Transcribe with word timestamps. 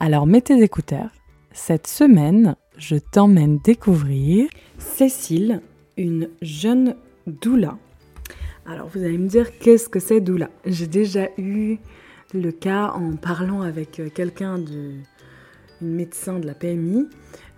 Alors 0.00 0.26
mets 0.26 0.40
tes 0.40 0.62
écouteurs. 0.62 1.10
Cette 1.52 1.86
semaine, 1.86 2.56
je 2.76 2.96
t'emmène 2.96 3.58
découvrir 3.58 4.48
Cécile, 4.78 5.60
une 5.96 6.28
jeune 6.42 6.96
doula. 7.26 7.78
Alors 8.66 8.88
vous 8.88 9.00
allez 9.04 9.18
me 9.18 9.28
dire 9.28 9.58
qu'est-ce 9.58 9.88
que 9.88 10.00
c'est 10.00 10.20
doula? 10.20 10.50
J'ai 10.64 10.86
déjà 10.86 11.28
eu 11.38 11.76
le 12.32 12.50
cas 12.50 12.88
en 12.88 13.16
parlant 13.16 13.62
avec 13.62 14.00
euh, 14.00 14.08
quelqu'un 14.08 14.58
de 14.58 14.94
une 15.82 15.94
médecin 15.94 16.38
de 16.38 16.46
la 16.46 16.54
PMI 16.54 17.08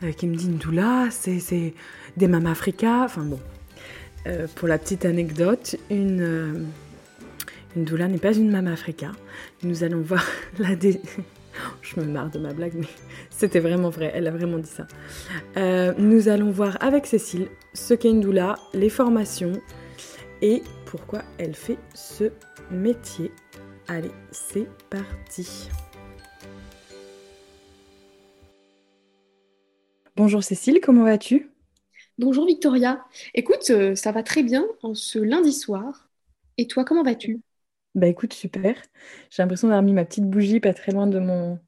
euh, 0.03 0.13
qui 0.13 0.27
me 0.27 0.37
dit 0.37 0.47
une 0.47 0.57
doula, 0.57 1.09
c'est 1.11 1.75
des 2.17 2.35
africains. 2.47 3.05
Enfin 3.05 3.23
bon, 3.23 3.41
euh, 4.27 4.47
pour 4.55 4.69
la 4.69 4.79
petite 4.79 5.05
anecdote, 5.05 5.77
une, 5.91 6.67
doula 7.77 8.09
n'est 8.09 8.19
pas 8.19 8.35
une 8.35 8.51
maman 8.51 8.73
africaine. 8.73 9.13
Nous 9.63 9.85
allons 9.85 10.01
voir 10.01 10.25
la, 10.59 10.75
dé 10.75 11.01
je 11.83 12.01
me 12.01 12.07
marre 12.07 12.31
de 12.31 12.39
ma 12.39 12.53
blague, 12.53 12.75
mais 12.75 12.87
c'était 13.31 13.61
vraiment 13.61 13.91
vrai, 13.91 14.11
elle 14.15 14.27
a 14.27 14.31
vraiment 14.31 14.59
dit 14.59 14.69
ça. 14.69 14.87
Euh, 15.57 15.93
nous 15.99 16.29
allons 16.29 16.51
voir 16.51 16.77
avec 16.81 17.07
Cécile 17.07 17.49
ce 17.75 17.95
qu'est 17.95 18.11
une 18.11 18.21
doula, 18.21 18.57
les 18.75 18.91
formations 18.91 19.53
et 20.43 20.63
pourquoi 20.87 21.23
elle 21.39 21.55
fait 21.55 21.79
ce 21.95 22.31
métier. 22.71 23.33
Allez, 23.89 24.11
c'est 24.31 24.69
parti. 24.91 25.69
Bonjour 30.17 30.43
Cécile, 30.43 30.81
comment 30.83 31.05
vas-tu? 31.05 31.51
Bonjour 32.19 32.47
Victoria. 32.47 33.05
Écoute, 33.35 33.71
euh, 33.71 33.95
ça 33.95 34.13
va 34.13 34.23
très 34.23 34.43
bien 34.43 34.67
en 34.83 34.95
ce 34.95 35.19
lundi 35.19 35.53
soir. 35.53 36.09
Et 36.59 36.67
toi, 36.67 36.85
comment 36.85 37.03
vas-tu? 37.03 37.41
Bah 37.97 38.09
écoute, 38.09 38.35
super. 38.35 38.77
J'ai 39.31 39.43
l'impression 39.43 39.69
d'avoir 39.69 39.83
mis 39.83 39.95
ma 39.95 40.05
petite 40.05 40.29
bougie 40.29 40.61
pas 40.61 40.75
très 40.75 40.93
loin 40.93 41.07
de 41.07 41.19
mon, 41.19 41.59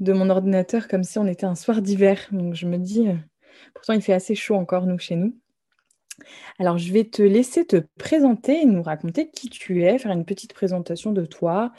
de 0.00 0.12
mon 0.12 0.30
ordinateur, 0.30 0.88
comme 0.88 1.04
si 1.04 1.16
on 1.18 1.26
était 1.26 1.46
un 1.46 1.54
soir 1.54 1.80
d'hiver. 1.80 2.26
Donc 2.32 2.54
je 2.54 2.66
me 2.66 2.76
dis, 2.76 3.08
euh, 3.08 3.14
pourtant 3.72 3.92
il 3.92 4.02
fait 4.02 4.12
assez 4.12 4.34
chaud 4.34 4.56
encore, 4.56 4.86
nous, 4.86 4.98
chez 4.98 5.14
nous. 5.14 5.38
Alors 6.58 6.76
je 6.76 6.92
vais 6.92 7.04
te 7.04 7.22
laisser 7.22 7.64
te 7.64 7.76
présenter 7.98 8.62
et 8.62 8.66
nous 8.66 8.82
raconter 8.82 9.30
qui 9.30 9.48
tu 9.48 9.84
es, 9.84 10.00
faire 10.00 10.10
une 10.10 10.24
petite 10.24 10.52
présentation 10.54 11.12
de 11.12 11.24
toi, 11.24 11.72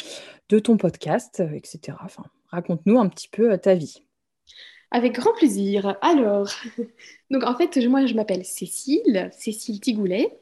de 0.47 0.57
ton 0.59 0.77
podcast, 0.77 1.43
etc. 1.53 1.97
Enfin, 2.05 2.23
raconte-nous 2.47 2.97
un 2.97 3.09
petit 3.09 3.27
peu 3.27 3.51
euh, 3.51 3.57
ta 3.57 3.75
vie. 3.75 4.05
Avec 4.91 5.15
grand 5.15 5.33
plaisir. 5.33 5.97
Alors, 6.01 6.49
donc 7.29 7.43
en 7.43 7.57
fait, 7.57 7.75
moi 7.87 8.05
je 8.05 8.13
m'appelle 8.13 8.45
Cécile, 8.45 9.29
Cécile 9.33 9.81
Tigoulet. 9.81 10.39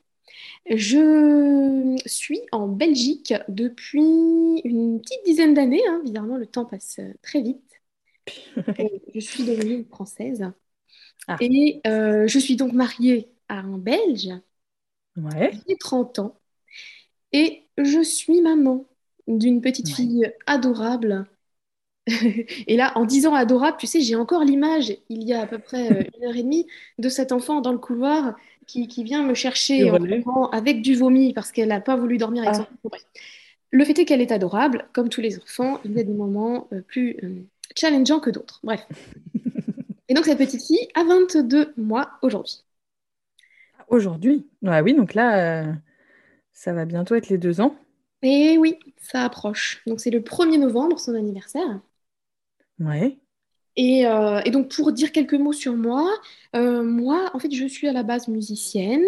Je 0.70 1.98
suis 2.06 2.42
en 2.52 2.68
Belgique 2.68 3.34
depuis 3.48 4.62
une 4.64 5.02
petite 5.02 5.26
dizaine 5.26 5.54
d'années. 5.54 5.82
Hein. 5.88 6.02
Évidemment, 6.04 6.38
le 6.38 6.46
temps 6.46 6.66
passe 6.66 7.00
très 7.22 7.42
vite. 7.42 7.82
je 9.16 9.20
suis 9.20 9.46
devenue 9.46 9.86
française. 9.86 10.52
Ah. 11.28 11.38
Et 11.40 11.82
euh, 11.88 12.28
je 12.28 12.40
suis 12.40 12.56
donc 12.56 12.74
mariée 12.74 13.30
à 13.48 13.60
un 13.60 13.78
Belge. 13.78 14.30
Ouais. 15.16 15.52
J'ai 15.68 15.78
30 15.78 16.20
ans. 16.20 16.40
Et 17.32 17.68
je 17.78 18.02
suis 18.04 18.42
maman 18.42 18.88
d'une 19.28 19.62
petite 19.62 19.90
fille 19.90 20.32
adorable. 20.46 21.28
Et 22.68 22.78
là, 22.78 22.92
en 22.96 23.06
disant 23.06 23.34
adorable, 23.34 23.78
tu 23.80 23.88
sais, 23.88 24.02
j'ai 24.02 24.16
encore 24.16 24.44
l'image, 24.44 24.96
il 25.10 25.24
y 25.24 25.34
a 25.34 25.42
à 25.42 25.48
peu 25.48 25.60
près 25.60 25.92
euh, 25.92 26.04
une 26.18 26.28
heure 26.28 26.36
et 26.36 26.44
demie, 26.44 26.68
de 26.98 27.10
cet 27.10 27.32
enfant 27.32 27.62
dans 27.62 27.72
le 27.72 27.78
couloir 27.78 28.36
qui, 28.66 29.04
vient 29.04 29.24
me 29.24 29.34
chercher 29.34 29.90
avec 30.52 30.82
du 30.82 30.96
vomi 30.96 31.34
parce 31.34 31.52
qu'elle 31.52 31.70
n'a 31.70 31.80
pas 31.80 31.96
voulu 31.96 32.18
dormir 32.18 32.44
avec 32.44 32.56
ah. 32.60 32.68
son 32.84 32.90
Le 33.72 33.86
fait 33.86 33.98
est 34.00 34.06
qu'elle 34.06 34.22
est 34.22 34.32
adorable, 34.32 34.88
comme 34.94 35.10
tous 35.10 35.22
les 35.22 35.38
enfants, 35.40 35.80
il 35.86 35.94
y 35.94 36.00
a 36.00 36.04
des 36.04 36.14
moments 36.14 36.68
euh, 36.74 36.82
plus 36.82 37.18
euh, 37.24 37.44
challengeants 37.76 38.20
que 38.20 38.30
d'autres. 38.30 38.60
Bref. 38.64 38.86
Et 40.10 40.14
donc 40.14 40.26
cette 40.26 40.38
petite 40.38 40.66
fille 40.66 40.88
a 40.96 41.04
22 41.04 41.74
mois 41.78 42.12
aujourd'hui. 42.22 42.64
Aujourd'hui? 43.88 44.48
Ah 44.66 44.82
Oui, 44.84 44.94
donc 44.94 45.14
là, 45.14 45.64
euh, 45.64 45.74
ça 46.54 46.74
va 46.74 46.86
bientôt 46.86 47.16
être 47.16 47.30
les 47.30 47.38
deux 47.38 47.62
ans. 47.62 47.76
Et 48.22 48.58
oui, 48.58 48.80
ça 48.98 49.24
approche. 49.24 49.82
Donc 49.86 50.00
c'est 50.00 50.10
le 50.10 50.20
1er 50.20 50.60
novembre, 50.60 51.00
son 51.00 51.16
anniversaire. 51.16 51.80
Ouais. 52.80 53.18
Euh, 53.80 54.42
et, 54.44 54.52
donc, 54.52 54.74
pour 54.76 54.92
dire 54.92 55.12
quelques 55.12 55.34
mots 55.34 55.54
sur 55.54 55.76
moi, 55.76 56.10
euh, 56.56 56.84
moi, 56.84 57.30
en 57.34 57.40
fait, 57.40 57.52
je 57.52 57.66
suis 57.68 57.88
à 57.88 57.94
la 57.94 58.04
base 58.04 58.28
musicienne. 58.28 59.06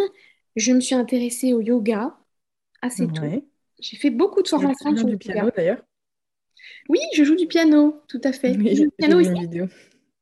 Je 0.56 0.74
me 0.74 0.80
suis 0.80 0.96
intéressée 0.96 1.54
au 1.54 1.62
yoga 1.62 2.16
assez 2.82 3.08
tôt. 3.08 3.24
J'ai 3.80 3.98
fait 3.98 4.10
beaucoup 4.10 4.42
de 4.42 4.48
formations 4.48 4.96
sur 4.96 5.08
du 5.08 5.18
piano 5.18 5.50
d'ailleurs. 5.56 5.82
Oui, 6.90 7.00
je 7.16 7.24
joue 7.24 7.36
du 7.36 7.48
piano, 7.48 8.02
tout 8.08 8.22
à 8.24 8.32
fait. 8.32 8.56
Oui, 8.58 8.90
piano 8.98 9.20
aussi. 9.20 9.32
Vidéo. 9.32 9.68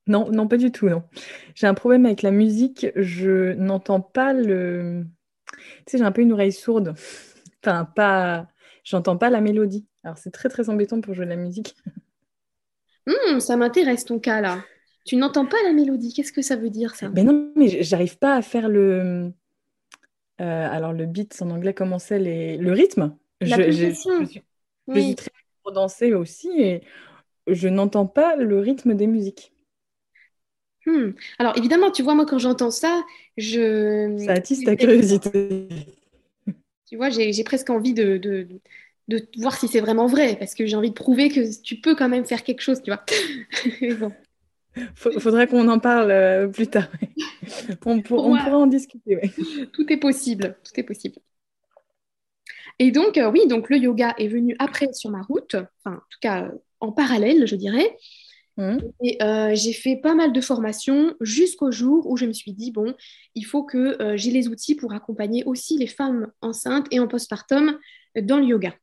Non, 0.05 0.29
non, 0.31 0.47
pas 0.47 0.57
du 0.57 0.71
tout, 0.71 0.87
non. 0.87 1.03
J'ai 1.55 1.67
un 1.67 1.73
problème 1.73 2.05
avec 2.05 2.21
la 2.21 2.31
musique. 2.31 2.87
Je 2.95 3.53
n'entends 3.53 3.99
pas 3.99 4.33
le. 4.33 5.05
Tu 5.51 5.83
sais, 5.87 5.97
j'ai 5.97 6.03
un 6.03 6.11
peu 6.11 6.21
une 6.21 6.33
oreille 6.33 6.53
sourde. 6.53 6.93
enfin, 7.63 7.85
pas. 7.85 8.47
J'entends 8.83 9.17
pas 9.17 9.29
la 9.29 9.41
mélodie. 9.41 9.85
Alors, 10.03 10.17
c'est 10.17 10.31
très, 10.31 10.47
très 10.47 10.69
embêtant 10.69 11.01
pour 11.01 11.13
jouer 11.13 11.25
de 11.25 11.31
la 11.31 11.35
musique. 11.35 11.75
Hmm, 13.07 13.39
ça 13.39 13.55
m'intéresse 13.55 14.05
ton 14.05 14.19
cas 14.19 14.41
là. 14.41 14.63
Tu 15.05 15.15
n'entends 15.15 15.45
pas 15.45 15.57
la 15.63 15.71
mélodie. 15.71 16.13
Qu'est-ce 16.13 16.33
que 16.33 16.41
ça 16.41 16.57
veut 16.57 16.69
dire 16.69 16.93
ça? 16.95 17.07
Ben 17.07 17.25
non, 17.25 17.51
mais 17.55 17.81
j'arrive 17.81 18.17
pas 18.17 18.35
à 18.35 18.41
faire 18.41 18.67
le. 18.67 19.31
Euh, 20.41 20.69
alors 20.69 20.93
le 20.93 21.05
beat 21.05 21.41
en 21.41 21.49
anglais, 21.49 21.73
comment 21.73 21.97
c'est 21.97 22.19
les... 22.19 22.57
le 22.57 22.71
rythme? 22.73 23.15
La 23.41 23.55
je, 23.55 23.71
je, 23.71 23.91
suis, 23.93 24.43
oui. 24.87 25.15
très 25.15 25.31
pour 25.63 25.71
danser 25.71 26.13
aussi 26.13 26.49
et 26.59 26.81
je 27.47 27.67
n'entends 27.67 28.05
pas 28.05 28.35
le 28.35 28.59
rythme 28.59 28.93
des 28.93 29.07
musiques. 29.07 29.53
Hmm. 30.85 31.11
Alors 31.39 31.57
évidemment, 31.57 31.91
tu 31.91 32.03
vois, 32.03 32.13
moi 32.13 32.25
quand 32.25 32.39
j'entends 32.39 32.71
ça, 32.71 33.03
je. 33.37 34.17
Ça 34.25 34.33
attise 34.33 34.63
ta 34.63 34.75
curiosité. 34.75 35.67
Tu 36.89 36.95
vois, 36.95 37.09
j'ai 37.09 37.43
presque 37.43 37.69
envie 37.69 37.93
de, 37.93 38.15
de 38.15 38.47
voir 39.37 39.57
si 39.57 39.67
c'est 39.67 39.79
vraiment 39.79 40.07
vrai, 40.07 40.35
parce 40.37 40.53
que 40.53 40.65
j'ai 40.65 40.75
envie 40.75 40.89
de 40.89 40.95
prouver 40.95 41.29
que 41.29 41.61
tu 41.61 41.77
peux 41.77 41.95
quand 41.95 42.09
même 42.09 42.25
faire 42.25 42.43
quelque 42.43 42.61
chose, 42.61 42.81
tu 42.81 42.91
vois. 42.91 43.03
bon. 43.99 44.11
Faudrait 44.95 45.47
qu'on 45.47 45.67
en 45.69 45.79
parle 45.79 46.11
euh, 46.11 46.47
plus 46.47 46.67
tard. 46.67 46.87
on, 47.85 48.01
pourra 48.01 48.57
en 48.57 48.67
discuter. 48.67 49.19
Tout 49.73 49.91
est 49.91 49.97
possible, 49.97 50.57
tout 50.63 50.79
est 50.79 50.83
possible. 50.83 51.17
Et 52.79 52.91
donc, 52.91 53.17
euh, 53.17 53.31
oui, 53.31 53.47
donc 53.47 53.69
le 53.69 53.77
yoga 53.77 54.13
est 54.19 54.27
venu 54.27 54.55
après 54.59 54.93
sur 54.93 55.09
ma 55.09 55.23
route, 55.23 55.55
enfin, 55.55 55.95
en 55.97 56.05
tout 56.09 56.19
cas 56.21 56.51
en 56.79 56.91
parallèle, 56.91 57.47
je 57.47 57.55
dirais. 57.55 57.97
Mmh. 58.57 58.77
Et 59.03 59.23
euh, 59.23 59.55
j'ai 59.55 59.73
fait 59.73 59.95
pas 59.95 60.13
mal 60.13 60.31
de 60.31 60.41
formations 60.41 61.15
jusqu'au 61.21 61.71
jour 61.71 62.07
où 62.07 62.17
je 62.17 62.25
me 62.25 62.33
suis 62.33 62.53
dit, 62.53 62.71
bon, 62.71 62.93
il 63.33 63.45
faut 63.45 63.63
que 63.63 63.97
j'ai 64.15 64.29
les 64.29 64.47
outils 64.47 64.75
pour 64.75 64.93
accompagner 64.93 65.43
aussi 65.45 65.77
les 65.77 65.87
femmes 65.87 66.31
enceintes 66.41 66.85
et 66.91 66.99
en 66.99 67.07
postpartum 67.07 67.79
dans 68.15 68.37
le 68.37 68.45
yoga. 68.45 68.75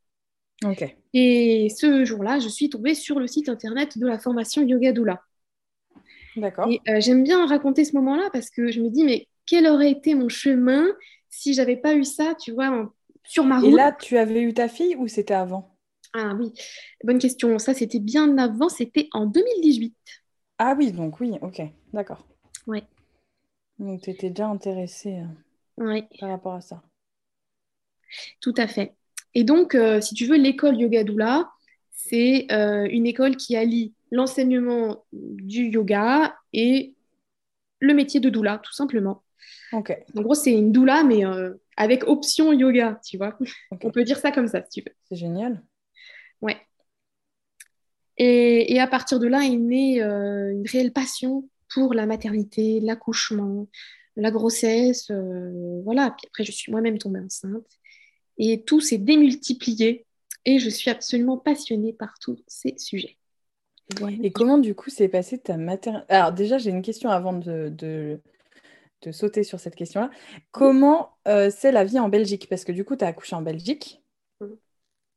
Et 1.12 1.69
ce 1.77 2.05
jour-là, 2.05 2.39
je 2.39 2.49
suis 2.49 2.71
tombée 2.71 2.95
sur 2.95 3.19
le 3.19 3.27
site 3.27 3.49
internet 3.49 3.99
de 3.99 4.06
la 4.06 4.19
formation 4.19 4.62
Yoga 4.62 4.93
Doula. 4.93 5.23
D'accord. 6.37 6.69
Et 6.69 6.81
euh, 6.89 7.01
j'aime 7.01 7.23
bien 7.23 7.47
raconter 7.47 7.85
ce 7.85 7.95
moment-là 7.97 8.29
parce 8.33 8.51
que 8.51 8.71
je 8.71 8.81
me 8.81 8.91
dis, 8.91 9.05
mais 9.05 9.29
quel 9.47 9.67
aurait 9.67 9.91
été 9.91 10.15
mon 10.15 10.29
chemin 10.29 10.85
si 11.29 11.55
j'avais 11.55 11.77
pas 11.77 11.95
eu 11.95 12.05
ça, 12.05 12.35
tu 12.41 12.53
vois, 12.53 12.91
sur 13.25 13.45
ma 13.45 13.61
route. 13.61 13.67
Et 13.67 13.73
là, 13.73 13.93
tu 13.93 14.17
avais 14.17 14.43
eu 14.43 14.55
ta 14.55 14.69
fille 14.69 14.97
ou 14.97 15.09
c'était 15.09 15.35
avant? 15.35 15.77
Ah 16.12 16.35
oui, 16.39 16.53
bonne 17.03 17.19
question. 17.19 17.59
Ça, 17.59 17.75
c'était 17.75 17.99
bien 17.99 18.39
avant, 18.39 18.69
c'était 18.69 19.09
en 19.12 19.27
2018. 19.27 19.95
Ah 20.59 20.75
oui, 20.79 20.93
donc 20.93 21.21
oui, 21.21 21.33
ok, 21.43 21.62
d'accord. 21.93 22.25
Ouais. 22.67 22.85
Donc 23.79 24.03
tu 24.03 24.11
étais 24.11 24.31
déjà 24.31 24.47
intéressée 24.47 25.21
euh, 25.79 26.00
par 26.21 26.29
rapport 26.29 26.55
à 26.55 26.61
ça. 26.61 26.83
Tout 28.41 28.55
à 28.57 28.69
fait. 28.69 28.95
Et 29.35 29.45
donc, 29.45 29.75
euh, 29.75 30.01
si 30.01 30.15
tu 30.15 30.27
veux, 30.27 30.37
l'école 30.37 30.79
Yoga 30.79 31.05
Doula, 31.05 31.51
c'est 31.91 32.47
euh, 32.53 32.87
une 32.91 33.07
école 33.07 33.37
qui 33.37 33.57
allie 33.57 33.95
l'enseignement 34.11 35.05
du 35.13 35.71
yoga 35.71 36.37
et 36.53 36.95
le 37.81 37.95
métier 37.95 38.21
de 38.21 38.31
doula, 38.31 38.59
tout 38.59 38.73
simplement. 38.73 39.25
En 39.73 39.83
gros, 40.15 40.35
c'est 40.35 40.53
une 40.53 40.71
doula, 40.71 41.03
mais 41.03 41.27
euh, 41.27 41.55
avec 41.77 42.07
option 42.07 42.53
yoga, 42.53 43.01
tu 43.05 43.17
vois. 43.17 43.37
On 43.83 43.91
peut 43.91 44.05
dire 44.05 44.19
ça 44.19 44.31
comme 44.31 44.47
ça, 44.47 44.63
si 44.63 44.81
tu 44.83 44.89
veux. 44.89 44.95
C'est 45.09 45.17
génial. 45.17 45.63
Ouais. 46.41 46.57
Et, 48.17 48.79
à 48.79 48.87
partir 48.87 49.19
de 49.19 49.27
là 49.27 49.41
est 49.45 49.57
née 49.57 50.01
une 50.01 50.67
réelle 50.69 50.93
passion 50.93 51.49
pour 51.73 51.93
la 51.93 52.07
maternité, 52.07 52.79
l'accouchement, 52.81 53.67
la 54.15 54.31
grossesse. 54.31 55.11
Voilà. 55.83 56.15
Puis 56.17 56.29
après, 56.29 56.45
je 56.45 56.53
suis 56.53 56.71
moi-même 56.71 56.99
tombée 56.99 57.21
enceinte. 57.21 57.67
Et 58.39 58.63
tout 58.63 58.81
s'est 58.81 58.99
démultiplié. 58.99 60.07
Et 60.45 60.59
je 60.59 60.69
suis 60.69 60.91
absolument 60.91 61.39
passionnée 61.39 61.93
par 61.93 62.19
tous 62.21 62.43
ces 62.47 62.75
sujets. 62.77 63.17
Et 64.23 64.33
comment, 64.33 64.59
du 64.59 64.75
coup, 64.75 64.91
s'est 64.91 65.09
passée 65.09 65.39
ta 65.39 65.57
maternité 65.57 66.07
Alors, 66.09 66.33
déjà, 66.33 66.59
j'ai 66.59 66.71
une 66.71 66.83
question 66.83 67.11
avant 67.11 67.33
de, 67.33 67.69
de, 67.69 68.21
sauter 69.13 69.45
sur 69.45 69.61
cette 69.61 69.75
question-là. 69.75 70.11
Comment 70.51 71.11
euh, 71.29 71.51
c'est 71.55 71.73
la 71.73 71.85
vie 71.85 71.99
en 71.99 72.09
Belgique? 72.09 72.49
Parce 72.49 72.65
que, 72.65 72.73
du 72.73 72.85
coup, 72.85 72.97
tu 72.97 73.05
as 73.05 73.09
accouché 73.09 73.37
en 73.37 73.43
Belgique. 73.43 74.03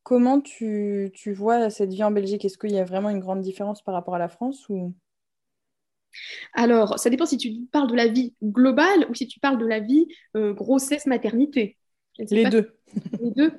Comment 0.03 0.39
tu, 0.39 1.11
vois 1.35 1.69
cette 1.69 1.93
vie 1.93 2.03
en 2.03 2.11
Belgique? 2.11 2.45
Est-ce 2.45 2.57
qu'il 2.57 2.71
y 2.71 2.79
a 2.79 2.85
vraiment 2.85 3.09
une 3.09 3.19
grande 3.19 3.41
différence 3.41 3.81
par 3.81 3.93
rapport 3.93 4.15
à 4.15 4.19
la 4.19 4.29
France 4.29 4.67
ou... 4.69 4.93
Alors, 6.53 6.97
ça 6.97 7.09
dépend 7.09 7.25
si 7.25 7.37
tu 7.37 7.53
parles 7.71 7.89
de 7.89 7.95
la 7.95 8.07
vie 8.07 8.33
globale 8.41 9.05
ou 9.09 9.13
si 9.13 9.27
tu 9.27 9.39
parles 9.39 9.57
de 9.57 9.65
la 9.65 9.79
vie 9.79 10.07
euh, 10.35 10.53
grossesse-maternité. 10.53 11.77
Les 12.19 12.49
deux. 12.49 12.71
Les 13.21 13.31
deux. 13.31 13.51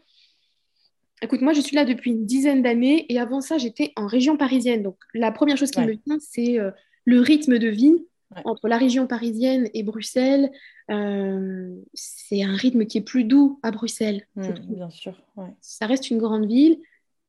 Écoute, 1.20 1.40
moi, 1.40 1.52
je 1.52 1.60
suis 1.60 1.74
là 1.74 1.84
depuis 1.84 2.12
une 2.12 2.26
dizaine 2.26 2.62
d'années 2.62 3.06
et 3.12 3.18
avant 3.18 3.40
ça, 3.40 3.58
j'étais 3.58 3.92
en 3.96 4.06
région 4.06 4.36
parisienne. 4.36 4.82
Donc, 4.82 4.96
la 5.14 5.32
première 5.32 5.56
chose 5.56 5.70
qui 5.70 5.80
me 5.80 5.92
vient, 5.92 6.18
c'est 6.20 6.60
euh, 6.60 6.70
le 7.04 7.20
rythme 7.20 7.58
de 7.58 7.68
vie 7.68 8.06
entre 8.44 8.68
la 8.68 8.78
région 8.78 9.06
parisienne 9.06 9.68
et 9.74 9.82
Bruxelles. 9.82 10.50
Euh, 10.90 11.74
c'est 11.94 12.42
un 12.42 12.54
rythme 12.54 12.86
qui 12.86 12.98
est 12.98 13.02
plus 13.02 13.24
doux 13.24 13.58
à 13.62 13.70
Bruxelles. 13.70 14.26
Mmh, 14.36 14.50
bien 14.68 14.90
sûr. 14.90 15.20
Ça 15.60 15.86
reste 15.86 16.10
une 16.10 16.18
grande 16.18 16.46
ville, 16.46 16.78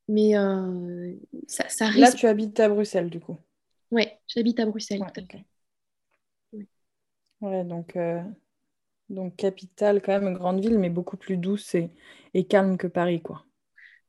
mais 0.08 0.36
euh, 0.36 1.12
ça, 1.48 1.68
ça 1.68 1.90
Là, 1.90 2.12
tu 2.12 2.26
habites 2.26 2.60
à 2.60 2.68
Bruxelles, 2.68 3.10
du 3.10 3.18
coup. 3.18 3.38
Oui, 3.90 4.04
j'habite 4.28 4.60
à 4.60 4.66
Bruxelles. 4.66 5.02
Ouais, 7.40 7.64
donc, 7.64 7.96
donc 9.10 9.36
capitale, 9.36 10.00
quand 10.00 10.12
même, 10.12 10.28
une 10.28 10.38
grande 10.38 10.60
ville, 10.60 10.78
mais 10.78 10.90
beaucoup 10.90 11.16
plus 11.16 11.36
douce 11.36 11.74
et, 11.74 11.90
et 12.32 12.44
calme 12.44 12.78
que 12.78 12.86
Paris, 12.86 13.20
quoi. 13.20 13.44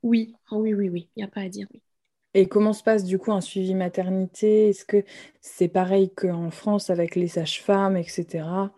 Oui, 0.04 0.34
oh, 0.52 0.58
oui, 0.58 0.74
oui, 0.74 0.90
oui, 0.90 1.10
il 1.16 1.20
n'y 1.20 1.24
a 1.24 1.28
pas 1.28 1.42
à 1.42 1.50
dire. 1.50 1.68
Oui. 1.74 1.82
Et 2.34 2.48
comment 2.48 2.74
se 2.74 2.82
passe 2.82 3.04
du 3.04 3.20
coup 3.20 3.34
un 3.34 3.42
suivi 3.42 3.76
maternité? 3.76 4.70
Est-ce 4.70 4.86
que 4.86 5.04
c'est 5.42 5.68
pareil 5.68 6.14
qu'en 6.14 6.50
France 6.50 6.90
avec 6.90 7.16
les 7.16 7.28
sages-femmes, 7.28 7.98
etc. 7.98 8.72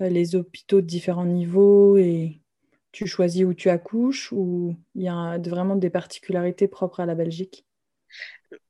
Euh, 0.00 0.08
les 0.08 0.34
hôpitaux 0.34 0.80
de 0.80 0.86
différents 0.86 1.24
niveaux 1.24 1.96
et 1.96 2.40
tu 2.90 3.06
choisis 3.06 3.44
où 3.44 3.54
tu 3.54 3.70
accouches 3.70 4.32
ou 4.32 4.74
il 4.94 5.02
y 5.02 5.08
a 5.08 5.38
vraiment 5.38 5.76
des 5.76 5.90
particularités 5.90 6.66
propres 6.66 7.00
à 7.00 7.06
la 7.06 7.14
Belgique? 7.14 7.64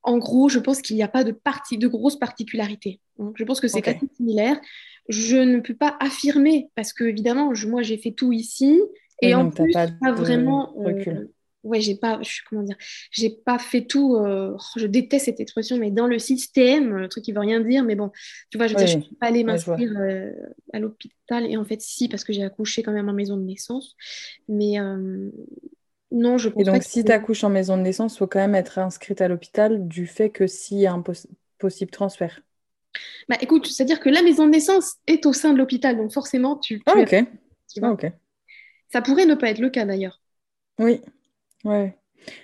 En 0.02 0.18
gros, 0.18 0.48
je 0.48 0.58
pense 0.58 0.82
qu'il 0.82 0.94
n'y 0.94 1.02
a 1.02 1.08
pas 1.08 1.24
de, 1.24 1.32
partie, 1.32 1.78
de 1.78 1.88
grosses 1.88 2.18
particularités. 2.18 3.00
Je 3.34 3.44
pense 3.44 3.60
que 3.60 3.68
c'est 3.68 3.86
assez 3.88 4.08
similaire. 4.16 4.60
Je 5.08 5.36
ne 5.36 5.60
peux 5.60 5.74
pas 5.74 5.96
affirmer 6.00 6.70
parce 6.74 6.92
que 6.92 7.04
évidemment, 7.04 7.52
moi 7.66 7.82
j'ai 7.82 7.96
fait 7.96 8.12
tout 8.12 8.32
ici 8.32 8.80
et 9.20 9.34
en 9.34 9.50
plus, 9.50 9.72
pas, 9.72 9.86
pas 10.00 10.12
vraiment 10.12 10.74
euh, 10.84 11.28
ouais, 11.62 11.80
j'ai 11.80 11.94
pas, 11.94 12.20
je, 12.22 12.40
comment 12.48 12.62
dire, 12.62 12.76
j'ai 13.12 13.30
pas 13.30 13.58
fait 13.58 13.84
tout. 13.84 14.16
Euh, 14.16 14.56
je 14.76 14.86
déteste 14.86 15.26
cette 15.26 15.40
expression, 15.40 15.78
mais 15.78 15.92
dans 15.92 16.08
le 16.08 16.18
système, 16.18 16.96
le 16.96 17.08
truc 17.08 17.24
qui 17.24 17.32
veut 17.32 17.40
rien 17.40 17.60
dire, 17.60 17.84
mais 17.84 17.94
bon, 17.94 18.10
tu 18.50 18.58
vois, 18.58 18.66
je 18.66 18.74
ne 18.74 18.86
suis 18.86 19.16
pas 19.20 19.28
allée 19.28 19.44
m'inscrire 19.44 19.92
euh, 19.96 20.32
à 20.72 20.80
l'hôpital, 20.80 21.46
et 21.48 21.56
en 21.56 21.64
fait, 21.64 21.80
si, 21.80 22.08
parce 22.08 22.24
que 22.24 22.32
j'ai 22.32 22.42
accouché 22.42 22.82
quand 22.82 22.92
même 22.92 23.08
en 23.08 23.12
maison 23.12 23.36
de 23.36 23.44
naissance, 23.44 23.96
mais 24.48 24.78
non, 26.10 26.36
je 26.36 26.48
pense 26.50 26.60
Et 26.60 26.64
donc, 26.64 26.82
si 26.82 27.04
tu 27.04 27.12
accouches 27.12 27.44
en 27.44 27.48
maison 27.48 27.76
de 27.76 27.82
naissance, 27.82 28.14
il 28.14 28.18
faut 28.18 28.26
quand 28.26 28.40
même 28.40 28.54
être 28.54 28.78
inscrite 28.78 29.20
à 29.20 29.28
l'hôpital 29.28 29.88
du 29.88 30.06
fait 30.06 30.30
que 30.30 30.46
s'il 30.46 30.78
y 30.78 30.86
a 30.86 30.92
un 30.92 31.02
possible 31.58 31.90
transfert. 31.90 32.42
Bah 33.28 33.36
écoute, 33.40 33.66
c'est-à-dire 33.66 34.00
que 34.00 34.08
la 34.08 34.22
maison 34.22 34.46
de 34.46 34.50
naissance 34.50 34.96
est 35.06 35.26
au 35.26 35.32
sein 35.32 35.52
de 35.52 35.58
l'hôpital, 35.58 35.96
donc 35.96 36.12
forcément, 36.12 36.56
tu. 36.56 36.82
ah, 36.86 36.94
ok. 36.96 37.14
Ah, 37.82 37.90
ok. 37.92 38.12
Ça 38.92 39.00
pourrait 39.02 39.26
ne 39.26 39.34
pas 39.34 39.50
être 39.50 39.60
le 39.60 39.70
cas 39.70 39.84
d'ailleurs. 39.84 40.20
Oui, 40.78 41.00
Ouais. 41.64 41.96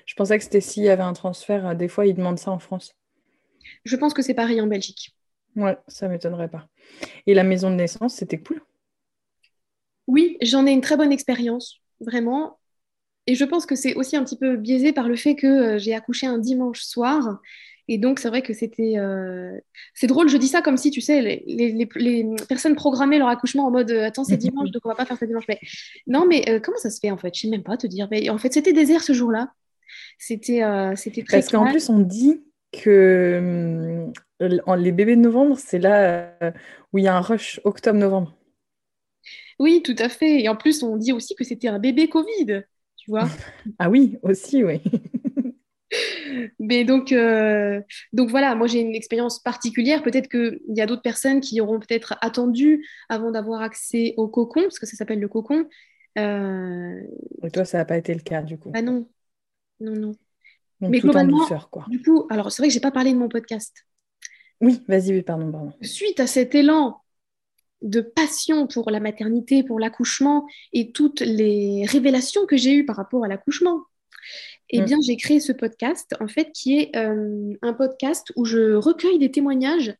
Je 0.06 0.14
pensais 0.14 0.38
que 0.38 0.44
c'était 0.44 0.60
s'il 0.60 0.84
y 0.84 0.88
avait 0.88 1.02
un 1.02 1.12
transfert, 1.12 1.66
euh, 1.66 1.74
des 1.74 1.88
fois 1.88 2.06
ils 2.06 2.14
demandent 2.14 2.38
ça 2.38 2.50
en 2.50 2.58
France. 2.58 2.96
Je 3.84 3.96
pense 3.96 4.14
que 4.14 4.22
c'est 4.22 4.34
pareil 4.34 4.60
en 4.60 4.66
Belgique. 4.66 5.14
Ouais, 5.56 5.76
ça 5.88 6.08
m'étonnerait 6.08 6.48
pas. 6.48 6.68
Et 7.26 7.34
la 7.34 7.44
maison 7.44 7.70
de 7.70 7.76
naissance, 7.76 8.14
c'était 8.14 8.38
cool? 8.40 8.62
Oui, 10.06 10.36
j'en 10.42 10.66
ai 10.66 10.72
une 10.72 10.80
très 10.80 10.96
bonne 10.96 11.12
expérience, 11.12 11.80
vraiment. 12.00 12.58
Et 13.26 13.34
je 13.34 13.44
pense 13.44 13.66
que 13.66 13.76
c'est 13.76 13.94
aussi 13.94 14.16
un 14.16 14.24
petit 14.24 14.38
peu 14.38 14.56
biaisé 14.56 14.92
par 14.92 15.08
le 15.08 15.16
fait 15.16 15.36
que 15.36 15.46
euh, 15.46 15.78
j'ai 15.78 15.94
accouché 15.94 16.26
un 16.26 16.38
dimanche 16.38 16.82
soir 16.82 17.40
et 17.90 17.96
donc, 17.96 18.18
c'est 18.18 18.28
vrai 18.28 18.42
que 18.42 18.52
c'était. 18.52 18.98
Euh, 18.98 19.58
c'est 19.94 20.06
drôle, 20.06 20.28
je 20.28 20.36
dis 20.36 20.48
ça 20.48 20.60
comme 20.60 20.76
si, 20.76 20.90
tu 20.90 21.00
sais, 21.00 21.22
les, 21.22 21.42
les, 21.46 21.88
les 21.96 22.36
personnes 22.46 22.74
programmaient 22.74 23.18
leur 23.18 23.28
accouchement 23.28 23.66
en 23.66 23.70
mode 23.70 23.90
Attends, 23.90 24.24
c'est 24.24 24.36
dimanche, 24.36 24.70
donc 24.70 24.82
on 24.84 24.90
va 24.90 24.94
pas 24.94 25.06
faire 25.06 25.16
ça 25.16 25.26
dimanche. 25.26 25.46
Mais 25.48 25.58
non, 26.06 26.26
mais 26.26 26.48
euh, 26.50 26.60
comment 26.60 26.76
ça 26.76 26.90
se 26.90 27.00
fait 27.00 27.10
en 27.10 27.16
fait? 27.16 27.34
Je 27.34 27.40
sais 27.40 27.48
même 27.48 27.62
pas 27.62 27.78
te 27.78 27.86
dire. 27.86 28.06
Mais 28.10 28.28
en 28.28 28.36
fait, 28.36 28.52
c'était 28.52 28.74
désert 28.74 29.02
ce 29.02 29.14
jour-là. 29.14 29.52
C'était 30.18 30.62
euh, 30.62 30.94
c'était 30.96 31.22
très. 31.22 31.38
Parce 31.38 31.50
qu'en 31.50 31.64
plus, 31.70 31.88
on 31.88 32.00
dit 32.00 32.42
que 32.72 34.10
les 34.40 34.92
bébés 34.92 35.16
de 35.16 35.22
novembre, 35.22 35.56
c'est 35.58 35.78
là 35.78 36.36
où 36.92 36.98
il 36.98 37.04
y 37.04 37.08
a 37.08 37.16
un 37.16 37.22
rush 37.22 37.58
octobre-novembre. 37.64 38.36
Oui, 39.58 39.82
tout 39.82 39.96
à 39.98 40.10
fait. 40.10 40.42
Et 40.42 40.48
en 40.50 40.56
plus, 40.56 40.82
on 40.82 40.96
dit 40.96 41.12
aussi 41.12 41.34
que 41.34 41.42
c'était 41.42 41.68
un 41.68 41.78
bébé 41.78 42.08
Covid, 42.08 42.64
tu 42.96 43.10
vois. 43.10 43.28
ah 43.78 43.88
oui, 43.88 44.18
aussi, 44.22 44.62
oui. 44.62 44.82
Mais 46.58 46.84
donc, 46.84 47.12
euh, 47.12 47.80
donc 48.12 48.30
voilà, 48.30 48.54
moi 48.54 48.66
j'ai 48.66 48.80
une 48.80 48.94
expérience 48.94 49.40
particulière. 49.40 50.02
Peut-être 50.02 50.28
qu'il 50.28 50.60
y 50.68 50.80
a 50.80 50.86
d'autres 50.86 51.02
personnes 51.02 51.40
qui 51.40 51.60
auront 51.60 51.80
peut-être 51.80 52.16
attendu 52.20 52.86
avant 53.08 53.30
d'avoir 53.30 53.62
accès 53.62 54.14
au 54.16 54.28
cocon, 54.28 54.62
parce 54.62 54.78
que 54.78 54.86
ça 54.86 54.96
s'appelle 54.96 55.20
le 55.20 55.28
cocon. 55.28 55.66
Euh... 56.18 57.00
Et 57.42 57.50
toi, 57.50 57.64
ça 57.64 57.78
n'a 57.78 57.84
pas 57.84 57.96
été 57.96 58.12
le 58.14 58.20
cas 58.20 58.42
du 58.42 58.58
coup 58.58 58.70
Ah 58.74 58.82
non, 58.82 59.08
non, 59.80 59.92
non. 59.92 60.14
Donc, 60.80 60.90
Mais 60.90 61.00
tout 61.00 61.06
globalement, 61.06 61.38
en 61.38 61.40
douceur, 61.40 61.70
quoi. 61.70 61.86
du 61.88 62.00
coup, 62.02 62.26
alors 62.30 62.52
c'est 62.52 62.62
vrai 62.62 62.68
que 62.68 62.74
j'ai 62.74 62.80
pas 62.80 62.92
parlé 62.92 63.12
de 63.12 63.18
mon 63.18 63.28
podcast. 63.28 63.84
Oui, 64.60 64.82
vas-y, 64.88 65.22
pardon, 65.22 65.50
pardon. 65.50 65.72
Suite 65.82 66.20
à 66.20 66.26
cet 66.26 66.54
élan 66.54 67.00
de 67.82 68.00
passion 68.00 68.66
pour 68.66 68.90
la 68.90 69.00
maternité, 69.00 69.62
pour 69.62 69.78
l'accouchement 69.78 70.46
et 70.72 70.90
toutes 70.92 71.20
les 71.20 71.84
révélations 71.86 72.46
que 72.46 72.56
j'ai 72.56 72.74
eues 72.74 72.84
par 72.84 72.96
rapport 72.96 73.24
à 73.24 73.28
l'accouchement, 73.28 73.84
eh 74.70 74.80
mm. 74.80 74.84
bien, 74.84 74.98
j'ai 75.04 75.16
créé 75.16 75.40
ce 75.40 75.52
podcast, 75.52 76.14
en 76.20 76.28
fait, 76.28 76.52
qui 76.52 76.78
est 76.78 76.96
euh, 76.96 77.54
un 77.62 77.72
podcast 77.72 78.32
où 78.36 78.44
je 78.44 78.74
recueille 78.74 79.18
des 79.18 79.30
témoignages 79.30 79.94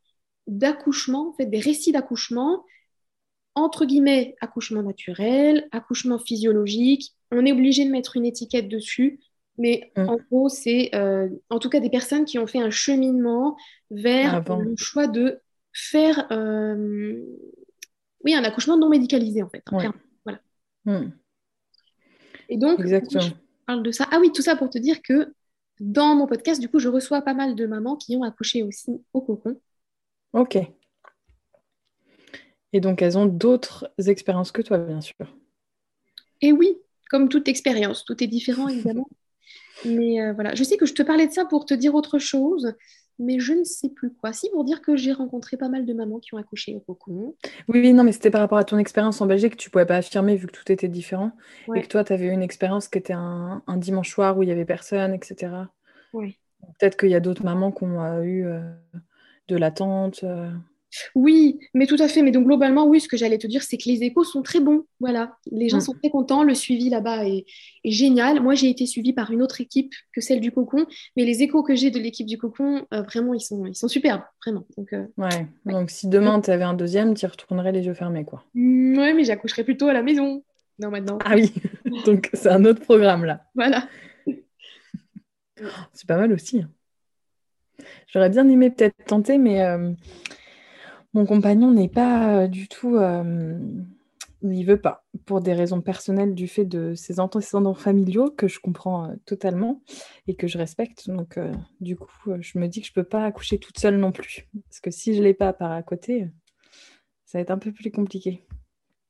d'accouchement, 0.46 1.30
en 1.30 1.32
fait, 1.32 1.46
des 1.46 1.60
récits 1.60 1.92
d'accouchement, 1.92 2.64
entre 3.54 3.86
guillemets, 3.86 4.36
accouchement 4.40 4.82
naturel, 4.82 5.68
accouchement 5.72 6.18
physiologique. 6.18 7.14
On 7.30 7.44
est 7.44 7.52
obligé 7.52 7.84
de 7.84 7.90
mettre 7.90 8.16
une 8.16 8.26
étiquette 8.26 8.68
dessus, 8.68 9.20
mais 9.56 9.90
mm. 9.96 10.08
en 10.08 10.16
gros, 10.30 10.48
c'est 10.48 10.90
euh, 10.94 11.28
en 11.50 11.58
tout 11.58 11.70
cas 11.70 11.80
des 11.80 11.90
personnes 11.90 12.24
qui 12.24 12.38
ont 12.38 12.46
fait 12.46 12.60
un 12.60 12.70
cheminement 12.70 13.56
vers 13.90 14.42
ah, 14.46 14.58
le 14.58 14.76
choix 14.76 15.06
de 15.06 15.40
faire, 15.72 16.26
euh, 16.30 17.22
oui, 18.24 18.34
un 18.34 18.44
accouchement 18.44 18.76
non 18.76 18.88
médicalisé, 18.88 19.42
en 19.42 19.48
fait. 19.48 19.62
Voilà. 20.24 20.40
Mm. 20.84 21.12
Et 22.50 22.56
donc, 22.56 22.80
Exactement 22.80 23.24
de 23.76 23.90
ça. 23.90 24.08
Ah 24.10 24.18
oui, 24.20 24.32
tout 24.32 24.42
ça 24.42 24.56
pour 24.56 24.70
te 24.70 24.78
dire 24.78 25.02
que 25.02 25.32
dans 25.80 26.14
mon 26.14 26.26
podcast, 26.26 26.60
du 26.60 26.68
coup, 26.68 26.78
je 26.78 26.88
reçois 26.88 27.22
pas 27.22 27.34
mal 27.34 27.54
de 27.54 27.66
mamans 27.66 27.96
qui 27.96 28.16
ont 28.16 28.22
accouché 28.22 28.62
aussi 28.62 28.90
au 29.12 29.20
cocon. 29.20 29.60
Ok. 30.32 30.58
Et 32.72 32.80
donc, 32.80 33.00
elles 33.00 33.16
ont 33.16 33.26
d'autres 33.26 33.90
expériences 34.06 34.52
que 34.52 34.62
toi, 34.62 34.78
bien 34.78 35.00
sûr. 35.00 35.14
Et 36.40 36.52
oui, 36.52 36.76
comme 37.10 37.28
toute 37.28 37.48
expérience, 37.48 38.04
tout 38.04 38.22
est 38.22 38.26
différent, 38.26 38.68
évidemment. 38.68 39.08
Mais 39.84 40.20
euh, 40.20 40.32
voilà, 40.32 40.54
je 40.54 40.64
sais 40.64 40.76
que 40.76 40.86
je 40.86 40.94
te 40.94 41.02
parlais 41.02 41.26
de 41.26 41.32
ça 41.32 41.44
pour 41.44 41.64
te 41.64 41.74
dire 41.74 41.94
autre 41.94 42.18
chose 42.18 42.74
mais 43.18 43.40
je 43.40 43.52
ne 43.52 43.64
sais 43.64 43.88
plus 43.88 44.12
quoi. 44.12 44.32
Si, 44.32 44.48
pour 44.50 44.64
dire 44.64 44.80
que 44.80 44.96
j'ai 44.96 45.12
rencontré 45.12 45.56
pas 45.56 45.68
mal 45.68 45.84
de 45.84 45.92
mamans 45.92 46.18
qui 46.18 46.34
ont 46.34 46.38
accouché 46.38 46.74
au 46.74 46.80
cocon. 46.80 47.34
Oui, 47.68 47.92
non, 47.92 48.04
mais 48.04 48.12
c'était 48.12 48.30
par 48.30 48.40
rapport 48.40 48.58
à 48.58 48.64
ton 48.64 48.78
expérience 48.78 49.20
en 49.20 49.26
Belgique 49.26 49.52
que 49.52 49.56
tu 49.56 49.68
ne 49.68 49.72
pouvais 49.72 49.86
pas 49.86 49.96
affirmer 49.96 50.36
vu 50.36 50.46
que 50.46 50.52
tout 50.52 50.70
était 50.70 50.88
différent. 50.88 51.32
Et 51.74 51.82
que 51.82 51.88
toi, 51.88 52.04
tu 52.04 52.12
avais 52.12 52.26
eu 52.26 52.30
une 52.30 52.42
expérience 52.42 52.88
qui 52.88 52.98
était 52.98 53.14
un, 53.14 53.62
dimanche 53.76 54.10
soir 54.10 54.38
où 54.38 54.42
il 54.42 54.46
n'y 54.46 54.52
avait 54.52 54.64
personne, 54.64 55.14
etc. 55.14 55.52
Oui. 56.12 56.38
Peut-être 56.78 56.96
qu'il 56.96 57.10
y 57.10 57.14
a 57.14 57.20
d'autres 57.20 57.44
mamans 57.44 57.72
qui 57.72 57.84
ont 57.84 58.02
euh, 58.02 58.22
eu 58.22 58.46
euh, 58.46 58.60
de 59.48 59.56
l'attente. 59.56 60.20
Euh. 60.24 60.50
Oui, 61.14 61.58
mais 61.74 61.86
tout 61.86 61.96
à 61.98 62.08
fait. 62.08 62.22
Mais 62.22 62.30
donc 62.30 62.44
globalement, 62.44 62.86
oui, 62.86 63.00
ce 63.00 63.08
que 63.08 63.16
j'allais 63.16 63.38
te 63.38 63.46
dire, 63.46 63.62
c'est 63.62 63.76
que 63.76 63.88
les 63.88 64.02
échos 64.02 64.24
sont 64.24 64.42
très 64.42 64.60
bons. 64.60 64.84
Voilà, 65.00 65.36
les 65.50 65.68
gens 65.68 65.78
mm. 65.78 65.82
sont 65.82 65.94
très 65.94 66.10
contents. 66.10 66.42
Le 66.42 66.54
suivi 66.54 66.88
là-bas 66.88 67.26
est, 67.26 67.44
génial. 67.84 68.42
Moi, 68.42 68.54
j'ai 68.54 68.68
été 68.68 68.86
suivie 68.86 69.12
par 69.12 69.30
une 69.30 69.42
autre 69.42 69.60
équipe 69.60 69.92
que 70.12 70.20
celle 70.20 70.40
du 70.40 70.52
Cocon, 70.52 70.86
mais 71.16 71.24
les 71.24 71.42
échos 71.42 71.62
que 71.62 71.74
j'ai 71.74 71.90
de 71.90 71.98
l'équipe 71.98 72.26
du 72.26 72.38
Cocon, 72.38 72.86
euh, 72.92 73.02
vraiment, 73.02 73.34
ils 73.34 73.40
sont, 73.40 73.66
ils 73.66 73.74
sont 73.74 73.88
superbes, 73.88 74.22
vraiment. 74.44 74.66
Donc, 74.76 74.92
euh, 74.92 75.06
ouais. 75.16 75.46
Donc 75.64 75.90
si 75.90 76.08
demain 76.08 76.40
tu 76.40 76.50
avais 76.50 76.64
un 76.64 76.74
deuxième, 76.74 77.14
tu 77.14 77.24
y 77.24 77.28
retournerais 77.28 77.72
les 77.72 77.86
yeux 77.86 77.94
fermés, 77.94 78.24
quoi. 78.24 78.44
Mm, 78.54 78.98
ouais, 78.98 79.14
mais 79.14 79.24
j'accoucherais 79.24 79.64
plutôt 79.64 79.88
à 79.88 79.92
la 79.92 80.02
maison. 80.02 80.42
Non, 80.78 80.90
maintenant. 80.90 81.18
Ah 81.24 81.34
oui. 81.34 81.52
donc 82.06 82.30
c'est 82.34 82.50
un 82.50 82.64
autre 82.64 82.80
programme 82.80 83.24
là. 83.24 83.42
Voilà. 83.54 83.88
c'est 85.92 86.06
pas 86.06 86.16
mal 86.16 86.32
aussi. 86.32 86.60
Hein. 86.60 86.70
J'aurais 88.08 88.30
bien 88.30 88.48
aimé 88.48 88.70
peut-être 88.70 88.96
tenter, 89.06 89.38
mais 89.38 89.62
euh, 89.62 89.92
mon 91.14 91.26
compagnon 91.26 91.70
n'est 91.72 91.88
pas 91.88 92.42
euh, 92.42 92.46
du 92.48 92.68
tout. 92.68 92.96
euh, 92.96 93.58
il 94.42 94.64
veut 94.64 94.80
pas, 94.80 95.04
pour 95.26 95.40
des 95.40 95.52
raisons 95.52 95.80
personnelles 95.80 96.34
du 96.34 96.46
fait 96.46 96.64
de 96.64 96.94
ses 96.94 97.18
antécédents 97.18 97.74
familiaux 97.74 98.30
que 98.30 98.46
je 98.46 98.60
comprends 98.60 99.10
euh, 99.10 99.14
totalement 99.26 99.82
et 100.28 100.36
que 100.36 100.46
je 100.46 100.58
respecte. 100.58 101.10
Donc, 101.10 101.38
du 101.80 101.96
coup, 101.96 102.06
je 102.38 102.58
me 102.58 102.68
dis 102.68 102.80
que 102.80 102.86
je 102.86 102.92
peux 102.92 103.02
pas 103.04 103.24
accoucher 103.24 103.58
toute 103.58 103.78
seule 103.80 103.96
non 103.98 104.12
plus. 104.12 104.46
Parce 104.68 104.78
que 104.80 104.90
si 104.92 105.16
je 105.16 105.22
l'ai 105.22 105.34
pas 105.34 105.52
par 105.52 105.72
à 105.72 105.82
côté, 105.82 106.28
ça 107.24 107.38
va 107.38 107.42
être 107.42 107.50
un 107.50 107.58
peu 107.58 107.72
plus 107.72 107.90
compliqué. 107.90 108.44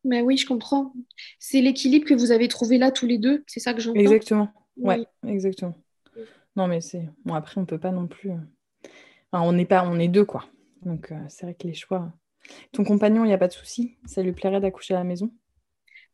Mais 0.05 0.23
oui, 0.23 0.39
je 0.39 0.47
comprends. 0.47 0.95
C'est 1.39 1.61
l'équilibre 1.61 2.07
que 2.07 2.15
vous 2.15 2.31
avez 2.33 2.49
trouvé 2.49 2.79
là 2.79 2.91
tous 2.91 3.07
les 3.07 3.19
deux, 3.19 3.45
c'est 3.47 3.61
ça 3.61 3.75
que 3.75 3.81
j'entends? 3.81 4.01
Exactement. 4.01 4.49
Ouais, 4.79 5.05
Oui. 5.25 5.31
exactement. 5.31 5.75
Non, 6.57 6.69
mais 6.69 6.81
c'est. 6.81 7.07
Bon, 7.27 7.35
après, 7.35 7.61
on 7.61 7.67
peut 7.67 7.79
pas 7.79 7.91
non 7.91 8.07
plus. 8.07 8.31
enfin, 9.31 9.45
on 9.47 9.53
n'est 9.53 9.67
pas, 9.67 9.85
on 9.87 9.99
est 9.99 10.09
deux, 10.09 10.25
quoi. 10.25 10.47
Donc, 10.83 11.13
euh, 11.13 11.17
c'est 11.29 11.45
vrai 11.47 11.55
que 11.55 11.67
les 11.67 11.75
choix. 11.75 12.13
Ton 12.73 12.85
compagnon, 12.85 13.25
il 13.25 13.29
n'y 13.29 13.35
a 13.35 13.39
pas 13.39 13.49
de 13.49 13.53
souci. 13.53 13.97
Ça 14.07 14.23
lui 14.23 14.33
plairait 14.33 14.61
d'accoucher 14.61 14.95
à 14.95 14.99
la 14.99 15.05
maison? 15.05 15.33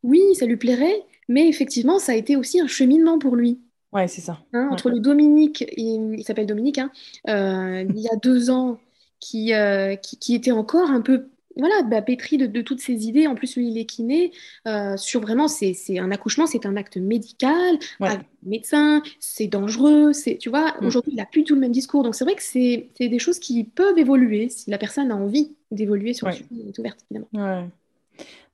Oui, 0.02 0.20
ça 0.34 0.46
lui 0.46 0.56
plairait, 0.56 1.02
mais 1.28 1.48
effectivement, 1.48 1.98
ça 1.98 2.12
a 2.12 2.14
été 2.14 2.36
aussi 2.36 2.60
un 2.60 2.66
cheminement 2.66 3.18
pour 3.18 3.36
lui. 3.36 3.60
Ouais, 3.92 4.08
c'est 4.08 4.20
ça. 4.20 4.44
hein, 4.52 4.68
Ouais. 4.70 4.72
entre 4.72 4.90
le 4.90 5.00
Dominique, 5.00 5.64
il, 5.76 6.16
il 6.18 6.24
s'appelle 6.24 6.46
Dominique, 6.46 6.78
hein, 6.78 6.90
euh, 7.28 7.84
il 7.88 8.00
y 8.00 8.08
a 8.08 8.16
deux 8.16 8.50
ans, 8.50 8.80
qui, 9.20 9.54
euh, 9.54 9.96
qui, 9.96 10.18
qui 10.18 10.34
était 10.34 10.52
encore 10.52 10.90
un 10.90 11.00
peu 11.00 11.30
voilà, 11.56 11.82
bah, 11.82 12.02
pétri 12.02 12.36
de, 12.38 12.46
de 12.46 12.60
toutes 12.62 12.80
ces 12.80 13.06
idées. 13.06 13.26
En 13.26 13.34
plus, 13.34 13.56
lui, 13.56 13.68
il 13.68 13.78
est 13.78 13.86
kiné, 13.86 14.32
euh, 14.66 14.96
sur 14.96 15.20
vraiment, 15.20 15.48
c'est, 15.48 15.74
un 15.98 16.10
accouchement, 16.10 16.46
c'est 16.46 16.66
un 16.66 16.76
acte 16.76 16.96
médical, 16.96 17.78
Ouais. 18.00 18.08
avec 18.08 18.26
médecin, 18.42 19.02
c'est 19.20 19.46
dangereux, 19.46 20.12
c'est, 20.12 20.36
tu 20.38 20.50
vois, 20.50 20.74
Mm. 20.80 20.86
aujourd'hui, 20.86 21.12
il 21.12 21.16
n'a 21.16 21.26
plus 21.26 21.44
tout 21.44 21.54
le 21.54 21.60
même 21.60 21.72
discours. 21.72 22.02
Donc, 22.02 22.14
c'est 22.14 22.24
vrai 22.24 22.34
que 22.34 22.42
c'est, 22.42 22.90
des 22.98 23.18
choses 23.18 23.38
qui 23.38 23.64
peuvent 23.64 23.98
évoluer 23.98 24.48
si 24.48 24.70
la 24.70 24.78
personne 24.78 25.10
a 25.10 25.16
envie 25.16 25.56
d'évoluer 25.70 26.14
sur 26.14 26.26
le 26.26 26.32
sujet, 26.32 26.48
elle 26.52 26.68
est 26.68 26.78
ouverte, 26.78 27.00
évidemment. 27.10 27.30
Ouais. 27.32 27.68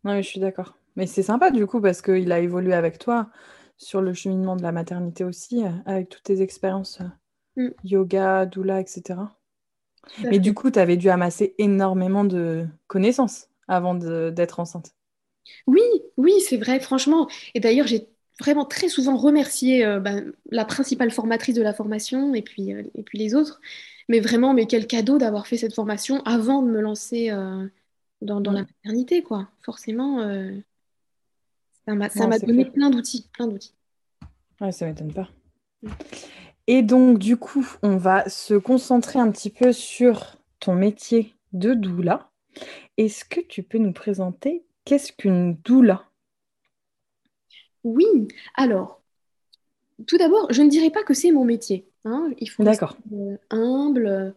Non, 0.05 0.15
mais 0.15 0.23
je 0.23 0.29
suis 0.29 0.41
d'accord. 0.41 0.77
Mais 0.97 1.07
c'est 1.07 1.23
sympa 1.23 1.51
du 1.51 1.67
coup 1.67 1.81
parce 1.81 2.03
qu'il 2.03 2.33
a 2.33 2.41
évolué 2.41 2.75
avec 2.75 2.99
toi 2.99 3.31
sur 3.79 4.03
le 4.03 4.13
cheminement 4.15 4.57
de 4.57 4.63
la 4.63 4.73
maternité 4.73 5.25
aussi, 5.25 5.65
euh, 5.65 5.71
avec 5.87 6.09
toutes 6.09 6.25
tes 6.25 6.43
expériences 6.43 7.01
euh, 7.01 7.05
Mm. 7.57 7.75
yoga, 7.85 8.47
doula, 8.47 8.81
etc. 8.81 9.40
Mais 10.25 10.39
du 10.39 10.55
coup, 10.55 10.71
tu 10.71 10.79
avais 10.79 10.97
dû 10.97 11.09
amasser 11.09 11.55
énormément 11.59 12.25
de 12.25 12.67
connaissances 12.87 13.49
avant 13.69 13.95
d'être 13.95 14.61
enceinte. 14.61 14.95
Oui, 15.67 15.83
oui, 16.17 16.33
c'est 16.41 16.57
vrai, 16.57 16.81
franchement. 16.81 17.29
Et 17.55 17.61
d'ailleurs, 17.61 17.87
j'ai 17.87 18.09
vraiment 18.41 18.65
très 18.65 18.89
souvent 18.89 19.17
remercié 19.17 19.85
euh, 19.85 20.01
ben, 20.01 20.33
la 20.51 20.65
principale 20.65 21.11
formatrice 21.11 21.55
de 21.55 21.63
la 21.63 21.75
formation 21.75 22.35
et 22.35 22.43
puis, 22.43 22.73
euh, 22.73 22.83
et 22.95 23.03
puis 23.03 23.19
les 23.19 23.35
autres. 23.35 23.61
Mais 24.09 24.21
vraiment, 24.21 24.55
mais 24.55 24.67
quel 24.67 24.87
cadeau 24.87 25.19
d'avoir 25.19 25.47
fait 25.47 25.57
cette 25.57 25.75
formation 25.75 26.23
avant 26.25 26.63
de 26.63 26.71
me 26.71 26.81
lancer 26.81 27.31
euh, 27.31 27.67
dans, 28.23 28.41
dans 28.41 28.53
la 28.53 28.63
maternité, 28.63 29.23
quoi. 29.23 29.49
Forcément, 29.63 30.21
ça 31.87 31.95
m'a, 31.95 32.39
donné 32.39 32.65
clair. 32.65 32.73
plein 32.73 32.91
d'outils, 32.91 33.29
plein 33.33 33.47
d'outils. 33.47 33.75
Ouais, 34.61 34.73
ça 34.73 34.87
m'étonne 34.87 35.13
pas. 35.13 35.29
Mm. 35.83 35.91
Et 36.73 36.83
donc, 36.83 37.19
du 37.19 37.37
coup, 37.37 37.67
on 37.83 37.97
va 37.97 38.29
se 38.29 38.55
concentrer 38.55 39.19
un 39.19 39.33
petit 39.33 39.51
peu 39.51 39.73
sur 39.73 40.37
ton 40.61 40.77
métier 40.77 41.35
de 41.53 41.75
doula. 41.75 42.31
Est-ce 42.97 43.25
que 43.25 43.41
tu 43.41 43.65
peux 43.65 43.79
nous 43.79 43.93
présenter 43.93 44.63
qu'est-ce 44.85 45.13
qu'une 45.13 45.55
doula? 45.65 46.05
Oui, 47.83 48.07
alors, 48.55 49.03
tout 50.07 50.17
d'abord, 50.17 50.47
je 50.53 50.63
ne 50.63 50.71
dirais 50.71 50.91
pas 50.91 51.03
que 51.03 51.13
c'est 51.13 51.33
mon 51.33 51.45
métier. 51.45 51.89
hein. 52.05 52.31
Il 52.39 52.49
faut 52.49 52.63
D'accord. 52.63 52.97
euh, 53.13 53.37
humble 53.51 54.07
euh, 54.07 54.31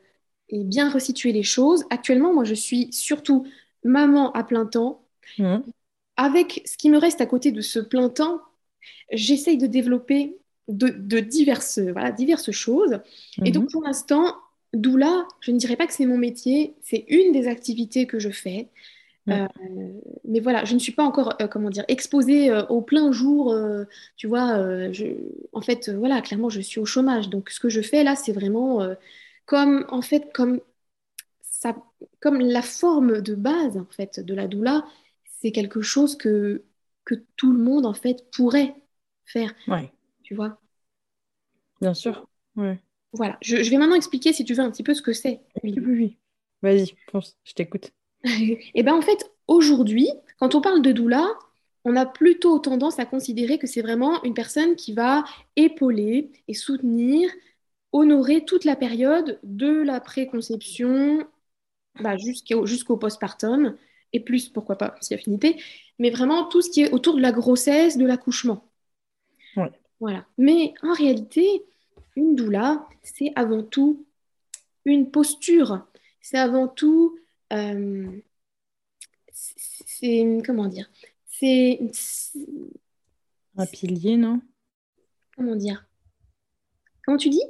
et 0.49 0.63
bien 0.63 0.89
resituer 0.89 1.33
les 1.33 1.43
choses. 1.43 1.85
Actuellement, 1.91 2.33
moi, 2.33 2.45
je 2.45 2.55
suis 2.55 2.91
surtout 2.91 3.45
maman 3.83 4.31
à 4.31 4.43
plein 4.43 4.65
temps. 4.65 5.05
Mhm. 5.37 5.63
Avec 6.17 6.63
ce 6.65 6.77
qui 6.77 6.89
me 6.89 6.97
reste 6.97 7.21
à 7.21 7.27
côté 7.27 7.51
de 7.51 7.61
ce 7.61 7.77
plein 7.77 8.09
temps, 8.09 8.41
j'essaye 9.11 9.59
de 9.59 9.67
développer 9.67 10.35
de, 10.67 10.89
de 10.89 11.19
diverses, 11.19 11.79
voilà, 11.79 12.11
diverses 12.11 12.51
choses. 12.51 12.99
Et 13.45 13.51
donc, 13.51 13.65
Mhm. 13.65 13.71
pour 13.71 13.83
l'instant, 13.83 14.35
doula, 14.73 15.27
je 15.41 15.51
ne 15.51 15.57
dirais 15.57 15.75
pas 15.75 15.87
que 15.87 15.93
c'est 15.93 16.05
mon 16.05 16.17
métier, 16.17 16.75
c'est 16.81 17.05
une 17.09 17.31
des 17.33 17.47
activités 17.47 18.07
que 18.07 18.19
je 18.19 18.29
fais. 18.29 18.69
Mhm. 19.25 19.33
Euh, 19.33 19.47
mais 20.25 20.39
voilà, 20.39 20.65
je 20.65 20.73
ne 20.75 20.79
suis 20.79 20.91
pas 20.93 21.03
encore, 21.03 21.35
euh, 21.41 21.47
comment 21.47 21.69
dire, 21.69 21.85
exposée 21.87 22.49
euh, 22.51 22.65
au 22.67 22.81
plein 22.81 23.11
jour. 23.11 23.55
tu 24.17 24.27
vois, 24.27 24.91
je, 24.91 25.05
en 25.53 25.61
fait, 25.61 25.89
voilà, 25.89 26.21
clairement, 26.21 26.49
je 26.49 26.61
suis 26.61 26.79
au 26.79 26.85
chômage. 26.85 27.29
Donc, 27.29 27.49
ce 27.49 27.59
que 27.59 27.69
je 27.69 27.81
fais 27.81 28.03
là, 28.03 28.15
c'est 28.15 28.33
vraiment 28.33 28.81
comme, 29.45 29.85
en 29.89 30.01
fait, 30.01 30.31
comme 30.33 30.61
ça, 31.41 31.75
comme 32.21 32.39
la 32.39 32.61
forme 32.61 33.21
de 33.21 33.35
base, 33.35 33.77
en 33.77 33.85
fait, 33.85 34.19
de 34.19 34.33
la 34.33 34.47
doula, 34.47 34.85
c'est 35.41 35.51
quelque 35.51 35.81
chose 35.81 36.17
que, 36.17 36.63
que 37.05 37.15
tout 37.37 37.51
le 37.53 37.59
monde, 37.59 37.85
en 37.85 37.93
fait, 37.93 38.29
pourrait 38.31 38.75
faire, 39.25 39.53
Ouais, 39.67 39.93
tu 40.33 40.37
vois. 40.37 40.57
bien 41.79 41.93
sûr. 41.93 42.25
Ouais. 42.55 42.79
Voilà, 43.13 43.37
je, 43.41 43.61
je 43.63 43.69
vais 43.69 43.77
maintenant 43.77 43.95
expliquer, 43.95 44.33
si 44.33 44.43
tu 44.43 44.53
veux, 44.53 44.63
un 44.63 44.71
petit 44.71 44.83
peu 44.83 44.93
ce 44.93 45.01
que 45.01 45.13
c'est. 45.13 45.41
Oui, 45.63 45.75
oui, 45.77 45.93
oui. 45.93 46.17
Vas-y, 46.61 46.95
je 47.43 47.53
t'écoute. 47.53 47.91
Et 48.23 48.83
bien 48.83 48.95
en 48.95 49.01
fait, 49.01 49.31
aujourd'hui, 49.47 50.09
quand 50.39 50.55
on 50.55 50.61
parle 50.61 50.81
de 50.81 50.91
doula, 50.91 51.27
on 51.85 51.95
a 51.95 52.05
plutôt 52.05 52.59
tendance 52.59 52.99
à 52.99 53.05
considérer 53.05 53.59
que 53.59 53.67
c'est 53.67 53.81
vraiment 53.81 54.23
une 54.23 54.33
personne 54.33 54.75
qui 54.75 54.93
va 54.93 55.25
épauler 55.55 56.31
et 56.47 56.53
soutenir, 56.53 57.29
honorer 57.91 58.45
toute 58.45 58.65
la 58.65 58.75
période 58.75 59.39
de 59.43 59.83
la 59.83 59.99
préconception 59.99 61.27
bah, 61.99 62.17
jusqu'au 62.17 62.65
jusqu'au 62.65 62.97
postpartum, 62.97 63.77
et 64.13 64.19
plus, 64.19 64.49
pourquoi 64.49 64.77
pas, 64.77 64.95
si 65.01 65.13
affinité, 65.13 65.61
mais 65.99 66.09
vraiment 66.11 66.45
tout 66.47 66.61
ce 66.61 66.69
qui 66.71 66.81
est 66.83 66.91
autour 66.91 67.15
de 67.15 67.21
la 67.21 67.31
grossesse, 67.31 67.97
de 67.97 68.05
l'accouchement. 68.05 68.65
Ouais. 69.55 69.82
Voilà. 69.99 70.25
Mais 70.37 70.73
en 70.81 70.93
réalité, 70.93 71.63
une 72.15 72.35
doula, 72.35 72.87
c'est 73.03 73.31
avant 73.35 73.63
tout 73.63 74.05
une 74.85 75.09
posture. 75.11 75.85
C'est 76.21 76.37
avant 76.37 76.67
tout, 76.67 77.17
euh, 77.53 78.07
c'est 79.31 80.41
comment 80.45 80.67
dire, 80.67 80.89
c'est 81.27 81.79
Un 83.57 83.65
pilier, 83.65 84.17
non? 84.17 84.41
comment 85.35 85.55
dire, 85.55 85.85
comment 87.05 87.17
tu 87.17 87.29
dis? 87.29 87.41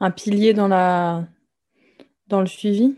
Un 0.00 0.10
pilier 0.10 0.52
dans 0.52 0.68
la... 0.68 1.26
dans 2.28 2.40
le 2.40 2.46
suivi? 2.46 2.94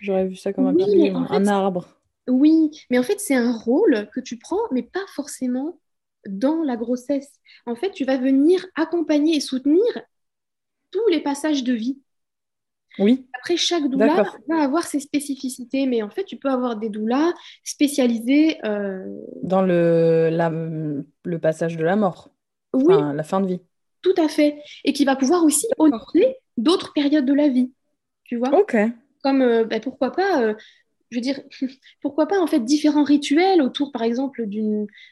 J'aurais 0.00 0.26
vu 0.26 0.36
ça 0.36 0.52
comme 0.52 0.66
un 0.66 0.74
Oui, 0.74 0.84
pilier, 0.84 1.10
fait, 1.10 1.16
Un 1.34 1.46
arbre. 1.46 1.88
oui, 2.28 2.70
mais 2.90 2.98
en 2.98 3.02
fait, 3.02 3.18
c'est 3.18 3.34
un 3.34 3.52
rôle 3.52 4.08
que 4.12 4.20
tu 4.20 4.36
prends, 4.38 4.60
mais 4.70 4.82
pas 4.82 5.04
forcément 5.14 5.80
dans 6.28 6.62
la 6.62 6.76
grossesse. 6.76 7.40
En 7.66 7.74
fait, 7.76 7.92
tu 7.92 8.04
vas 8.04 8.16
venir 8.18 8.64
accompagner 8.76 9.36
et 9.36 9.40
soutenir 9.40 9.82
tous 10.90 11.06
les 11.08 11.20
passages 11.20 11.62
de 11.64 11.72
vie. 11.72 11.98
Oui, 12.98 13.26
Après, 13.34 13.56
chaque 13.56 13.88
doula 13.90 14.22
va 14.48 14.62
avoir 14.62 14.84
ses 14.84 14.98
spécificités, 15.00 15.86
mais 15.86 16.02
en 16.02 16.10
fait, 16.10 16.24
tu 16.24 16.36
peux 16.36 16.48
avoir 16.48 16.76
des 16.76 16.88
doulas 16.88 17.32
spécialisées. 17.64 18.58
euh, 18.64 19.04
Dans 19.42 19.62
le, 19.62 20.30
la- 20.32 20.50
le 20.50 21.38
passage 21.38 21.76
de 21.76 21.84
la 21.84 21.96
mort. 21.96 22.30
Oui, 22.72 22.94
Enfin, 22.94 23.12
la 23.12 23.22
fin 23.22 23.40
de 23.40 23.46
vie. 23.46 23.60
tout 24.02 24.14
à 24.18 24.28
fait. 24.28 24.62
Et 24.84 24.92
qui 24.92 25.04
va 25.04 25.16
pouvoir 25.16 25.44
aussi 25.44 25.66
honorer 25.78 26.36
d'autres 26.56 26.92
périodes 26.92 27.26
de 27.26 27.34
la 27.34 27.48
vie. 27.48 27.72
Tu 28.24 28.36
vois? 28.36 28.50
Ok. 28.50 28.74
Comme, 29.22 29.42
euh, 29.42 29.64
bah, 29.64 29.80
pourquoi 29.80 30.12
pas, 30.12 30.42
euh, 30.42 30.54
je 31.10 31.16
veux 31.18 31.22
dire, 31.22 31.40
pourquoi 32.02 32.26
pas, 32.26 32.40
en 32.40 32.46
fait, 32.46 32.60
différents 32.60 33.04
rituels 33.04 33.62
autour, 33.62 33.92
par 33.92 34.02
exemple, 34.02 34.44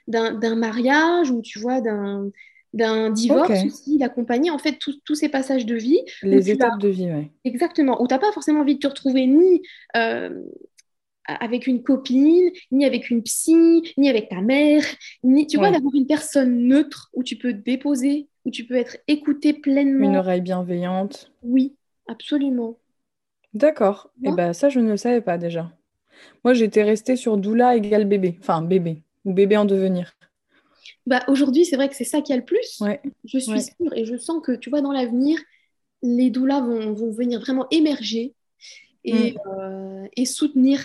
d'un, 0.08 0.54
mariage 0.56 1.30
ou, 1.30 1.42
tu 1.42 1.58
vois, 1.58 1.80
d'un, 1.80 2.30
d'un 2.72 3.10
divorce 3.10 3.64
Ok. 3.64 3.66
aussi, 3.66 3.98
d'accompagner, 3.98 4.50
en 4.50 4.58
fait, 4.58 4.78
tous 4.78 5.14
ces 5.14 5.28
passages 5.28 5.66
de 5.66 5.76
vie 5.76 6.00
Les 6.22 6.50
as, 6.50 6.50
étapes 6.50 6.78
de 6.78 6.88
vie, 6.88 7.06
ouais. 7.12 7.30
exactement, 7.44 8.02
où 8.02 8.08
tu 8.08 8.14
n'as 8.14 8.20
pas 8.20 8.32
forcément 8.32 8.60
envie 8.60 8.74
de 8.76 8.80
te 8.80 8.86
retrouver 8.88 9.26
ni 9.26 9.62
euh, 9.96 10.30
avec 11.26 11.66
une 11.66 11.82
copine, 11.82 12.50
ni 12.70 12.84
avec 12.84 13.10
une 13.10 13.22
psy, 13.22 13.82
ni 13.96 14.10
avec 14.10 14.28
ta 14.28 14.40
mère, 14.42 14.84
ni, 15.22 15.46
tu 15.46 15.58
vois, 15.58 15.70
d'avoir 15.70 15.94
une 15.94 16.06
personne 16.06 16.68
neutre 16.68 17.10
où 17.14 17.22
tu 17.22 17.36
peux 17.36 17.52
te 17.52 17.58
déposer, 17.64 18.28
où 18.44 18.50
tu 18.50 18.64
peux 18.66 18.76
être 18.76 18.98
écouté 19.08 19.54
Une 19.98 20.14
pleinement. 20.14 20.14
oreille 20.14 20.40
bienveillante. 20.40 21.32
Oui, 21.42 21.76
absolument. 22.08 22.78
D'accord. 23.54 24.10
Et 24.22 24.30
vois? 24.30 24.36
ben 24.36 24.52
ça, 24.52 24.68
je 24.68 24.80
ne 24.80 24.90
le 24.90 24.96
savais 24.98 25.22
pas 25.22 25.38
déjà. 25.38 25.72
Moi, 26.44 26.54
j'étais 26.54 26.82
restée 26.82 27.16
sur 27.16 27.36
doula 27.36 27.76
égale 27.76 28.04
bébé. 28.04 28.36
Enfin, 28.40 28.62
bébé. 28.62 29.02
Ou 29.24 29.32
bébé 29.32 29.56
en 29.56 29.64
devenir. 29.64 30.12
Bah, 31.06 31.22
aujourd'hui, 31.28 31.64
c'est 31.64 31.76
vrai 31.76 31.88
que 31.88 31.96
c'est 31.96 32.04
ça 32.04 32.20
qui 32.20 32.32
a 32.32 32.36
le 32.36 32.44
plus. 32.44 32.80
Ouais, 32.80 33.00
Je 33.24 33.38
suis 33.38 33.52
ouais. 33.52 33.60
sûre 33.60 33.92
et 33.94 34.04
je 34.04 34.16
sens 34.16 34.42
que, 34.42 34.52
tu 34.52 34.70
vois, 34.70 34.80
dans 34.80 34.92
l'avenir, 34.92 35.38
les 36.02 36.30
doulas 36.30 36.60
vont, 36.60 36.92
vont 36.92 37.10
venir 37.10 37.40
vraiment 37.40 37.66
émerger 37.70 38.34
et, 39.04 39.32
Mm, 39.32 39.38
euh, 39.46 40.08
et 40.16 40.24
soutenir 40.24 40.80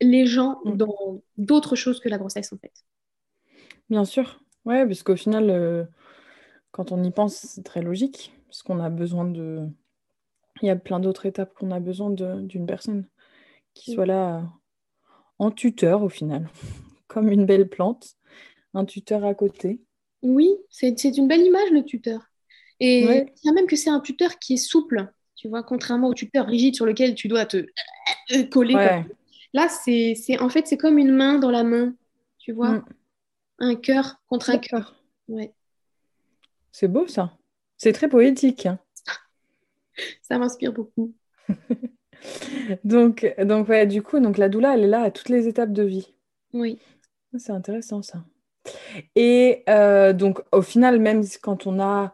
les 0.00 0.26
gens 0.26 0.60
mm. 0.64 0.76
dans 0.76 1.22
d'autres 1.36 1.76
choses 1.76 2.00
que 2.00 2.08
la 2.08 2.18
grossesse, 2.18 2.52
en 2.52 2.58
fait. 2.58 2.72
Bien 3.90 4.04
sûr. 4.04 4.40
Ouais, 4.64 4.86
parce 4.86 5.02
qu'au 5.02 5.16
final, 5.16 5.50
euh, 5.50 5.84
quand 6.70 6.92
on 6.92 7.02
y 7.02 7.10
pense, 7.10 7.34
c'est 7.36 7.62
très 7.62 7.82
logique. 7.82 8.32
Parce 8.48 8.62
qu'on 8.62 8.80
a 8.80 8.88
besoin 8.90 9.24
de 9.24 9.68
il 10.62 10.66
y 10.66 10.70
a 10.70 10.76
plein 10.76 11.00
d'autres 11.00 11.26
étapes 11.26 11.52
qu'on 11.54 11.72
a 11.72 11.80
besoin 11.80 12.10
d'une 12.10 12.66
personne 12.66 13.06
qui 13.74 13.92
soit 13.92 14.06
là 14.06 14.48
en 15.38 15.50
tuteur 15.50 16.02
au 16.02 16.08
final, 16.08 16.48
comme 17.08 17.28
une 17.30 17.44
belle 17.46 17.68
plante, 17.68 18.14
un 18.72 18.84
tuteur 18.84 19.24
à 19.24 19.34
côté. 19.34 19.80
Oui, 20.22 20.50
c'est 20.70 21.04
une 21.04 21.28
belle 21.28 21.42
image, 21.42 21.70
le 21.70 21.84
tuteur. 21.84 22.20
Et 22.80 23.04
Ouais, 23.06 23.34
même 23.52 23.66
que 23.66 23.76
c'est 23.76 23.90
un 23.90 24.00
tuteur 24.00 24.38
qui 24.38 24.54
est 24.54 24.58
souple, 24.58 25.12
tu 25.36 25.48
vois, 25.48 25.62
contrairement 25.62 26.08
au 26.08 26.14
tuteur 26.14 26.46
rigide 26.46 26.74
sur 26.74 26.86
lequel 26.86 27.14
tu 27.14 27.28
dois 27.28 27.46
te 27.46 27.66
coller 28.50 28.74
ouais. 28.74 29.04
Là, 29.52 29.68
c'est, 29.68 30.16
en 30.40 30.48
fait, 30.48 30.66
c'est 30.66 30.76
comme 30.76 30.98
une 30.98 31.12
main 31.12 31.38
dans 31.38 31.50
la 31.50 31.62
main, 31.62 31.94
tu 32.38 32.52
vois, 32.52 32.78
Mm. 32.78 32.84
un 33.60 33.74
cœur 33.76 34.16
contre 34.28 34.50
un 34.50 34.58
cœur. 34.58 34.96
Ouais, 35.28 35.52
C'est 36.72 36.88
beau 36.88 37.06
ça. 37.06 37.36
C'est 37.76 37.92
très 37.92 38.08
poétique. 38.08 38.66
hein. 38.66 38.78
ça 40.22 40.38
m'inspire 40.38 40.72
beaucoup. 40.72 41.14
Donc, 42.84 43.26
donc 43.38 43.68
ouais, 43.68 43.86
du 43.86 44.02
coup, 44.02 44.20
donc 44.20 44.38
la 44.38 44.48
doula, 44.48 44.74
elle 44.74 44.84
est 44.84 44.88
là 44.88 45.02
à 45.02 45.10
toutes 45.10 45.28
les 45.28 45.48
étapes 45.48 45.72
de 45.72 45.82
vie. 45.82 46.12
Oui, 46.52 46.80
C'est 47.36 47.52
intéressant 47.52 48.00
ça. 48.00 48.24
Et 49.16 49.64
euh, 49.68 50.12
donc, 50.12 50.40
au 50.52 50.62
final, 50.62 51.00
même 51.00 51.22
quand 51.42 51.66
on 51.66 51.80
a... 51.80 52.12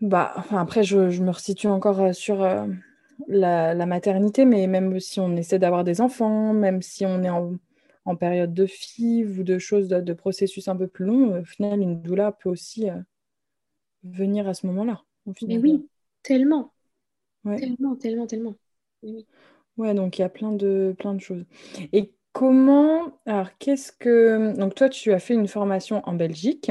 Bah, 0.00 0.32
enfin, 0.36 0.58
après, 0.60 0.82
je, 0.82 1.10
je 1.10 1.22
me 1.22 1.30
resitue 1.30 1.66
encore 1.66 2.00
euh, 2.00 2.12
sur 2.12 2.42
euh, 2.42 2.66
la, 3.28 3.74
la 3.74 3.86
maternité, 3.86 4.44
mais 4.46 4.66
même 4.66 4.98
si 5.00 5.20
on 5.20 5.36
essaie 5.36 5.58
d'avoir 5.58 5.84
des 5.84 6.00
enfants, 6.00 6.52
même 6.54 6.80
si 6.82 7.04
on 7.06 7.22
est 7.22 7.28
en, 7.30 7.54
en 8.06 8.16
période 8.16 8.54
de 8.54 8.66
FIV 8.66 9.40
ou 9.40 9.42
de 9.44 9.58
choses, 9.58 9.88
de, 9.88 10.00
de 10.00 10.12
processus 10.14 10.68
un 10.68 10.76
peu 10.76 10.86
plus 10.88 11.04
longs, 11.04 11.40
au 11.40 11.44
final, 11.44 11.80
une 11.80 12.00
doula 12.02 12.32
peut 12.32 12.48
aussi 12.48 12.88
euh, 12.90 12.94
venir 14.04 14.46
à 14.48 14.52
ce 14.54 14.66
moment-là, 14.66 15.02
mais 15.46 15.58
oui, 15.58 15.88
tellement, 16.22 16.74
Ouais. 17.44 17.64
tellement, 17.64 17.96
tellement, 17.96 18.26
tellement. 18.28 18.56
Oui. 19.02 19.26
Ouais, 19.76 19.94
donc 19.94 20.18
il 20.18 20.22
y 20.22 20.24
a 20.24 20.28
plein 20.28 20.52
de, 20.52 20.94
plein 20.98 21.14
de 21.14 21.20
choses. 21.20 21.44
Et 21.92 22.12
comment... 22.32 23.18
Alors, 23.26 23.56
qu'est-ce 23.58 23.92
que... 23.92 24.54
Donc, 24.56 24.74
toi, 24.74 24.88
tu 24.88 25.12
as 25.12 25.18
fait 25.20 25.34
une 25.34 25.48
formation 25.48 26.02
en 26.08 26.12
Belgique. 26.14 26.70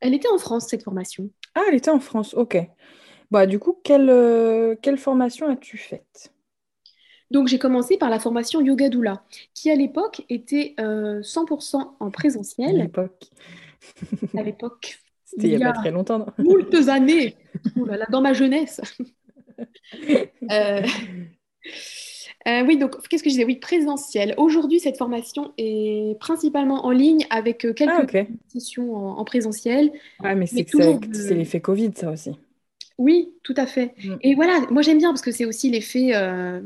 Elle 0.00 0.14
était 0.14 0.28
en 0.28 0.38
France, 0.38 0.68
cette 0.68 0.84
formation. 0.84 1.30
Ah, 1.54 1.62
elle 1.68 1.74
était 1.74 1.90
en 1.90 1.98
France, 2.00 2.34
ok. 2.34 2.56
Bah, 3.30 3.46
du 3.46 3.58
coup, 3.58 3.78
quelle, 3.84 4.10
euh, 4.10 4.76
quelle 4.82 4.98
formation 4.98 5.48
as-tu 5.48 5.78
faite? 5.78 6.32
Donc, 7.30 7.48
j'ai 7.48 7.58
commencé 7.58 7.96
par 7.96 8.10
la 8.10 8.18
formation 8.20 8.60
Yoga 8.60 8.88
Doula, 8.88 9.24
qui 9.54 9.70
à 9.70 9.74
l'époque 9.74 10.22
était 10.28 10.74
euh, 10.80 11.22
100% 11.22 11.96
en 12.00 12.10
à 12.62 12.72
présentiel. 12.72 12.72
l'époque? 12.72 13.30
À 14.36 14.42
l'époque, 14.42 14.98
C'était 15.24 15.48
il 15.48 15.50
n'y 15.50 15.56
a 15.56 15.60
a 15.60 15.60
pas 15.60 15.72
très 15.72 15.90
longtemps, 15.90 16.18
non? 16.18 16.26
moultes 16.38 16.88
années, 16.88 17.36
Ouh 17.76 17.84
là 17.84 17.96
là, 17.96 18.06
dans 18.10 18.20
ma 18.22 18.32
jeunesse. 18.34 18.80
Euh, 20.50 20.82
Euh, 22.48 22.62
oui, 22.66 22.76
donc 22.78 23.06
qu'est-ce 23.08 23.22
que 23.22 23.28
je 23.30 23.34
disais? 23.34 23.44
Oui, 23.44 23.56
présentiel. 23.56 24.34
Aujourd'hui, 24.38 24.80
cette 24.80 24.98
formation 24.98 25.52
est 25.58 26.18
principalement 26.20 26.84
en 26.86 26.90
ligne 26.90 27.26
avec 27.30 27.64
euh, 27.64 27.72
Ah, 27.86 28.00
quelques 28.00 28.02
ok. 28.02 28.16
sessions 28.48 28.94
en, 28.96 29.18
en 29.18 29.24
présentiel, 29.24 29.92
Ouais, 30.18 30.34
mais 30.34 30.46
c'est 30.48 30.64
toujours 30.64 30.98
de... 31.12 31.34
l'effet 31.36 31.60
Covid, 31.60 31.92
ça 31.94 32.10
aussi. 32.10 32.36
Oui, 32.98 33.34
tout 33.42 33.54
à 33.56 33.66
fait. 33.66 33.94
Mm. 34.02 34.20
Et 34.20 34.34
voilà, 34.34 34.60
moi 34.70 34.82
j'aime 34.82 34.98
bien 34.98 35.10
parce 35.10 35.22
que 35.22 35.32
c'est 35.32 35.44
aussi 35.46 35.70
l'effet. 35.70 36.14
euh, 36.14 36.60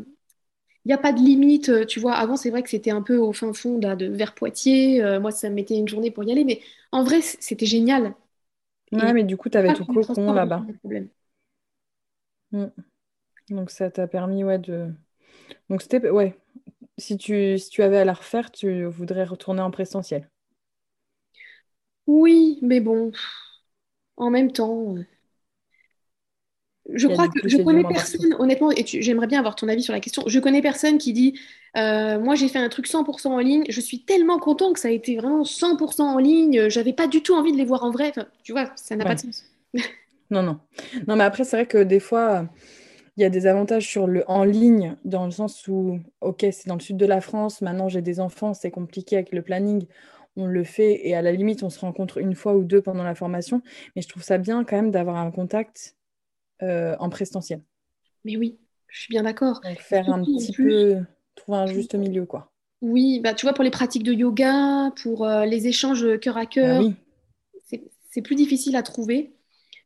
Il 0.85 0.88
n'y 0.88 0.95
a 0.95 0.99
pas 0.99 1.12
de 1.12 1.21
limite, 1.21 1.87
tu 1.88 2.00
vois. 2.00 2.14
Avant, 2.14 2.37
c'est 2.37 2.50
vrai 2.50 2.62
que 2.62 2.71
c'était 2.71 2.90
un 2.92 3.02
peu 3.02 3.16
au 3.18 3.33
fin 3.33 3.52
fond 3.54 3.78
là, 3.80 3.97
de 3.97 4.07
vers 4.09 4.35
Poitiers. 4.35 5.02
Euh, 5.02 5.21
moi, 5.21 5.33
ça 5.33 5.50
me 5.50 5.57
mettait 5.57 5.76
une 5.78 5.88
journée 5.88 6.11
pour 6.12 6.25
y 6.25 6.33
aller, 6.33 6.45
mais 6.45 6.62
en 6.92 7.04
vrai, 7.04 7.21
c'était 7.23 7.66
génial. 7.66 8.14
Ouais, 8.92 9.12
Et 9.12 9.14
mais 9.14 9.25
du 9.25 9.37
coup, 9.38 9.49
tu 9.49 9.57
avais 9.59 9.73
transports 9.73 10.35
ne 10.35 10.35
là-bas. 10.35 10.68
Mm. 12.53 12.67
Donc, 13.51 13.71
ça 13.71 13.91
t'a 13.91 14.07
permis, 14.09 14.45
ouais, 14.45 14.59
de... 14.59 14.93
Donc, 15.71 15.83
c'était... 15.83 16.11
Ouais. 16.11 16.39
Si 16.99 17.19
tu, 17.19 17.59
si 17.59 17.71
tu 17.71 17.83
avais 17.83 17.99
à 17.99 18.05
la 18.07 18.15
refaire, 18.15 18.51
tu 18.53 18.85
voudrais 18.87 19.25
retourner 19.25 19.63
en 19.63 19.71
présentiel. 19.73 20.29
Oui, 22.07 22.59
mais 22.63 22.81
bon, 22.81 23.13
en 24.19 24.29
même 24.31 24.53
temps. 24.53 24.97
euh, 24.97 25.05
Je 26.95 27.07
crois 27.07 27.29
que 27.29 27.39
je 27.45 27.59
connais 27.59 27.85
personne, 27.85 28.35
honnêtement, 28.39 28.71
et 28.73 28.83
j'aimerais 28.87 29.27
bien 29.27 29.39
avoir 29.41 29.57
ton 29.57 29.69
avis 29.69 29.83
sur 29.83 29.93
la 29.93 30.01
question. 30.01 30.23
Je 30.27 30.41
connais 30.41 30.63
personne 30.63 30.97
qui 30.97 31.13
dit 31.13 31.39
euh, 31.77 32.19
Moi, 32.19 32.35
j'ai 32.35 32.49
fait 32.49 32.59
un 32.59 32.69
truc 32.71 32.87
100% 32.87 33.35
en 33.35 33.39
ligne, 33.41 33.65
je 33.69 33.81
suis 33.81 34.01
tellement 34.05 34.39
content 34.39 34.73
que 34.73 34.81
ça 34.81 34.89
a 34.89 34.91
été 34.91 35.17
vraiment 35.17 35.45
100% 35.45 36.07
en 36.15 36.19
ligne, 36.19 36.69
j'avais 36.71 36.95
pas 36.95 37.07
du 37.07 37.23
tout 37.23 37.35
envie 37.35 37.53
de 37.53 37.59
les 37.59 37.65
voir 37.67 37.85
en 37.85 37.91
vrai. 37.91 38.09
Enfin, 38.09 38.27
tu 38.43 38.53
vois, 38.53 38.71
ça 38.77 38.97
n'a 38.97 39.05
pas 39.05 39.15
de 39.15 39.21
sens. 39.21 39.45
Non, 40.31 40.43
non. 40.43 40.61
Non, 41.07 41.17
mais 41.17 41.25
après, 41.25 41.45
c'est 41.45 41.57
vrai 41.57 41.67
que 41.67 41.79
des 41.83 42.01
fois, 42.01 42.41
euh, 42.43 42.45
il 43.17 43.23
y 43.23 43.25
a 43.25 43.31
des 43.31 43.47
avantages 43.47 43.87
sur 43.88 44.07
le 44.07 44.25
en 44.31 44.45
ligne, 44.45 44.97
dans 45.05 45.25
le 45.25 45.31
sens 45.31 45.67
où, 45.69 46.01
ok, 46.21 46.41
c'est 46.53 46.67
dans 46.69 46.75
le 46.77 46.81
sud 46.81 46.97
de 46.97 47.07
la 47.07 47.21
France, 47.21 47.62
maintenant 47.62 47.88
j'ai 47.88 48.03
des 48.03 48.21
enfants, 48.21 48.55
c'est 48.55 48.71
compliqué 48.71 49.17
avec 49.17 49.33
le 49.33 49.43
planning, 49.43 49.87
on 50.37 50.47
le 50.47 50.64
fait, 50.64 51.07
et 51.09 51.14
à 51.17 51.23
la 51.23 51.33
limite, 51.33 51.62
on 51.62 51.71
se 51.71 51.81
rencontre 51.81 52.19
une 52.19 52.35
fois 52.35 52.55
ou 52.57 52.64
deux 52.64 52.83
pendant 52.83 53.05
la 53.05 53.14
formation, 53.14 53.62
mais 53.97 54.03
je 54.03 54.09
trouve 54.09 54.23
ça 54.23 54.38
bien 54.38 54.64
quand 54.64 54.77
même 54.77 54.91
d'avoir 54.91 55.17
un 55.17 55.31
contact 55.31 55.97
euh, 56.62 56.97
en 57.01 57.11
présentiel. 57.11 57.62
Mais 58.25 58.37
oui, 58.37 58.59
je 58.88 59.01
suis 59.01 59.11
bien 59.12 59.25
d'accord. 59.25 59.61
Faire 59.79 60.11
un 60.11 60.25
petit 60.25 60.53
peu, 60.53 61.01
trouver 61.37 61.59
un 61.59 61.67
juste 61.69 61.95
milieu, 61.95 62.27
quoi. 62.27 62.53
oui, 62.81 63.21
bah, 63.21 63.35
tu 63.35 63.47
vois, 63.47 63.55
pour 63.55 63.64
les 63.64 63.71
pratiques 63.71 64.05
de 64.05 64.12
yoga, 64.12 64.93
pour 65.03 65.25
euh, 65.27 65.45
les 65.47 65.67
échanges 65.67 66.19
cœur 66.21 66.37
à 66.37 66.47
Bah 66.61 66.69
cœur, 66.69 66.77
oui, 66.77 66.95
c'est 68.11 68.23
plus 68.23 68.35
difficile 68.35 68.77
à 68.77 68.83
trouver. 68.83 69.33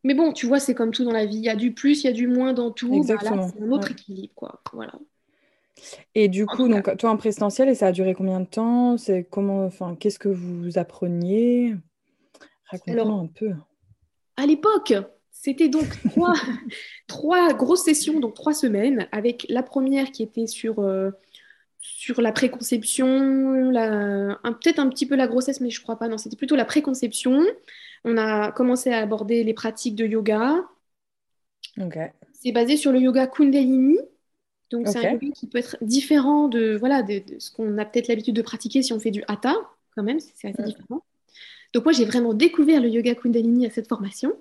Mais 0.05 0.15
bon, 0.15 0.33
tu 0.33 0.47
vois, 0.47 0.59
c'est 0.59 0.75
comme 0.75 0.91
tout 0.91 1.05
dans 1.05 1.13
la 1.13 1.27
vie. 1.27 1.37
Il 1.37 1.45
y 1.45 1.49
a 1.49 1.55
du 1.57 1.73
plus, 1.73 2.03
il 2.03 2.07
y 2.07 2.11
a 2.11 2.13
du 2.13 2.27
moins 2.27 2.53
dans 2.53 2.71
tout. 2.71 3.05
Bah, 3.05 3.15
là, 3.23 3.49
c'est 3.55 3.63
un 3.63 3.71
autre 3.71 3.87
Ouais. 3.87 3.93
équilibre, 3.93 4.35
quoi. 4.35 4.61
Voilà. 4.73 4.95
Et 6.15 6.29
du 6.29 6.47
coup, 6.47 6.69
cas. 6.69 6.81
donc 6.81 6.97
toi 6.99 7.11
en 7.11 7.17
présentiel, 7.17 7.69
et 7.69 7.75
ça 7.75 7.89
a 7.89 7.93
duré 7.93 8.15
combien 8.15 8.41
de 8.41 8.47
temps? 8.47 8.97
C'est 8.99 9.25
comment, 9.25 9.65
enfin, 9.65 9.97
qu'est-ce 9.99 10.19
que 10.19 10.29
vous 10.29 10.79
appreniez? 10.79 11.77
Raconte-moi 12.67 13.03
Alors, 13.03 13.21
un 13.21 13.27
peu. 13.27 13.53
À 14.37 14.47
l'époque, 14.47 14.95
c'était 15.31 15.69
donc 15.69 15.87
trois, 16.11 16.35
trois 17.07 17.53
grosses 17.53 17.85
sessions, 17.85 18.21
donc 18.21 18.35
trois 18.35 18.55
semaines, 18.55 19.09
avec 19.13 19.47
la 19.49 19.63
première 19.63 20.11
qui 20.11 20.23
était 20.23 20.47
sur, 20.47 20.81
euh, 20.81 21.11
sur 21.81 22.21
la 22.21 22.33
préconception, 22.33 23.07
peut-être 23.73 24.79
un 24.79 24.89
petit 24.89 25.07
peu 25.07 25.17
la 25.17 25.27
grossesse, 25.27 25.61
mais 25.61 25.71
je 25.71 25.81
crois 25.83 25.99
pas, 25.99 26.09
non, 26.09 26.19
c'était 26.19 26.37
plutôt 26.37 26.57
la 26.57 26.65
préconception. 26.65 27.41
On 28.05 28.17
a 28.17 28.51
commencé 28.53 28.91
à 28.91 28.99
aborder 28.99 29.45
les 29.45 29.55
pratiques 29.55 29.95
de 29.97 30.07
yoga. 30.07 30.65
C'est 32.33 32.53
basé 32.53 32.77
sur 32.77 32.93
le 32.93 33.01
yoga 33.01 33.27
Kundalini. 33.27 33.99
Donc, 34.71 34.89
c'est 34.89 34.99
un 35.07 35.13
yoga 35.13 35.29
qui 35.35 35.47
peut 35.47 35.59
être 35.59 35.77
différent 35.83 36.49
de, 36.49 36.77
voilà, 36.77 37.03
de, 37.03 37.19
de 37.19 37.39
ce 37.39 37.51
qu'on 37.51 37.79
a 37.79 37.85
peut-être 37.85 38.09
l'habitude 38.09 38.35
de 38.35 38.43
pratiquer 38.43 38.83
si 38.83 38.93
on 38.93 38.99
fait 39.01 39.11
du 39.11 39.23
hatha, 39.29 39.55
quand 39.95 40.03
même, 40.03 40.19
c'est 40.19 40.49
assez 40.49 40.63
Mm. 40.63 40.67
différent. 40.67 41.03
Donc, 41.75 41.85
moi, 41.85 41.93
j'ai 41.93 42.05
vraiment 42.05 42.35
découvert 42.35 42.81
le 42.81 42.89
yoga 42.89 43.15
Kundalini 43.15 43.67
à 43.67 43.71
cette 43.71 43.89
formation. 43.89 44.35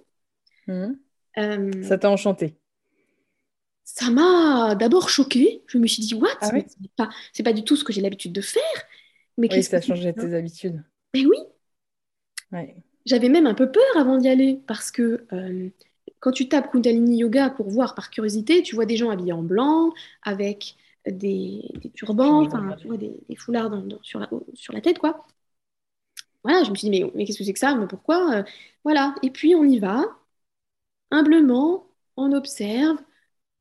Mhm. 0.67 0.97
Euh, 1.37 1.83
Ça 1.83 1.97
t'a 1.97 2.09
enchanté? 2.09 2.57
Ça 3.83 4.09
m'a 4.09 4.75
d'abord 4.75 5.09
choquée. 5.09 5.63
Je 5.67 5.77
me 5.77 5.87
suis 5.87 6.01
dit, 6.01 6.13
what? 6.13 6.29
Ah 6.41 6.51
c'est 7.33 7.43
pas, 7.43 7.53
du 7.53 7.63
tout 7.63 7.75
ce 7.75 7.83
que 7.83 7.93
j'ai 7.93 8.01
l'habitude 8.01 8.31
de 8.33 8.41
faire. 8.41 8.61
Mais 9.37 9.49
Oui, 9.51 9.63
ça 9.63 9.77
a 9.77 9.81
changé 9.81 10.13
ça? 10.15 10.21
tes 10.21 10.33
habitudes. 10.33 10.83
Mais 11.13 11.25
oui, 11.25 11.37
Ouais. 12.51 12.75
J'avais 13.05 13.29
même 13.29 13.47
un 13.47 13.53
peu 13.53 13.71
peur 13.71 13.83
avant 13.97 14.17
d'y 14.17 14.27
aller 14.29 14.61
parce 14.67 14.91
que 14.91 15.25
euh, 15.33 15.69
quand 16.19 16.31
tu 16.31 16.47
tapes 16.49 16.71
Kundalini 16.71 17.17
Yoga 17.19 17.49
pour 17.49 17.69
voir 17.69 17.95
par 17.95 18.09
curiosité, 18.09 18.63
tu 18.63 18.75
vois 18.75 18.85
des 18.85 18.97
gens 18.97 19.09
habillés 19.09 19.33
en 19.33 19.43
blanc 19.43 19.93
avec 20.23 20.75
des, 21.07 21.63
des 21.81 21.89
turbans, 21.91 22.41
enfin, 22.45 22.75
tu 22.77 22.87
vois, 22.87 22.97
des, 22.97 23.19
des 23.29 23.35
foulards 23.35 23.69
dans- 23.71 23.81
dans- 23.81 24.03
sur 24.03 24.19
la, 24.19 24.29
sur 24.53 24.73
la 24.73 24.81
tête, 24.81 24.99
quoi. 24.99 25.25
Voilà, 26.43 26.63
je 26.63 26.71
me 26.71 26.75
suis 26.75 26.89
dit, 26.89 27.03
mais, 27.03 27.11
mais 27.15 27.25
qu'est-ce 27.25 27.37
que 27.39 27.43
c'est 27.43 27.53
que 27.53 27.59
ça? 27.59 27.75
Mais 27.75 27.87
pourquoi? 27.87 28.35
Euh, 28.39 28.43
Voilà. 28.83 29.15
Et 29.23 29.29
puis 29.31 29.55
on 29.55 29.63
y 29.63 29.79
va, 29.79 30.03
humblement, 31.11 31.87
on 32.17 32.31
observe, 32.33 32.97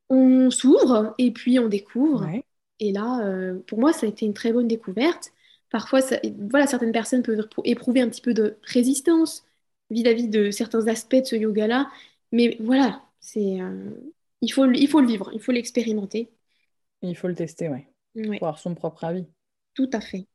on 0.09 0.51
s'ouvre 0.51 1.15
et 1.19 1.31
puis 1.31 1.59
on 1.59 1.67
découvre. 1.69 2.31
Ouais. 2.31 2.43
Et 2.79 2.91
là, 2.93 3.21
euh, 3.27 3.59
pour 3.67 3.79
moi, 3.79 3.93
ça 3.93 4.05
a 4.07 4.09
été 4.09 4.25
une 4.25 4.33
très 4.33 4.53
bonne 4.53 4.67
découverte. 4.67 5.31
Parfois, 5.71 6.01
ça- 6.01 6.19
voilà, 6.49 6.67
certaines 6.67 6.93
personnes 6.93 7.23
peuvent 7.23 7.39
éprou- 7.39 7.61
éprouver 7.65 8.01
un 8.01 8.09
petit 8.09 8.21
peu 8.21 8.33
de 8.35 8.57
résistance 8.63 9.45
vis-à-vis 9.91 10.29
de 10.29 10.51
certains 10.51 10.87
aspects 10.87 11.15
de 11.17 11.25
ce 11.25 11.35
yoga-là. 11.37 11.89
Mais 12.33 12.57
voilà, 12.61 13.03
c'est, 13.21 13.61
euh, 13.61 13.91
il 14.41 14.49
faut, 14.53 14.65
le- 14.67 14.77
il 14.77 14.87
faut 14.89 15.01
le 15.01 15.07
vivre, 15.07 15.31
il 15.33 15.41
faut 15.41 15.51
l'expérimenter. 15.53 16.29
Il 17.01 17.15
faut 17.17 17.27
le 17.27 17.35
tester, 17.35 17.69
ouais. 17.69 17.87
Ouais, 18.15 18.37
Pour 18.39 18.47
avoir 18.47 18.59
son 18.59 18.75
propre 18.75 19.03
avis. 19.05 19.25
tout 19.73 19.89
à 19.93 20.01
fait. 20.01 20.27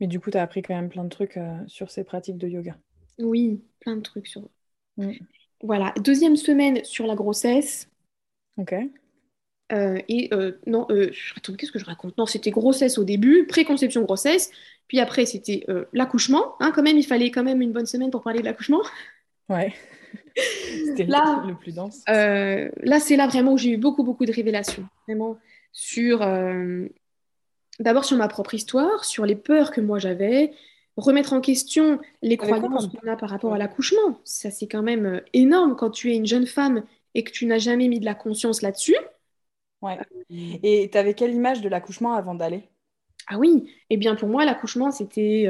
Mais 0.00 0.06
du 0.06 0.20
coup, 0.20 0.30
tu 0.30 0.36
as 0.38 0.42
appris 0.42 0.62
quand 0.62 0.74
même 0.74 0.88
plein 0.88 1.04
de 1.04 1.08
trucs 1.08 1.36
euh, 1.36 1.56
sur 1.66 1.90
ces 1.90 2.04
pratiques 2.04 2.38
de 2.38 2.48
yoga. 2.48 2.76
Oui, 3.18 3.62
plein 3.80 3.96
de 3.96 4.02
trucs 4.02 4.26
sur. 4.28 4.48
Mm. 4.96 5.12
Voilà, 5.62 5.92
deuxième 6.04 6.36
semaine 6.36 6.84
sur 6.84 7.06
la 7.06 7.14
grossesse. 7.14 7.88
Ok. 8.56 8.72
Euh, 9.72 10.00
et 10.08 10.30
euh, 10.32 10.52
non, 10.66 10.86
euh, 10.90 11.10
attends, 11.36 11.52
qu'est-ce 11.54 11.72
que 11.72 11.78
je 11.78 11.84
raconte? 11.84 12.16
Non, 12.16 12.26
c'était 12.26 12.50
grossesse 12.50 12.98
au 12.98 13.04
début, 13.04 13.46
préconception 13.46 14.02
grossesse, 14.02 14.50
puis 14.86 14.98
après 14.98 15.26
c'était 15.26 15.64
euh, 15.68 15.84
l'accouchement. 15.92 16.54
Hein, 16.60 16.72
quand 16.74 16.82
même, 16.82 16.96
il 16.96 17.06
fallait 17.06 17.30
quand 17.30 17.44
même 17.44 17.60
une 17.60 17.72
bonne 17.72 17.86
semaine 17.86 18.10
pour 18.10 18.22
parler 18.22 18.40
de 18.40 18.44
l'accouchement. 18.44 18.80
Ouais. 19.48 19.74
C'était 20.86 21.04
là, 21.04 21.44
le 21.46 21.54
plus 21.54 21.74
dense. 21.74 22.02
Euh, 22.08 22.70
là, 22.82 23.00
c'est 23.00 23.16
là 23.16 23.26
vraiment 23.26 23.52
où 23.52 23.58
j'ai 23.58 23.70
eu 23.70 23.76
beaucoup, 23.76 24.04
beaucoup 24.04 24.24
de 24.24 24.32
révélations. 24.32 24.86
Vraiment 25.06 25.36
sur. 25.72 26.20
D'abord 27.80 28.04
sur 28.04 28.16
ma 28.16 28.28
propre 28.28 28.54
histoire, 28.54 29.04
sur 29.04 29.26
les 29.26 29.36
peurs 29.36 29.70
que 29.70 29.80
moi 29.80 29.98
j'avais, 29.98 30.52
remettre 30.96 31.32
en 31.32 31.40
question 31.40 32.00
les 32.22 32.36
croyances 32.36 32.88
qu'on 32.88 33.08
a 33.08 33.16
par 33.16 33.30
rapport 33.30 33.54
à 33.54 33.58
l'accouchement. 33.58 34.18
Ça, 34.24 34.50
c'est 34.50 34.66
quand 34.66 34.82
même 34.82 35.22
énorme 35.32 35.76
quand 35.76 35.90
tu 35.90 36.10
es 36.10 36.16
une 36.16 36.26
jeune 36.26 36.46
femme 36.46 36.82
et 37.14 37.22
que 37.22 37.30
tu 37.30 37.46
n'as 37.46 37.58
jamais 37.58 37.88
mis 37.88 38.00
de 38.00 38.04
la 38.04 38.14
conscience 38.14 38.62
là-dessus. 38.62 38.96
Ouais. 39.82 39.98
Et 40.30 40.88
tu 40.90 40.98
avais 40.98 41.14
quelle 41.14 41.32
image 41.32 41.60
de 41.60 41.68
l'accouchement 41.68 42.14
avant 42.14 42.34
d'aller? 42.34 42.62
Ah 43.28 43.38
oui, 43.38 43.70
eh 43.90 43.96
bien 43.96 44.14
pour 44.14 44.28
moi, 44.28 44.44
l'accouchement, 44.44 44.90
c'était 44.90 45.46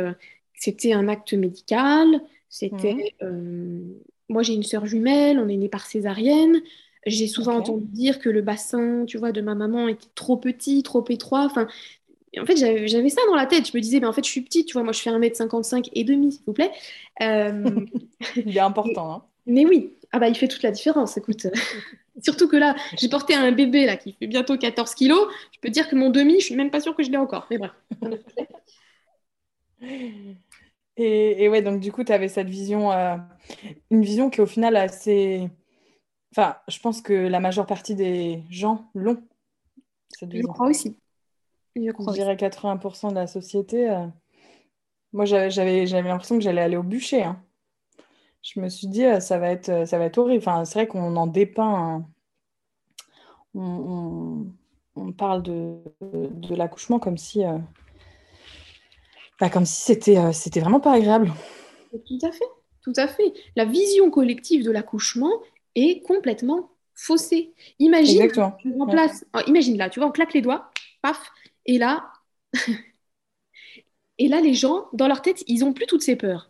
c'était 0.58 0.92
un 0.92 1.08
acte 1.08 1.32
médical. 1.34 2.20
C'était. 2.48 3.14
Euh, 3.22 3.80
moi, 4.28 4.42
j'ai 4.42 4.54
une 4.54 4.62
sœur 4.62 4.86
jumelle, 4.86 5.38
on 5.38 5.48
est 5.48 5.56
né 5.56 5.68
par 5.68 5.86
césarienne. 5.86 6.60
J'ai 7.06 7.26
souvent 7.26 7.56
entendu 7.56 7.86
dire 7.86 8.18
que 8.18 8.28
le 8.28 8.42
bassin, 8.42 9.04
tu 9.06 9.16
vois, 9.16 9.32
de 9.32 9.40
ma 9.40 9.54
maman 9.54 9.88
était 9.88 10.08
trop 10.14 10.36
petit, 10.36 10.82
trop 10.82 11.04
étroit. 11.08 11.44
Enfin, 11.44 11.66
en 12.38 12.44
fait, 12.44 12.56
j'avais 12.56 13.08
ça 13.08 13.22
dans 13.28 13.36
la 13.36 13.46
tête. 13.46 13.68
Je 13.68 13.76
me 13.76 13.80
disais, 13.80 14.00
mais 14.00 14.06
en 14.06 14.12
fait, 14.12 14.24
je 14.24 14.30
suis 14.30 14.42
petite, 14.42 14.66
tu 14.66 14.74
vois, 14.74 14.82
moi, 14.82 14.92
je 14.92 15.00
fais 15.00 15.10
1m55 15.10 15.88
et 15.94 16.04
demi, 16.04 16.32
s'il 16.32 16.42
vous 16.46 16.52
plaît. 16.52 16.72
Euh, 17.22 17.86
il 18.36 18.56
est 18.56 18.60
important, 18.60 19.12
hein. 19.12 19.22
Mais 19.46 19.64
oui, 19.64 19.94
ah 20.12 20.18
bah, 20.18 20.28
il 20.28 20.34
fait 20.34 20.48
toute 20.48 20.62
la 20.62 20.70
différence, 20.70 21.16
écoute. 21.16 21.46
Surtout 22.22 22.48
que 22.48 22.56
là, 22.56 22.74
j'ai 22.96 23.08
porté 23.08 23.34
un 23.34 23.52
bébé 23.52 23.86
là 23.86 23.96
qui 23.96 24.12
fait 24.12 24.26
bientôt 24.26 24.56
14 24.56 24.94
kilos. 24.94 25.28
Je 25.52 25.60
peux 25.60 25.70
dire 25.70 25.88
que 25.88 25.96
mon 25.96 26.10
demi, 26.10 26.40
je 26.40 26.46
suis 26.46 26.56
même 26.56 26.70
pas 26.70 26.80
sûre 26.80 26.94
que 26.94 27.02
je 27.02 27.10
l'ai 27.10 27.16
encore. 27.16 27.46
Mais 27.50 27.58
bref. 27.58 27.72
Et, 31.00 31.48
ouais, 31.48 31.62
donc 31.62 31.78
du 31.80 31.92
coup, 31.92 32.02
tu 32.02 32.12
avais 32.12 32.26
cette 32.26 32.48
vision, 32.48 32.90
euh, 32.90 33.16
une 33.90 34.02
vision 34.02 34.30
qui 34.30 34.40
au 34.40 34.46
final 34.46 34.74
assez... 34.74 35.48
Enfin, 36.32 36.56
je 36.66 36.80
pense 36.80 37.00
que 37.00 37.12
la 37.12 37.38
majeure 37.38 37.66
partie 37.66 37.94
des 37.94 38.42
gens 38.50 38.90
l'ont. 38.94 39.22
Je 40.20 40.42
crois 40.42 40.68
aussi. 40.68 40.96
Je, 41.76 41.92
crois 41.92 42.12
dirais 42.12 42.34
80% 42.34 43.10
de 43.10 43.14
la 43.14 43.28
société. 43.28 43.88
Euh, 43.88 44.06
moi, 45.12 45.24
j'avais 45.24 45.86
l'impression 45.86 46.36
que 46.36 46.42
j'allais 46.42 46.62
aller 46.62 46.76
au 46.76 46.82
bûcher. 46.82 47.22
Hein. 47.22 47.40
Je 48.54 48.60
me 48.60 48.68
suis 48.68 48.86
dit, 48.86 49.04
euh, 49.04 49.20
ça 49.20 49.38
va 49.38 49.50
être, 49.50 49.86
ça 49.86 49.98
va 49.98 50.04
être 50.06 50.18
horrible. 50.18 50.42
Enfin, 50.46 50.64
c'est 50.64 50.78
vrai 50.78 50.86
qu'on 50.86 51.16
en 51.16 51.26
dépeint. 51.26 52.06
On, 53.54 54.46
on, 54.94 55.12
parle 55.12 55.42
de, 55.42 55.78
de 56.00 56.54
l'accouchement 56.54 56.98
comme 56.98 57.16
si 57.16 57.42
comme 59.48 59.64
si 59.64 59.82
c'était 59.82 60.18
euh, 60.18 60.32
c'était 60.32 60.60
vraiment 60.60 60.80
pas 60.80 60.92
agréable. 60.92 61.32
Tout 61.90 62.18
à 62.22 62.32
fait, 62.32 62.44
tout 62.82 62.92
à 62.96 63.06
fait. 63.06 63.32
La 63.54 63.64
vision 63.64 64.10
collective 64.10 64.64
de 64.64 64.70
l'accouchement 64.70 65.30
est 65.74 66.02
complètement 66.04 66.70
faussée. 66.94 67.54
Imagine, 67.78 68.28
oh, 68.36 69.38
imagine 69.46 69.78
là, 69.78 69.88
tu 69.88 70.00
vois, 70.00 70.08
on 70.08 70.12
claque 70.12 70.34
les 70.34 70.42
doigts, 70.42 70.70
paf, 71.02 71.30
et 71.66 71.78
là, 71.78 72.10
et 74.18 74.28
là, 74.28 74.40
les 74.40 74.54
gens, 74.54 74.88
dans 74.92 75.06
leur 75.06 75.22
tête, 75.22 75.44
ils 75.46 75.64
ont 75.64 75.72
plus 75.72 75.86
toutes 75.86 76.02
ces 76.02 76.16
peurs. 76.16 76.47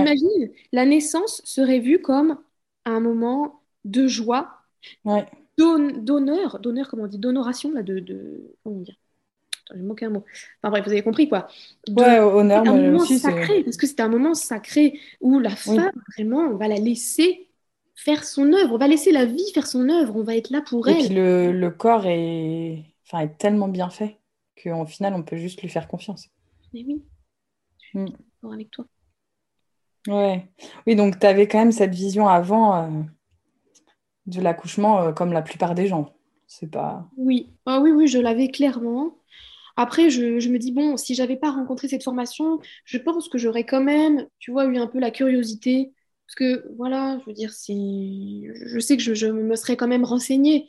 Imagine, 0.00 0.50
la 0.72 0.86
naissance 0.86 1.42
serait 1.44 1.80
vue 1.80 2.00
comme 2.00 2.38
un 2.84 3.00
moment 3.00 3.60
de 3.84 4.06
joie, 4.06 4.50
d'honneur, 5.56 6.58
d'honneur, 6.58 6.88
comment 6.88 7.04
on 7.04 7.06
dit, 7.06 7.18
d'honoration, 7.18 7.72
là, 7.72 7.82
de, 7.82 7.98
de, 7.98 8.54
comment 8.62 8.80
dire, 8.80 8.96
j'ai 9.74 9.80
manqué 9.80 10.06
un 10.06 10.10
mot. 10.10 10.24
Enfin 10.62 10.70
bref, 10.70 10.84
vous 10.84 10.92
avez 10.92 11.02
compris 11.02 11.28
quoi. 11.28 11.48
ouais, 11.88 12.18
honneur, 12.18 12.66
un 12.66 12.76
moment 12.76 13.04
sacré, 13.04 13.64
parce 13.64 13.76
que 13.76 13.86
c'est 13.86 14.00
un 14.00 14.08
moment 14.08 14.34
sacré 14.34 14.98
où 15.20 15.38
la 15.38 15.50
femme, 15.50 15.92
vraiment, 16.16 16.40
on 16.40 16.56
va 16.56 16.68
la 16.68 16.76
laisser 16.76 17.48
faire 17.94 18.24
son 18.24 18.52
œuvre, 18.52 18.74
on 18.74 18.78
va 18.78 18.88
laisser 18.88 19.12
la 19.12 19.24
vie 19.24 19.50
faire 19.54 19.66
son 19.66 19.88
œuvre, 19.88 20.16
on 20.16 20.22
va 20.22 20.36
être 20.36 20.50
là 20.50 20.60
pour 20.60 20.88
elle. 20.88 21.00
Et 21.00 21.06
puis 21.06 21.14
le, 21.14 21.52
le 21.52 21.70
corps 21.70 22.06
est... 22.06 22.84
Enfin, 23.06 23.20
est 23.20 23.36
tellement 23.38 23.68
bien 23.68 23.90
fait 23.90 24.18
qu'au 24.62 24.86
final, 24.86 25.14
on 25.14 25.22
peut 25.22 25.36
juste 25.36 25.62
lui 25.62 25.68
faire 25.68 25.88
confiance. 25.88 26.28
Mais 26.72 26.84
oui, 26.86 27.02
je 27.80 27.86
suis 27.86 27.98
mm. 27.98 28.06
d'accord 28.06 28.54
avec 28.54 28.70
toi. 28.70 28.86
Ouais. 30.08 30.46
Oui, 30.86 30.96
donc 30.96 31.18
tu 31.18 31.26
avais 31.26 31.48
quand 31.48 31.58
même 31.58 31.72
cette 31.72 31.94
vision 31.94 32.28
avant 32.28 32.76
euh, 32.76 33.02
de 34.26 34.40
l'accouchement, 34.40 35.00
euh, 35.00 35.12
comme 35.12 35.32
la 35.32 35.42
plupart 35.42 35.74
des 35.74 35.86
gens. 35.86 36.14
C'est 36.46 36.70
pas. 36.70 37.08
Oui, 37.16 37.54
ah, 37.66 37.80
oui, 37.80 37.90
oui, 37.90 38.06
je 38.06 38.18
l'avais 38.18 38.48
clairement. 38.48 39.18
Après, 39.76 40.10
je, 40.10 40.48
me 40.48 40.58
dis, 40.58 40.72
bon, 40.72 40.96
si 40.96 41.14
j'avais 41.14 41.36
pas 41.36 41.50
rencontré 41.50 41.88
cette 41.88 42.04
formation, 42.04 42.60
je 42.84 42.98
pense 42.98 43.28
que 43.28 43.38
j'aurais 43.38 43.64
quand 43.64 43.82
même, 43.82 44.26
tu 44.38 44.52
vois, 44.52 44.66
eu 44.66 44.76
un 44.76 44.86
peu 44.86 45.00
la 45.00 45.10
curiosité. 45.10 45.92
Parce 46.26 46.36
que, 46.36 46.72
voilà, 46.76 47.18
je 47.20 47.26
veux 47.26 47.32
dire, 47.32 47.52
si... 47.52 48.46
je 48.66 48.78
sais 48.78 48.96
que 48.96 49.02
je, 49.02 49.26
me 49.26 49.56
serais 49.56 49.76
quand 49.76 49.88
même 49.88 50.04
renseignée. 50.04 50.68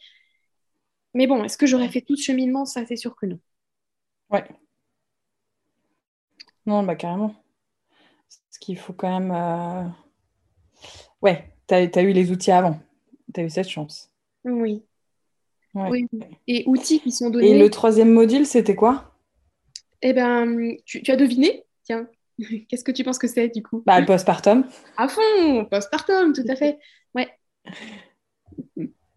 Mais 1.14 1.28
bon, 1.28 1.44
est-ce 1.44 1.58
que 1.58 1.68
j'aurais 1.68 1.90
fait 1.90 2.02
tout 2.02 2.16
ce 2.16 2.24
cheminement? 2.24 2.66
Ça, 2.66 2.86
c'est 2.86 2.96
sûr 2.96 3.16
que 3.16 3.26
non. 3.26 3.40
Ouais. 4.32 4.44
Non, 6.66 6.84
bah 6.84 6.96
carrément. 6.96 7.45
Qu'il 8.60 8.78
faut 8.78 8.94
quand 8.94 9.20
même... 9.20 9.32
Euh, 9.32 9.84
ouais, 11.22 11.54
tu 11.68 11.74
as, 11.74 12.02
eu 12.02 12.12
les 12.12 12.32
outils 12.32 12.52
avant. 12.52 12.80
Tu 13.34 13.42
as 13.42 13.44
eu 13.44 13.50
cette 13.50 13.70
chance. 13.70 14.12
Oui. 14.44 14.84
Oui. 15.74 16.08
Et 16.48 16.64
outils 16.68 17.00
qui 17.02 17.12
sont 17.12 17.30
donnés. 17.30 17.50
Et 17.50 17.60
le 17.60 17.70
troisième 17.70 18.12
module, 18.12 18.46
c'était 18.46 18.76
quoi? 18.76 19.12
Eh 20.02 20.14
ben, 20.14 20.76
tu, 20.86 21.04
as 21.10 21.16
deviné? 21.16 21.66
Tiens, 21.84 22.08
qu'est-ce 22.70 22.84
que 22.84 22.92
tu 22.92 23.04
penses 23.04 23.18
que 23.18 23.28
c'est 23.28 23.50
du 23.50 23.62
coup? 23.62 23.84
Bah, 23.86 24.00
Le 24.00 24.06
postpartum. 24.06 24.66
À 24.98 25.08
fond, 25.08 25.66
postpartum, 25.66 26.34
tout 26.34 26.46
à 26.48 26.56
fait. 26.56 26.80
Ouais. 27.14 27.30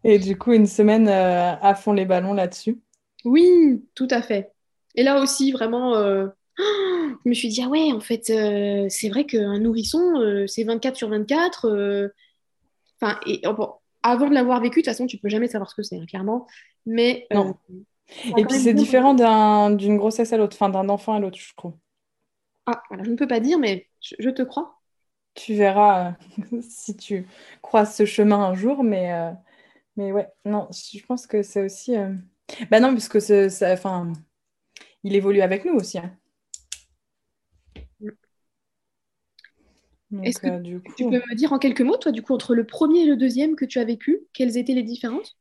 Et 0.05 0.19
du 0.19 0.37
coup, 0.37 0.53
une 0.53 0.67
semaine 0.67 1.09
euh, 1.09 1.55
à 1.61 1.75
fond 1.75 1.93
les 1.93 2.07
ballons 2.07 2.35
là-dessus. 2.35 2.79
Oui, 3.25 3.85
tout 3.95 4.09
à 4.11 4.23
fait. 4.23 4.53
Et 4.95 5.03
là 5.03 5.21
aussi, 5.21 5.53
vraiment, 5.53 5.95
euh, 5.97 6.29
je 6.59 7.29
me 7.29 7.35
suis 7.35 7.49
dit, 7.49 7.63
ah 7.65 7.69
ouais, 7.69 7.93
en 7.93 8.01
fait, 8.01 8.31
euh, 8.31 8.87
c'est 8.89 9.09
vrai 9.09 9.25
qu'un 9.25 9.59
nourrisson, 9.59 10.45
c'est 10.47 10.65
24 10.65 10.97
sur 10.97 11.09
24. 11.09 12.11
Enfin, 13.01 13.19
et 13.27 13.43
bon, 13.45 13.73
avant 14.03 14.29
de 14.29 14.35
l'avoir 14.35 14.61
vécu, 14.61 14.81
de 14.81 14.85
toute 14.85 14.93
façon, 14.93 15.07
tu 15.07 15.19
peux 15.19 15.29
jamais 15.29 15.49
savoir 15.49 15.71
ce 15.71 15.75
que 15.75 15.83
c'est, 15.83 15.97
hein, 15.97 16.07
clairement. 16.07 16.47
Mais 16.87 17.27
non. 17.33 17.57
Euh, 17.71 17.75
et 18.39 18.45
puis 18.45 18.59
c'est 18.59 18.75
différent 18.75 19.15
d'une 19.15 19.97
grossesse 19.99 20.33
à 20.33 20.39
l'autre, 20.39 20.57
enfin 20.59 20.71
d'un 20.71 20.89
enfant 20.89 21.15
à 21.15 21.21
l'autre, 21.21 21.39
je 21.39 21.55
trouve. 21.55 21.75
Ah, 22.67 22.83
voilà, 22.89 23.05
je 23.05 23.11
ne 23.11 23.17
peux 23.17 23.27
pas 23.27 23.41
dire, 23.41 23.59
mais 23.59 23.89
je, 24.01 24.31
te 24.31 24.43
crois. 24.43 24.79
Tu 25.35 25.55
verras 25.55 26.15
euh, 26.53 26.61
si 26.69 26.97
tu 26.97 27.27
croises 27.63 27.95
ce 27.95 28.05
chemin 28.05 28.41
un 28.41 28.55
jour, 28.55 28.83
mais, 28.83 29.13
euh, 29.13 29.31
mais 29.97 30.13
ouais, 30.13 30.29
non, 30.45 30.69
je 30.73 31.05
pense 31.05 31.27
que 31.27 31.43
c'est 31.43 31.63
aussi. 31.63 31.95
Bah 32.71 32.81
non, 32.81 32.93
parce 32.93 33.09
que 33.09 33.21
ça, 33.21 33.73
enfin, 33.73 34.13
il 35.05 35.15
évolue 35.15 35.43
avec 35.43 35.67
nous 35.67 35.75
aussi. 35.75 35.99
Hein. 35.99 36.11
Est-ce 40.23 40.39
que 40.41 40.47
euh, 40.47 40.81
tu 40.97 41.05
peux 41.05 41.17
me 41.17 41.35
dire 41.35 41.53
en 41.53 41.59
quelques 41.59 41.81
mots, 41.83 41.97
toi, 41.97 42.13
du 42.13 42.23
coup, 42.23 42.35
entre 42.35 42.55
le 42.55 42.65
premier 42.65 43.01
et 43.01 43.07
le 43.07 43.17
deuxième 43.17 43.57
que 43.57 43.65
tu 43.65 43.79
as 43.79 43.85
vécu, 43.85 44.21
quelles 44.33 44.57
étaient 44.57 44.75
les 44.75 44.83
différences? 44.83 45.37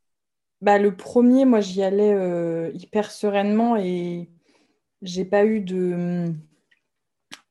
Bah, 0.61 0.77
Le 0.77 0.95
premier, 0.95 1.45
moi, 1.45 1.61
j'y 1.61 1.83
allais 1.83 2.13
euh, 2.13 2.71
hyper 2.73 3.11
sereinement 3.11 3.77
et 3.77 4.29
j'ai 5.01 5.25
pas 5.25 5.45
eu 5.45 5.61
de. 5.61 6.33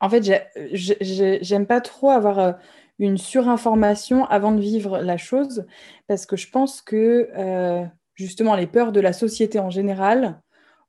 En 0.01 0.09
fait, 0.11 0.23
j'aime 1.43 1.67
pas 1.67 1.81
trop 1.81 2.11
avoir 2.11 2.39
euh, 2.39 2.53
une 2.99 3.19
surinformation 3.19 4.25
avant 4.27 4.53
de 4.53 4.61
vivre 4.61 4.99
la 4.99 5.17
chose 5.17 5.67
parce 6.07 6.27
que 6.27 6.37
je 6.37 6.49
pense 6.51 6.81
que 6.83 7.31
justement 8.15 8.55
les 8.55 8.67
peurs 8.67 8.93
de 8.93 9.01
la 9.01 9.13
société 9.13 9.59
en 9.59 9.69
général 9.69 10.41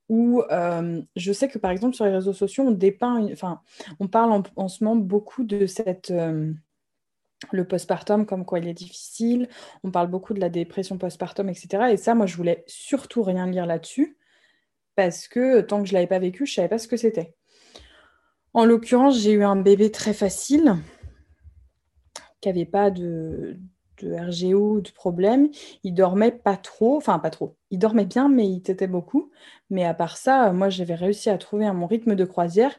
où 0.09 0.41
euh, 0.51 1.01
je 1.15 1.33
sais 1.33 1.47
que 1.47 1.57
par 1.57 1.71
exemple 1.71 1.95
sur 1.95 2.05
les 2.05 2.11
réseaux 2.11 2.33
sociaux, 2.33 2.63
on 2.65 2.71
dépeint, 2.71 3.25
enfin, 3.31 3.61
on 3.99 4.07
parle 4.07 4.43
en, 4.55 4.67
ce 4.67 4.83
moment 4.83 4.95
beaucoup 4.95 5.43
de 5.43 5.65
cette 5.65 6.11
euh, 6.11 6.53
le 7.51 7.67
postpartum 7.67 8.25
comme 8.25 8.45
quoi 8.45 8.59
il 8.59 8.67
est 8.67 8.73
difficile. 8.73 9.49
On 9.83 9.91
parle 9.91 10.07
beaucoup 10.07 10.33
de 10.33 10.39
la 10.39 10.49
dépression 10.49 10.97
postpartum, 10.97 11.49
etc. 11.49 11.91
Et 11.91 11.97
ça, 11.97 12.15
moi, 12.15 12.25
je 12.25 12.35
voulais 12.35 12.63
surtout 12.67 13.23
rien 13.23 13.47
lire 13.47 13.65
là-dessus 13.65 14.17
parce 14.95 15.27
que 15.27 15.61
tant 15.61 15.83
que 15.83 15.87
je 15.87 15.93
l'avais 15.93 16.07
pas 16.07 16.19
vécu, 16.19 16.45
je 16.45 16.53
savais 16.53 16.69
pas 16.69 16.79
ce 16.79 16.87
que 16.87 16.97
c'était. 16.97 17.35
En 18.53 18.65
l'occurrence, 18.65 19.19
j'ai 19.19 19.33
eu 19.33 19.43
un 19.43 19.55
bébé 19.55 19.91
très 19.91 20.13
facile 20.13 20.75
qui 22.41 22.49
n'avait 22.49 22.65
pas 22.65 22.89
de, 22.89 23.57
de 24.03 24.13
RGO, 24.13 24.81
de 24.81 24.91
problème. 24.91 25.49
Il 25.83 25.93
dormait 25.93 26.31
pas 26.31 26.57
trop, 26.57 26.97
enfin 26.97 27.19
pas 27.19 27.29
trop. 27.29 27.55
Il 27.71 27.79
dormait 27.79 28.05
bien, 28.05 28.29
mais 28.29 28.47
il 28.47 28.61
tétait 28.61 28.87
beaucoup. 28.87 29.31
Mais 29.69 29.85
à 29.85 29.93
part 29.93 30.17
ça, 30.17 30.51
moi, 30.53 30.69
j'avais 30.69 30.95
réussi 30.95 31.29
à 31.29 31.37
trouver 31.37 31.71
mon 31.71 31.87
rythme 31.87 32.15
de 32.15 32.25
croisière. 32.25 32.75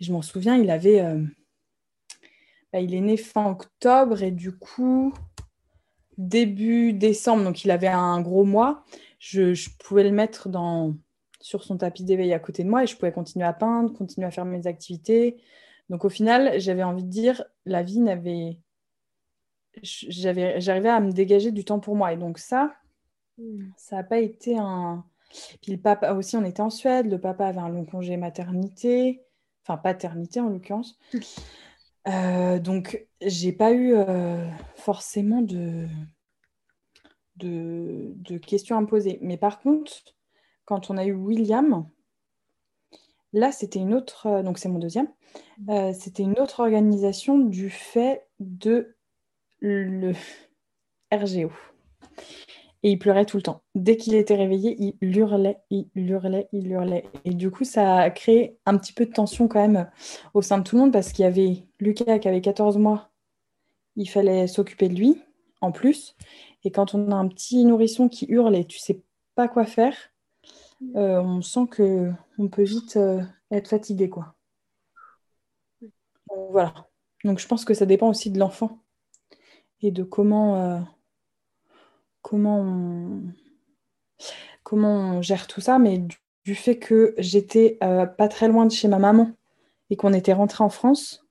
Et 0.00 0.04
je 0.04 0.12
m'en 0.12 0.22
souviens, 0.22 0.56
il 0.56 0.70
avait... 0.70 1.00
Euh, 1.00 1.22
bah, 2.72 2.80
il 2.80 2.94
est 2.94 3.00
né 3.00 3.16
fin 3.16 3.50
octobre 3.50 4.22
et 4.22 4.30
du 4.30 4.52
coup, 4.56 5.12
début 6.18 6.92
décembre, 6.92 7.44
donc 7.44 7.64
il 7.64 7.70
avait 7.70 7.88
un 7.88 8.20
gros 8.20 8.44
mois, 8.44 8.84
je, 9.18 9.54
je 9.54 9.70
pouvais 9.78 10.04
le 10.04 10.12
mettre 10.12 10.48
dans, 10.48 10.94
sur 11.40 11.64
son 11.64 11.78
tapis 11.78 12.04
d'éveil 12.04 12.32
à 12.32 12.38
côté 12.38 12.62
de 12.62 12.68
moi 12.68 12.84
et 12.84 12.86
je 12.86 12.96
pouvais 12.96 13.12
continuer 13.12 13.46
à 13.46 13.52
peindre, 13.52 13.92
continuer 13.92 14.26
à 14.26 14.30
faire 14.30 14.44
mes 14.44 14.66
activités. 14.66 15.38
Donc 15.88 16.04
au 16.04 16.08
final, 16.08 16.60
j'avais 16.60 16.82
envie 16.82 17.02
de 17.04 17.10
dire, 17.10 17.44
la 17.64 17.82
vie 17.82 18.00
n'avait 18.00 18.58
j'arrivais 19.82 20.88
à 20.88 21.00
me 21.00 21.12
dégager 21.12 21.52
du 21.52 21.64
temps 21.64 21.80
pour 21.80 21.96
moi. 21.96 22.12
Et 22.12 22.16
donc 22.16 22.38
ça, 22.38 22.74
hmm. 23.38 23.68
ça 23.76 23.96
n'a 23.96 24.04
pas 24.04 24.18
été 24.18 24.56
un... 24.58 25.04
Puis 25.62 25.72
le 25.72 25.78
papa 25.78 26.12
aussi, 26.12 26.36
on 26.36 26.44
était 26.44 26.60
en 26.60 26.70
Suède, 26.70 27.06
le 27.06 27.20
papa 27.20 27.46
avait 27.46 27.60
un 27.60 27.68
long 27.68 27.84
congé 27.84 28.16
maternité, 28.16 29.22
enfin 29.64 29.76
paternité 29.76 30.40
en 30.40 30.48
l'occurrence. 30.48 30.98
Euh, 32.08 32.58
donc 32.58 33.06
j'ai 33.20 33.52
pas 33.52 33.72
eu 33.72 33.92
euh, 33.92 34.48
forcément 34.74 35.42
de... 35.42 35.86
de... 37.36 38.14
de 38.16 38.38
questions 38.38 38.78
à 38.78 38.80
me 38.80 38.86
poser. 38.86 39.18
Mais 39.20 39.36
par 39.36 39.60
contre, 39.60 39.92
quand 40.64 40.88
on 40.88 40.96
a 40.96 41.04
eu 41.04 41.12
William, 41.12 41.86
là 43.34 43.52
c'était 43.52 43.80
une 43.80 43.92
autre, 43.92 44.28
euh, 44.28 44.42
donc 44.42 44.58
c'est 44.58 44.70
mon 44.70 44.78
deuxième, 44.78 45.08
c'était 45.92 46.22
une 46.22 46.40
autre 46.40 46.60
organisation 46.60 47.36
du 47.38 47.68
fait 47.68 48.26
de 48.38 48.96
le 49.60 50.12
RGO. 51.12 51.50
Et 52.82 52.92
il 52.92 52.98
pleurait 52.98 53.26
tout 53.26 53.36
le 53.36 53.42
temps. 53.42 53.62
Dès 53.74 53.96
qu'il 53.96 54.14
était 54.14 54.36
réveillé, 54.36 54.76
il 54.78 55.16
hurlait, 55.16 55.58
il 55.70 55.88
hurlait, 55.94 56.48
il 56.52 56.70
hurlait. 56.70 57.04
Et 57.26 57.34
du 57.34 57.50
coup, 57.50 57.64
ça 57.64 57.98
a 57.98 58.10
créé 58.10 58.56
un 58.64 58.78
petit 58.78 58.94
peu 58.94 59.04
de 59.04 59.12
tension 59.12 59.48
quand 59.48 59.60
même 59.60 59.90
au 60.32 60.40
sein 60.40 60.58
de 60.58 60.64
tout 60.64 60.76
le 60.76 60.82
monde 60.82 60.92
parce 60.92 61.12
qu'il 61.12 61.24
y 61.24 61.28
avait 61.28 61.66
Lucas 61.78 62.18
qui 62.18 62.28
avait 62.28 62.40
14 62.40 62.78
mois. 62.78 63.10
Il 63.96 64.08
fallait 64.08 64.46
s'occuper 64.46 64.88
de 64.88 64.94
lui 64.94 65.20
en 65.60 65.72
plus. 65.72 66.16
Et 66.64 66.70
quand 66.70 66.94
on 66.94 67.10
a 67.10 67.14
un 67.14 67.28
petit 67.28 67.64
nourrisson 67.64 68.08
qui 68.08 68.26
hurle 68.28 68.56
et 68.56 68.64
tu 68.64 68.78
sais 68.78 69.02
pas 69.34 69.48
quoi 69.48 69.66
faire, 69.66 69.94
euh, 70.96 71.20
on 71.20 71.42
sent 71.42 71.66
que 71.70 72.10
on 72.38 72.48
peut 72.48 72.62
vite 72.62 72.96
euh, 72.96 73.22
être 73.50 73.68
fatigué, 73.68 74.08
quoi. 74.08 74.34
Voilà. 76.50 76.72
Donc 77.24 77.38
je 77.38 77.46
pense 77.46 77.66
que 77.66 77.74
ça 77.74 77.84
dépend 77.84 78.08
aussi 78.08 78.30
de 78.30 78.38
l'enfant 78.38 78.78
et 79.82 79.90
de 79.90 80.02
comment, 80.02 80.56
euh, 80.56 80.80
comment, 82.22 82.60
on, 82.60 83.22
comment 84.62 85.16
on 85.16 85.22
gère 85.22 85.46
tout 85.46 85.60
ça, 85.60 85.78
mais 85.78 85.98
du, 86.44 86.54
fait 86.54 86.78
que 86.78 87.14
j'étais 87.18 87.78
euh, 87.82 88.06
pas 88.06 88.28
très 88.28 88.48
loin 88.48 88.66
de 88.66 88.72
chez 88.72 88.88
ma 88.88 88.98
maman 88.98 89.30
et 89.88 89.96
qu'on 89.96 90.12
était 90.12 90.32
rentré 90.32 90.64
en 90.64 90.68
France, 90.68 91.24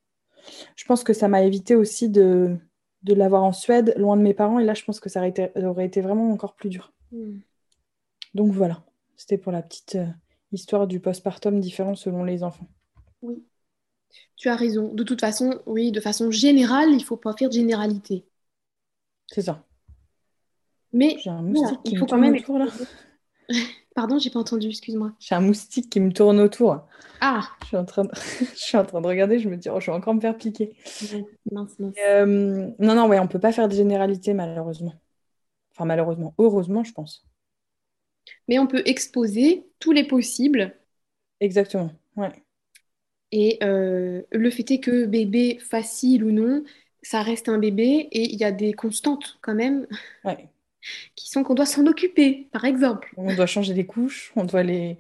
je 0.75 0.85
pense 0.85 1.03
que 1.03 1.13
ça 1.13 1.27
m'a 1.27 1.43
évité 1.43 1.75
aussi 1.75 2.09
de, 2.09 2.57
de 3.03 3.13
l'avoir 3.13 3.43
en 3.43 3.51
Suède, 3.51 3.93
loin 3.97 4.17
de 4.17 4.21
mes 4.21 4.33
parents, 4.33 4.59
et 4.59 4.65
là 4.65 4.73
je 4.73 4.83
pense 4.83 4.99
que 4.99 5.09
ça 5.09 5.19
aurait 5.19 5.29
été, 5.29 5.49
aurait 5.57 5.85
été 5.85 6.01
vraiment 6.01 6.31
encore 6.31 6.55
plus 6.55 6.69
dur. 6.69 6.93
Hmm. 7.11 7.39
Donc 8.33 8.51
voilà, 8.53 8.83
c'était 9.15 9.37
pour 9.37 9.51
la 9.51 9.61
petite 9.61 9.95
euh, 9.95 10.07
histoire 10.51 10.87
du 10.87 10.99
postpartum 10.99 11.59
différent 11.59 11.95
selon 11.95 12.23
les 12.23 12.43
enfants. 12.43 12.67
Oui, 13.21 13.43
tu 14.35 14.49
as 14.49 14.55
raison. 14.55 14.93
De 14.93 15.03
toute 15.03 15.19
façon, 15.19 15.59
oui, 15.65 15.91
de 15.91 15.99
façon 15.99 16.31
générale, 16.31 16.89
il 16.89 16.97
ne 16.97 17.03
faut 17.03 17.17
pas 17.17 17.35
faire 17.35 17.49
de 17.49 17.53
généralité. 17.53 18.25
C'est 19.31 19.43
ça. 19.43 19.63
Mais 20.91 21.17
J'ai 21.23 21.29
un 21.29 21.41
moustique 21.41 21.83
qui 21.83 21.91
il 21.91 21.97
faut 21.97 22.05
me 22.05 22.09
quand 22.09 22.17
même. 22.17 22.35
Autour, 22.35 22.59
là. 22.59 22.67
Pardon, 23.95 24.17
j'ai 24.17 24.29
pas 24.29 24.39
entendu, 24.39 24.69
excuse-moi. 24.69 25.13
J'ai 25.19 25.35
un 25.35 25.41
moustique 25.41 25.89
qui 25.89 25.99
me 25.99 26.11
tourne 26.11 26.39
autour. 26.39 26.87
Ah 27.21 27.41
Je 27.61 27.67
suis 27.67 27.77
en 27.77 27.85
train 27.85 28.05
de, 28.05 28.11
je 28.39 28.55
suis 28.55 28.77
en 28.77 28.85
train 28.85 29.01
de 29.01 29.07
regarder, 29.07 29.39
je 29.39 29.49
me 29.49 29.57
dis, 29.57 29.69
oh, 29.69 29.79
je 29.79 29.87
vais 29.87 29.97
encore 29.97 30.13
me 30.13 30.21
faire 30.21 30.37
piquer. 30.37 30.73
Mince, 31.51 31.77
mince. 31.79 31.95
Euh, 32.07 32.71
non, 32.79 32.95
non, 32.95 33.07
ouais, 33.07 33.19
on 33.19 33.27
peut 33.27 33.39
pas 33.39 33.51
faire 33.51 33.67
de 33.67 33.75
généralité, 33.75 34.33
malheureusement. 34.33 34.93
Enfin, 35.75 35.85
malheureusement. 35.85 36.33
Heureusement, 36.37 36.83
je 36.83 36.93
pense. 36.93 37.25
Mais 38.47 38.59
on 38.59 38.67
peut 38.67 38.83
exposer 38.85 39.65
tous 39.79 39.91
les 39.91 40.05
possibles. 40.05 40.75
Exactement, 41.39 41.91
ouais. 42.15 42.31
Et 43.31 43.59
euh, 43.63 44.21
le 44.31 44.49
fait 44.49 44.71
est 44.71 44.79
que 44.79 45.05
bébé, 45.05 45.59
facile 45.59 46.23
ou 46.23 46.31
non, 46.31 46.63
ça 47.01 47.21
reste 47.21 47.49
un 47.49 47.57
bébé 47.57 48.07
et 48.11 48.23
il 48.23 48.35
y 48.39 48.43
a 48.43 48.51
des 48.51 48.73
constantes 48.73 49.37
quand 49.41 49.55
même 49.55 49.87
qui 51.15 51.29
sont 51.29 51.43
qu'on 51.43 51.53
doit 51.53 51.65
s'en 51.65 51.85
occuper, 51.85 52.47
par 52.51 52.65
exemple. 52.65 53.13
On 53.17 53.33
doit 53.35 53.45
changer 53.45 53.73
les 53.73 53.85
couches, 53.85 54.31
on 54.35 54.43
doit 54.43 54.63
les 54.63 54.97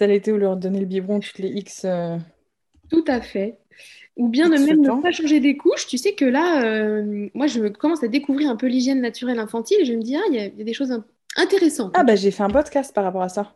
allaiter 0.00 0.32
ou 0.32 0.38
leur 0.38 0.56
donner 0.56 0.80
le 0.80 0.86
biberon 0.86 1.20
toutes 1.20 1.38
les 1.38 1.48
X. 1.48 1.84
Euh, 1.84 2.16
Tout 2.90 3.04
à 3.06 3.20
fait. 3.20 3.58
Ou 4.16 4.28
bien 4.28 4.50
de 4.50 4.56
même 4.56 4.80
ne 4.80 5.02
pas 5.02 5.10
changer 5.10 5.40
des 5.40 5.56
couches. 5.56 5.86
Tu 5.86 5.96
sais 5.96 6.12
que 6.14 6.26
là, 6.26 6.62
euh, 6.64 7.28
moi, 7.32 7.46
je 7.46 7.66
commence 7.68 8.02
à 8.02 8.08
découvrir 8.08 8.50
un 8.50 8.56
peu 8.56 8.66
l'hygiène 8.66 9.00
naturelle 9.00 9.38
infantile 9.38 9.78
et 9.80 9.84
je 9.86 9.94
me 9.94 10.02
dis, 10.02 10.16
ah, 10.16 10.22
il 10.28 10.34
y, 10.34 10.40
a 10.40 10.48
des 10.48 10.74
choses 10.74 11.02
intéressantes. 11.36 11.92
Ah, 11.96 12.04
bah 12.04 12.14
j'ai 12.14 12.30
fait 12.30 12.42
un 12.42 12.50
podcast 12.50 12.94
par 12.94 13.04
rapport 13.04 13.22
à 13.22 13.30
ça. 13.30 13.54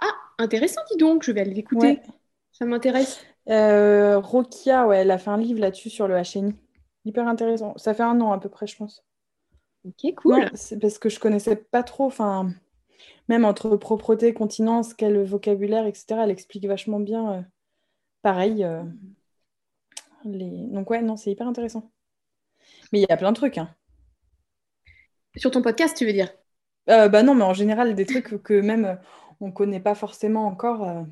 Ah, 0.00 0.12
intéressant, 0.38 0.80
dis 0.90 0.96
donc, 0.96 1.22
je 1.22 1.30
vais 1.30 1.42
aller 1.42 1.54
l'écouter. 1.54 2.00
Ça 2.50 2.64
m'intéresse. 2.64 3.24
Euh, 3.48 4.18
Rokia, 4.18 4.86
ouais, 4.86 4.98
elle 4.98 5.10
a 5.10 5.18
fait 5.18 5.30
un 5.30 5.38
livre 5.38 5.60
là-dessus 5.60 5.90
sur 5.90 6.08
le 6.08 6.16
HNI. 6.16 6.54
Hyper 7.04 7.28
intéressant. 7.28 7.76
Ça 7.76 7.94
fait 7.94 8.02
un 8.02 8.20
an 8.20 8.32
à 8.32 8.38
peu 8.38 8.48
près, 8.48 8.66
je 8.66 8.76
pense. 8.76 9.04
Ok, 9.84 10.14
cool. 10.16 10.50
C'est 10.54 10.78
parce 10.78 10.98
que 10.98 11.08
je 11.08 11.20
connaissais 11.20 11.56
pas 11.56 11.82
trop, 11.82 12.06
enfin, 12.06 12.50
même 13.28 13.44
entre 13.44 13.76
propreté, 13.76 14.32
continence, 14.32 14.94
quel 14.94 15.22
vocabulaire, 15.24 15.86
etc. 15.86 16.20
Elle 16.22 16.30
explique 16.30 16.66
vachement 16.66 17.00
bien. 17.00 17.32
Euh, 17.32 17.42
pareil. 18.22 18.64
Euh, 18.64 18.82
les... 20.24 20.66
Donc 20.68 20.88
ouais, 20.90 21.02
non, 21.02 21.16
c'est 21.16 21.30
hyper 21.30 21.46
intéressant. 21.46 21.90
Mais 22.92 23.00
il 23.00 23.06
y 23.08 23.12
a 23.12 23.16
plein 23.16 23.32
de 23.32 23.36
trucs. 23.36 23.58
Hein. 23.58 23.68
Sur 25.36 25.50
ton 25.50 25.60
podcast, 25.60 25.96
tu 25.96 26.06
veux 26.06 26.12
dire? 26.12 26.32
Euh, 26.88 27.08
Bah 27.08 27.22
non, 27.22 27.34
mais 27.34 27.44
en 27.44 27.54
général, 27.54 27.94
des 27.94 28.06
trucs 28.06 28.42
que 28.42 28.60
même 28.60 28.98
on 29.40 29.52
connaît 29.52 29.80
pas 29.80 29.94
forcément 29.94 30.46
encore. 30.46 31.04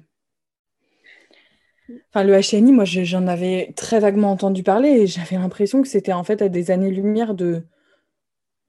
Enfin, 2.09 2.25
le 2.25 2.35
HNI, 2.35 2.73
moi, 2.73 2.85
j'en 2.85 3.27
avais 3.27 3.73
très 3.77 4.01
vaguement 4.01 4.31
entendu 4.31 4.63
parler 4.63 4.89
et 4.89 5.07
j'avais 5.07 5.37
l'impression 5.37 5.83
que 5.83 5.89
c'était 5.89 6.13
en 6.13 6.25
fait 6.25 6.43
à 6.43 6.49
des 6.49 6.71
années-lumière 6.71 7.35
de, 7.35 7.65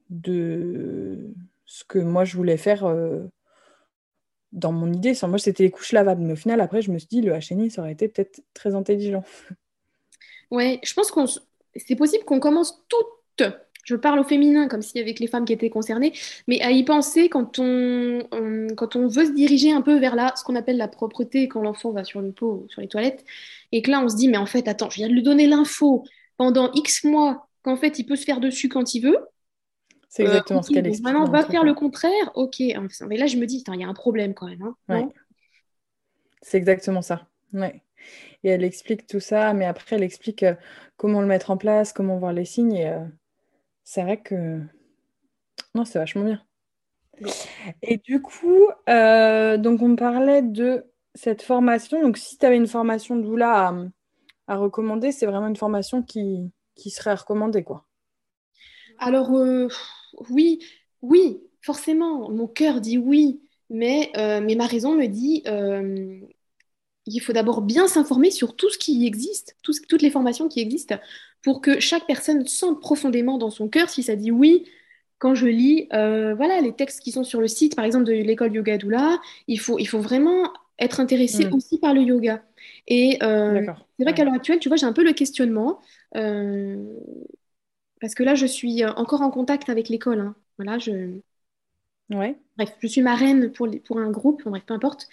de 0.09 1.33
ce 1.65 1.83
que 1.83 1.99
moi 1.99 2.25
je 2.25 2.35
voulais 2.35 2.57
faire 2.57 2.85
euh, 2.85 3.23
dans 4.51 4.71
mon 4.71 4.91
idée. 4.91 5.13
Moi, 5.23 5.37
c'était 5.37 5.63
les 5.63 5.71
couches 5.71 5.91
lavables. 5.91 6.21
Mais 6.21 6.33
au 6.33 6.37
final, 6.37 6.61
après, 6.61 6.81
je 6.81 6.91
me 6.91 6.97
suis 6.97 7.07
dit, 7.07 7.21
le 7.21 7.33
HNI, 7.33 7.69
ça 7.71 7.81
aurait 7.81 7.93
été 7.93 8.07
peut-être 8.07 8.41
très 8.53 8.75
intelligent. 8.75 9.23
Ouais, 10.51 10.79
je 10.83 10.93
pense 10.93 11.11
qu'on 11.11 11.25
c'est 11.75 11.95
possible 11.95 12.23
qu'on 12.25 12.39
commence 12.39 12.83
toutes 12.87 13.43
je 13.83 13.95
parle 13.95 14.19
au 14.19 14.23
féminin 14.23 14.67
comme 14.67 14.81
s'il 14.81 14.99
y 14.99 15.03
avait 15.03 15.13
que 15.13 15.19
les 15.19 15.27
femmes 15.27 15.45
qui 15.45 15.53
étaient 15.53 15.69
concernées, 15.69 16.13
mais 16.47 16.61
à 16.61 16.71
y 16.71 16.83
penser 16.83 17.29
quand 17.29 17.59
on, 17.59 18.23
quand 18.75 18.95
on 18.95 19.07
veut 19.07 19.25
se 19.25 19.31
diriger 19.31 19.71
un 19.71 19.81
peu 19.81 19.99
vers 19.99 20.15
là, 20.15 20.33
ce 20.35 20.43
qu'on 20.43 20.55
appelle 20.55 20.77
la 20.77 20.87
propreté, 20.87 21.47
quand 21.47 21.61
l'enfant 21.61 21.91
va 21.91 22.03
sur 22.03 22.21
le 22.21 22.31
pot 22.31 22.63
ou 22.63 22.69
sur 22.69 22.81
les 22.81 22.87
toilettes, 22.87 23.23
et 23.71 23.81
que 23.81 23.91
là 23.91 24.01
on 24.03 24.09
se 24.09 24.15
dit, 24.15 24.29
mais 24.29 24.37
en 24.37 24.45
fait, 24.45 24.67
attends, 24.67 24.89
je 24.89 24.97
viens 24.97 25.09
de 25.09 25.13
lui 25.13 25.23
donner 25.23 25.47
l'info 25.47 26.03
pendant 26.37 26.71
X 26.73 27.03
mois 27.03 27.47
qu'en 27.61 27.75
fait 27.75 27.99
il 27.99 28.05
peut 28.05 28.15
se 28.15 28.25
faire 28.25 28.39
dessus 28.39 28.69
quand 28.69 28.95
il 28.95 29.01
veut. 29.01 29.17
C'est 30.13 30.23
exactement 30.23 30.61
ce 30.61 30.69
qu'elle 30.69 30.85
explique. 30.85 31.05
Maintenant, 31.05 31.25
on 31.27 31.31
va 31.31 31.43
faire 31.43 31.63
le 31.63 31.73
contraire, 31.73 32.31
ok. 32.35 32.61
Mais 33.07 33.17
là, 33.17 33.25
je 33.25 33.37
me 33.37 33.47
dis, 33.47 33.63
il 33.67 33.79
y 33.79 33.83
a 33.83 33.87
un 33.87 33.95
problème 33.95 34.35
quand 34.35 34.47
même. 34.47 34.61
Hein, 34.87 35.09
C'est 36.43 36.59
exactement 36.59 37.01
ça. 37.01 37.25
Ouais. 37.51 37.81
Et 38.43 38.49
elle 38.49 38.63
explique 38.63 39.07
tout 39.07 39.19
ça, 39.19 39.53
mais 39.53 39.65
après, 39.65 39.95
elle 39.95 40.03
explique 40.03 40.43
euh, 40.43 40.53
comment 40.97 41.19
le 41.19 41.25
mettre 41.25 41.49
en 41.49 41.57
place, 41.57 41.93
comment 41.93 42.19
voir 42.19 42.31
les 42.31 42.45
signes. 42.45 42.75
Et, 42.75 42.89
euh, 42.89 42.99
c'est 43.83 44.03
vrai 44.03 44.21
que. 44.21 44.61
Non, 45.75 45.85
c'est 45.85 45.99
vachement 45.99 46.23
bien. 46.23 46.41
Et 47.81 47.97
du 47.97 48.21
coup, 48.21 48.67
euh, 48.89 49.57
donc 49.57 49.81
on 49.81 49.95
parlait 49.95 50.41
de 50.41 50.85
cette 51.15 51.41
formation. 51.41 52.01
Donc, 52.01 52.17
si 52.17 52.37
tu 52.37 52.45
avais 52.45 52.57
une 52.57 52.67
formation 52.67 53.15
de 53.15 53.41
à, 53.41 53.73
à 54.47 54.57
recommander, 54.57 55.11
c'est 55.11 55.25
vraiment 55.25 55.47
une 55.47 55.55
formation 55.55 56.01
qui, 56.01 56.51
qui 56.75 56.89
serait 56.89 57.13
recommandée, 57.13 57.63
quoi. 57.63 57.85
Alors, 58.99 59.35
euh, 59.35 59.67
oui, 60.29 60.59
oui, 61.01 61.39
forcément. 61.61 62.29
Mon 62.29 62.47
cœur 62.47 62.81
dit 62.81 62.97
oui, 62.97 63.41
mais, 63.69 64.11
euh, 64.17 64.41
mais 64.41 64.55
ma 64.55 64.65
raison 64.65 64.95
me 64.95 65.07
dit 65.07 65.43
il 67.05 67.19
faut 67.19 67.33
d'abord 67.33 67.61
bien 67.61 67.87
s'informer 67.87 68.31
sur 68.31 68.55
tout 68.55 68.69
ce 68.69 68.77
qui 68.77 69.05
existe, 69.05 69.57
toutes 69.61 70.01
les 70.01 70.09
formations 70.09 70.47
qui 70.47 70.61
existent, 70.61 70.95
pour 71.43 71.61
que 71.61 71.79
chaque 71.79 72.07
personne 72.07 72.47
sente 72.47 72.79
profondément 72.79 73.37
dans 73.37 73.51
son 73.51 73.67
cœur 73.67 73.89
si 73.89 74.01
ça 74.01 74.15
dit 74.15 74.31
oui. 74.31 74.65
Quand 75.19 75.35
je 75.35 75.47
lis 75.47 75.87
euh, 75.93 76.33
voilà, 76.35 76.59
les 76.59 76.73
textes 76.73 77.01
qui 77.01 77.11
sont 77.11 77.23
sur 77.23 77.39
le 77.39 77.47
site, 77.47 77.75
par 77.75 77.85
exemple, 77.85 78.05
de 78.05 78.11
l'école 78.11 78.53
Yoga 78.53 78.77
Doula, 78.77 79.21
il 79.47 79.59
faut, 79.59 79.79
il 79.79 79.85
faut 79.85 79.99
vraiment 79.99 80.51
être 80.79 80.99
intéressé 80.99 81.45
mm. 81.45 81.53
aussi 81.53 81.77
par 81.79 81.93
le 81.93 82.01
yoga. 82.01 82.43
Et 82.87 83.19
euh, 83.23 83.65
c'est 83.97 84.03
vrai 84.03 84.13
qu'à 84.13 84.25
l'heure 84.25 84.33
actuelle, 84.33 84.59
tu 84.59 84.67
vois, 84.67 84.75
j'ai 84.75 84.85
un 84.85 84.91
peu 84.91 85.03
le 85.03 85.13
questionnement. 85.13 85.79
Euh, 86.17 86.83
parce 88.01 88.15
que 88.15 88.23
là, 88.23 88.35
je 88.35 88.45
suis 88.45 88.83
encore 88.85 89.21
en 89.21 89.31
contact 89.31 89.69
avec 89.69 89.87
l'école. 89.87 90.19
Hein. 90.19 90.35
Voilà, 90.57 90.77
je... 90.77 91.19
Ouais. 92.09 92.35
Bref, 92.57 92.75
je 92.81 92.87
suis 92.87 93.01
marraine 93.01 93.51
pour, 93.53 93.69
pour 93.85 93.99
un 93.99 94.11
groupe, 94.11 94.43
bref, 94.45 94.63
peu 94.65 94.73
importe. 94.73 95.07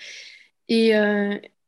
Et, 0.68 0.92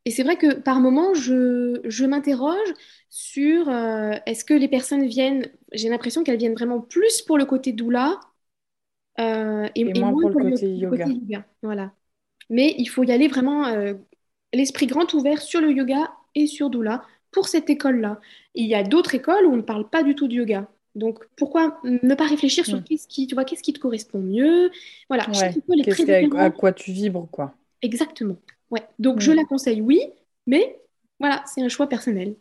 et 0.05 0.11
c'est 0.11 0.23
vrai 0.23 0.37
que 0.37 0.53
par 0.55 0.79
moments, 0.79 1.13
je, 1.13 1.79
je 1.85 2.05
m'interroge 2.05 2.73
sur 3.09 3.69
euh, 3.69 4.13
est-ce 4.25 4.43
que 4.45 4.53
les 4.53 4.67
personnes 4.67 5.05
viennent, 5.05 5.49
j'ai 5.71 5.89
l'impression 5.89 6.23
qu'elles 6.23 6.37
viennent 6.37 6.55
vraiment 6.55 6.81
plus 6.81 7.21
pour 7.21 7.37
le 7.37 7.45
côté 7.45 7.71
doula 7.71 8.19
euh, 9.19 9.67
et, 9.75 9.85
moins, 9.93 10.11
pour, 10.11 10.39
le, 10.41 10.51
côté, 10.51 10.67
yoga. 10.75 11.05
Voilà. 11.61 11.91
Mais 12.49 12.75
il 12.77 12.87
faut 12.87 13.03
y 13.03 13.11
aller 13.11 13.27
vraiment 13.27 13.67
euh, 13.67 13.93
l'esprit 14.53 14.87
grand 14.87 15.13
ouvert 15.13 15.41
sur 15.41 15.61
le 15.61 15.71
yoga 15.71 16.11
et 16.35 16.47
sur 16.47 16.69
doula 16.69 17.03
pour 17.31 17.47
cette 17.47 17.69
école-là. 17.69 18.19
Il 18.55 18.67
y 18.67 18.75
a 18.75 18.83
d'autres 18.83 19.15
écoles 19.15 19.45
où 19.45 19.53
on 19.53 19.57
ne 19.57 19.61
parle 19.61 19.89
pas 19.89 20.03
du 20.03 20.15
tout 20.15 20.27
de 20.27 20.33
yoga. 20.35 20.67
Donc, 20.95 21.25
pourquoi 21.37 21.79
ne 21.83 22.15
pas 22.15 22.27
réfléchir 22.27 22.65
sur 22.65 22.79
Mm. 22.79 22.83
qu'est-ce 22.83 23.07
qui, 23.07 23.27
tu 23.27 23.35
vois, 23.35 23.45
qu'est-ce 23.45 23.63
qui 23.63 23.73
te 23.73 23.79
correspond 23.79 24.19
mieux? 24.19 24.71
Voilà, 25.09 25.27
Ouais. 25.29 25.49
école 25.57 25.79
est 25.81 25.83
que- 25.85 25.91
à 25.91 26.21
différente. 26.21 26.53
quoi 26.55 26.71
tu 26.71 26.91
vibres, 26.91 27.27
quoi. 27.31 27.55
Exactement. 27.81 28.37
Ouais. 28.73 28.81
Donc, 28.99 29.19
je 29.19 29.31
Mm. 29.31 29.35
la 29.35 29.45
conseille, 29.45 29.81
oui, 29.81 30.01
mais 30.47 30.79
voilà, 31.19 31.43
c'est 31.45 31.61
un 31.61 31.69
choix 31.69 31.87
personnel. 31.87 32.35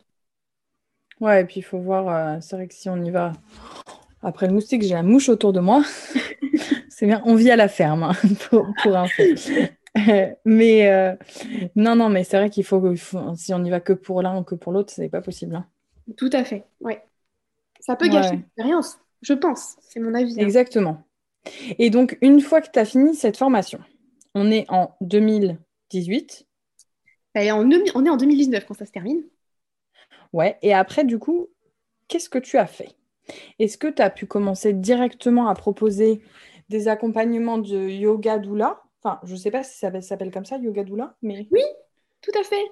Ouais, 1.21 1.43
et 1.43 1.45
puis 1.45 1.61
il 1.61 1.63
faut 1.63 1.79
voir, 1.79 2.09
euh, 2.09 2.39
c'est 2.41 2.57
vrai 2.57 2.67
que 2.67 2.75
si 2.75 2.89
on 2.89 2.97
y 3.05 3.11
va 3.11 3.33
après 4.23 4.47
le 4.49 4.53
moustique, 4.55 4.83
j'ai 4.83 4.95
la 4.95 5.03
mouche 5.03 5.29
autour 5.29 5.53
de 5.53 5.61
moi. 5.61 5.83
C'est 6.89 7.07
bien, 7.07 7.23
on 7.25 7.35
vit 7.35 7.51
à 7.51 7.57
la 7.57 7.69
ferme, 7.69 8.03
hein, 8.05 8.13
pour, 8.51 8.67
pour 8.83 8.97
info. 8.97 9.23
Euh, 9.99 10.29
mais 10.45 10.89
euh, 10.91 11.15
non, 11.75 11.97
non, 11.97 12.09
mais 12.11 12.23
c'est 12.25 12.37
vrai 12.39 12.49
qu'il 12.51 12.65
faut, 12.65 12.95
si 13.35 13.53
on 13.55 13.65
y 13.65 13.71
va 13.71 13.81
que 13.81 13.93
pour 13.93 14.23
l'un 14.23 14.39
ou 14.39 14.45
que 14.45 14.55
pour 14.55 14.73
l'autre, 14.73 14.93
c'est 14.93 15.09
pas 15.09 15.21
possible. 15.21 15.57
hein. 15.57 15.67
Tout 16.17 16.31
à 16.33 16.45
fait. 16.45 16.65
Ouais. 16.81 17.03
Ça 17.81 17.97
peut 17.97 18.09
gâcher 18.09 18.31
Ouais. 18.31 18.37
l'expérience, 18.37 18.99
je 19.23 19.33
pense. 19.35 19.77
C'est 19.81 20.01
mon 20.01 20.15
avis. 20.15 20.35
hein. 20.39 20.43
Exactement. 20.45 21.03
Et 21.79 21.91
donc, 21.91 22.19
une 22.23 22.41
fois 22.41 22.61
que 22.61 22.71
tu 22.71 22.79
as 22.79 22.85
fini 22.85 23.15
cette 23.17 23.37
formation, 23.37 23.81
on 24.35 24.51
est 24.51 24.67
en 24.69 24.95
2018. 25.93 26.47
Et 27.35 27.53
on 27.53 27.71
est 27.71 28.11
en 28.11 28.17
2019 28.17 28.67
quand 28.67 28.75
ça 28.75 28.87
se 28.87 28.93
termine. 28.93 29.23
Ouais. 30.33 30.59
Et 30.63 30.75
après, 30.75 31.05
du 31.05 31.19
coup, 31.19 31.49
qu'est-ce 32.09 32.29
que 32.29 32.39
tu 32.39 32.59
as 32.59 32.67
fait? 32.67 32.95
Est-ce 33.59 33.79
que 33.79 33.89
tu 33.89 34.03
as 34.03 34.11
pu 34.11 34.27
commencer 34.27 34.73
directement 34.73 35.49
à 35.49 35.55
proposer 35.55 36.23
des 36.69 36.89
accompagnements 36.89 37.59
de 37.59 37.89
yoga 37.89 38.39
doula? 38.39 38.83
Enfin, 39.03 39.21
je 39.25 39.37
sais 39.37 39.51
pas 39.51 39.63
si 39.63 39.79
ça 39.79 40.01
s'appelle 40.01 40.31
comme 40.31 40.45
ça, 40.45 40.59
yoga 40.59 40.85
doula, 40.85 41.17
mais 41.23 41.47
Oui, 41.51 41.63
tout 42.21 42.39
à 42.39 42.43
fait. 42.43 42.65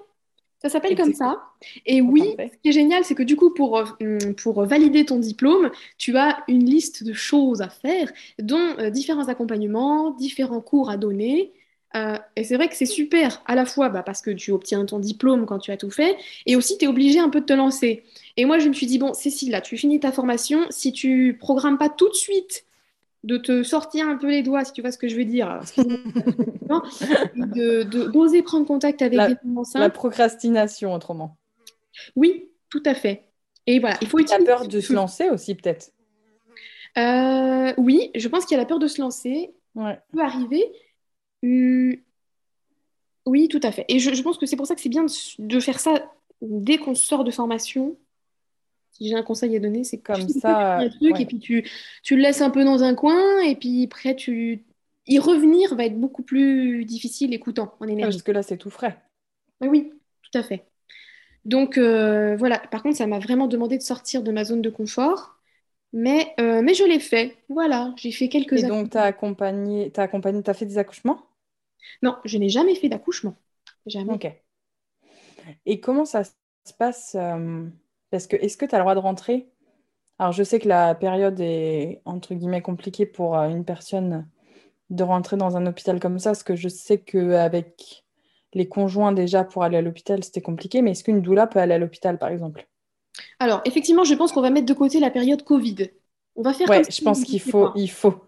Ça 0.61 0.69
s'appelle 0.69 0.95
comme 0.95 1.13
ça. 1.13 1.41
Et 1.87 2.01
oui, 2.01 2.35
ce 2.37 2.57
qui 2.59 2.69
est 2.69 2.71
génial, 2.71 3.03
c'est 3.03 3.15
que 3.15 3.23
du 3.23 3.35
coup, 3.35 3.51
pour, 3.51 3.83
hum, 3.99 4.35
pour 4.35 4.63
valider 4.63 5.05
ton 5.05 5.17
diplôme, 5.17 5.71
tu 5.97 6.15
as 6.17 6.43
une 6.47 6.63
liste 6.63 7.03
de 7.03 7.13
choses 7.13 7.61
à 7.63 7.69
faire, 7.69 8.11
dont 8.37 8.75
euh, 8.77 8.91
différents 8.91 9.27
accompagnements, 9.27 10.11
différents 10.11 10.61
cours 10.61 10.91
à 10.91 10.97
donner. 10.97 11.51
Euh, 11.95 12.17
et 12.37 12.43
c'est 12.45 12.55
vrai 12.55 12.69
que 12.69 12.75
c'est 12.75 12.85
super, 12.85 13.41
à 13.47 13.53
la 13.55 13.65
fois 13.65 13.89
bah, 13.89 14.01
parce 14.01 14.21
que 14.21 14.31
tu 14.31 14.51
obtiens 14.51 14.85
ton 14.85 14.97
diplôme 14.99 15.45
quand 15.45 15.59
tu 15.59 15.71
as 15.71 15.77
tout 15.77 15.91
fait, 15.91 16.15
et 16.45 16.55
aussi 16.55 16.77
tu 16.77 16.85
es 16.85 16.87
obligé 16.87 17.19
un 17.19 17.29
peu 17.29 17.41
de 17.41 17.45
te 17.45 17.53
lancer. 17.53 18.03
Et 18.37 18.45
moi, 18.45 18.59
je 18.59 18.69
me 18.69 18.73
suis 18.73 18.85
dit, 18.85 18.97
bon, 18.97 19.13
Cécile, 19.13 19.51
là, 19.51 19.59
tu 19.61 19.75
finis 19.77 19.99
ta 19.99 20.11
formation, 20.13 20.61
si 20.69 20.93
tu 20.93 21.37
programmes 21.39 21.77
pas 21.77 21.89
tout 21.89 22.07
de 22.07 22.13
suite 22.15 22.65
de 23.25 23.37
te 23.37 23.61
sortir 23.61 24.07
un 24.07 24.15
peu 24.15 24.29
les 24.29 24.41
doigts, 24.41 24.63
si 24.63 24.71
tu 24.71 24.81
vois 24.81 24.91
ce 24.91 24.97
que 24.97 25.07
je 25.09 25.15
veux 25.15 25.25
dire, 25.25 25.59
excuse-moi, 25.61 26.81
de- 27.35 27.83
de- 27.83 28.05
d'oser 28.05 28.41
prendre 28.41 28.65
contact 28.65 29.01
avec 29.01 29.17
La- 29.17 29.27
des 29.27 29.35
femmes 29.35 29.57
enceintes. 29.57 29.81
la 29.81 29.89
procrastination, 29.89 30.93
autrement. 30.93 31.35
Oui, 32.15 32.49
tout 32.69 32.81
à 32.85 32.93
fait. 32.95 33.25
Et 33.67 33.79
voilà, 33.79 33.97
il 34.01 34.07
faut 34.07 34.17
La 34.17 34.23
utiliser. 34.23 34.45
peur 34.45 34.67
de 34.67 34.79
se 34.79 34.93
lancer 34.93 35.29
aussi, 35.29 35.55
peut-être. 35.55 35.91
Euh, 36.97 37.73
oui, 37.77 38.11
je 38.15 38.27
pense 38.27 38.45
qu'il 38.45 38.55
y 38.55 38.59
a 38.59 38.63
la 38.63 38.67
peur 38.67 38.79
de 38.79 38.87
se 38.87 39.01
lancer, 39.01 39.51
Ouais. 39.75 39.93
ça 39.93 40.01
peut 40.13 40.21
arriver. 40.21 40.63
Hum, 41.43 41.95
oui, 43.25 43.47
tout 43.47 43.59
à 43.63 43.71
fait. 43.71 43.85
Et 43.87 43.99
je, 43.99 44.13
je 44.13 44.21
pense 44.21 44.37
que 44.37 44.45
c'est 44.45 44.55
pour 44.55 44.65
ça 44.67 44.75
que 44.75 44.81
c'est 44.81 44.89
bien 44.89 45.03
de, 45.03 45.11
de 45.39 45.59
faire 45.59 45.79
ça 45.79 46.11
dès 46.41 46.77
qu'on 46.77 46.95
sort 46.95 47.23
de 47.23 47.31
formation. 47.31 47.97
Si 48.91 49.07
j'ai 49.07 49.15
un 49.15 49.23
conseil 49.23 49.55
à 49.55 49.59
donner, 49.59 49.83
c'est 49.83 50.01
Comme 50.03 50.27
tu 50.27 50.39
ça, 50.39 50.77
un 50.79 50.89
truc 50.89 51.13
ouais. 51.13 51.21
et 51.21 51.25
puis 51.25 51.39
tu, 51.39 51.67
tu 52.03 52.15
le 52.15 52.21
laisses 52.21 52.41
un 52.41 52.49
peu 52.49 52.63
dans 52.63 52.83
un 52.83 52.93
coin 52.95 53.39
et 53.41 53.55
puis 53.55 53.85
après 53.85 54.15
tu 54.15 54.63
y 55.07 55.19
revenir 55.19 55.75
va 55.75 55.85
être 55.85 55.99
beaucoup 55.99 56.23
plus 56.23 56.85
difficile 56.85 57.33
et 57.33 57.39
coûtant 57.39 57.73
en 57.79 57.87
énergie. 57.87 58.17
Parce 58.17 58.23
que 58.23 58.31
là, 58.31 58.43
c'est 58.43 58.57
tout 58.57 58.69
frais. 58.69 58.97
Oui, 59.61 59.67
oui, 59.69 59.93
tout 60.23 60.37
à 60.37 60.43
fait. 60.43 60.65
Donc 61.45 61.77
euh, 61.77 62.35
voilà, 62.37 62.59
par 62.59 62.83
contre, 62.83 62.97
ça 62.97 63.07
m'a 63.07 63.19
vraiment 63.19 63.47
demandé 63.47 63.77
de 63.77 63.83
sortir 63.83 64.23
de 64.23 64.31
ma 64.31 64.43
zone 64.43 64.61
de 64.61 64.69
confort, 64.69 65.37
mais, 65.93 66.33
euh, 66.39 66.61
mais 66.61 66.73
je 66.73 66.83
l'ai 66.83 66.99
fait. 66.99 67.35
Voilà, 67.49 67.93
j'ai 67.97 68.11
fait 68.11 68.29
quelques 68.29 68.57
Et 68.57 68.63
donc, 68.63 68.91
tu 68.91 68.97
as 68.97 69.03
accompagné, 69.03 69.91
accompagné, 69.97 70.43
t'as 70.43 70.53
fait 70.53 70.65
des 70.65 70.77
accouchements? 70.77 71.21
Non, 72.01 72.17
je 72.25 72.37
n'ai 72.37 72.49
jamais 72.49 72.75
fait 72.75 72.89
d'accouchement. 72.89 73.35
Jamais. 73.85 74.13
Ok. 74.13 74.31
Et 75.65 75.79
comment 75.79 76.05
ça 76.05 76.23
se 76.23 76.31
passe 76.77 77.15
euh, 77.15 77.65
Parce 78.09 78.27
que 78.27 78.35
est-ce 78.35 78.57
que 78.57 78.65
tu 78.65 78.75
as 78.75 78.77
le 78.77 78.83
droit 78.83 78.95
de 78.95 78.99
rentrer? 78.99 79.49
Alors, 80.19 80.31
je 80.31 80.43
sais 80.43 80.59
que 80.59 80.67
la 80.67 80.93
période 80.93 81.39
est 81.39 82.01
entre 82.05 82.35
guillemets 82.35 82.61
compliquée 82.61 83.05
pour 83.05 83.37
euh, 83.37 83.49
une 83.49 83.65
personne 83.65 84.27
de 84.89 85.03
rentrer 85.03 85.37
dans 85.37 85.57
un 85.57 85.65
hôpital 85.65 85.99
comme 85.99 86.19
ça, 86.19 86.31
parce 86.31 86.43
que 86.43 86.55
je 86.55 86.67
sais 86.67 86.99
qu'avec 86.99 88.05
les 88.53 88.67
conjoints 88.67 89.13
déjà 89.13 89.43
pour 89.43 89.63
aller 89.63 89.77
à 89.77 89.81
l'hôpital, 89.81 90.23
c'était 90.23 90.41
compliqué, 90.41 90.81
mais 90.81 90.91
est-ce 90.91 91.03
qu'une 91.03 91.21
doula 91.21 91.47
peut 91.47 91.59
aller 91.59 91.73
à 91.73 91.77
l'hôpital, 91.77 92.17
par 92.17 92.29
exemple? 92.29 92.67
Alors, 93.39 93.61
effectivement, 93.65 94.03
je 94.03 94.13
pense 94.13 94.31
qu'on 94.31 94.41
va 94.41 94.49
mettre 94.49 94.65
de 94.67 94.73
côté 94.73 94.99
la 94.99 95.09
période 95.09 95.43
Covid. 95.43 95.89
On 96.35 96.41
va 96.43 96.53
faire 96.53 96.69
Ouais, 96.69 96.81
comme 96.81 96.91
je 96.91 96.91
si 96.91 97.01
pense 97.01 97.23
qu'il 97.23 97.35
n'existait 97.35 97.51
faut, 97.51 97.67
pas. 97.67 97.73
il 97.75 97.89
faut, 97.89 98.21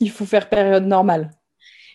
il 0.00 0.10
faut 0.10 0.26
faire 0.26 0.48
période 0.48 0.84
normale. 0.84 1.30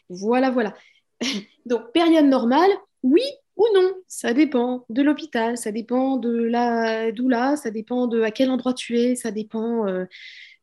Voilà, 0.10 0.50
voilà. 0.52 0.74
Donc, 1.66 1.92
période 1.94 2.26
normale, 2.26 2.70
oui 3.04 3.22
ou 3.56 3.66
non, 3.74 3.92
ça 4.08 4.34
dépend 4.34 4.86
de 4.90 5.02
l'hôpital, 5.02 5.58
ça 5.58 5.72
dépend 5.72 6.18
de 6.18 6.30
la 6.44 7.12
doula, 7.12 7.56
ça 7.58 7.72
dépend 7.72 8.06
de 8.08 8.22
à 8.22 8.30
quel 8.32 8.52
endroit 8.52 8.74
tu 8.74 9.00
es, 9.00 9.16
ça 9.16 9.32
dépend. 9.32 9.88
euh, 9.88 10.06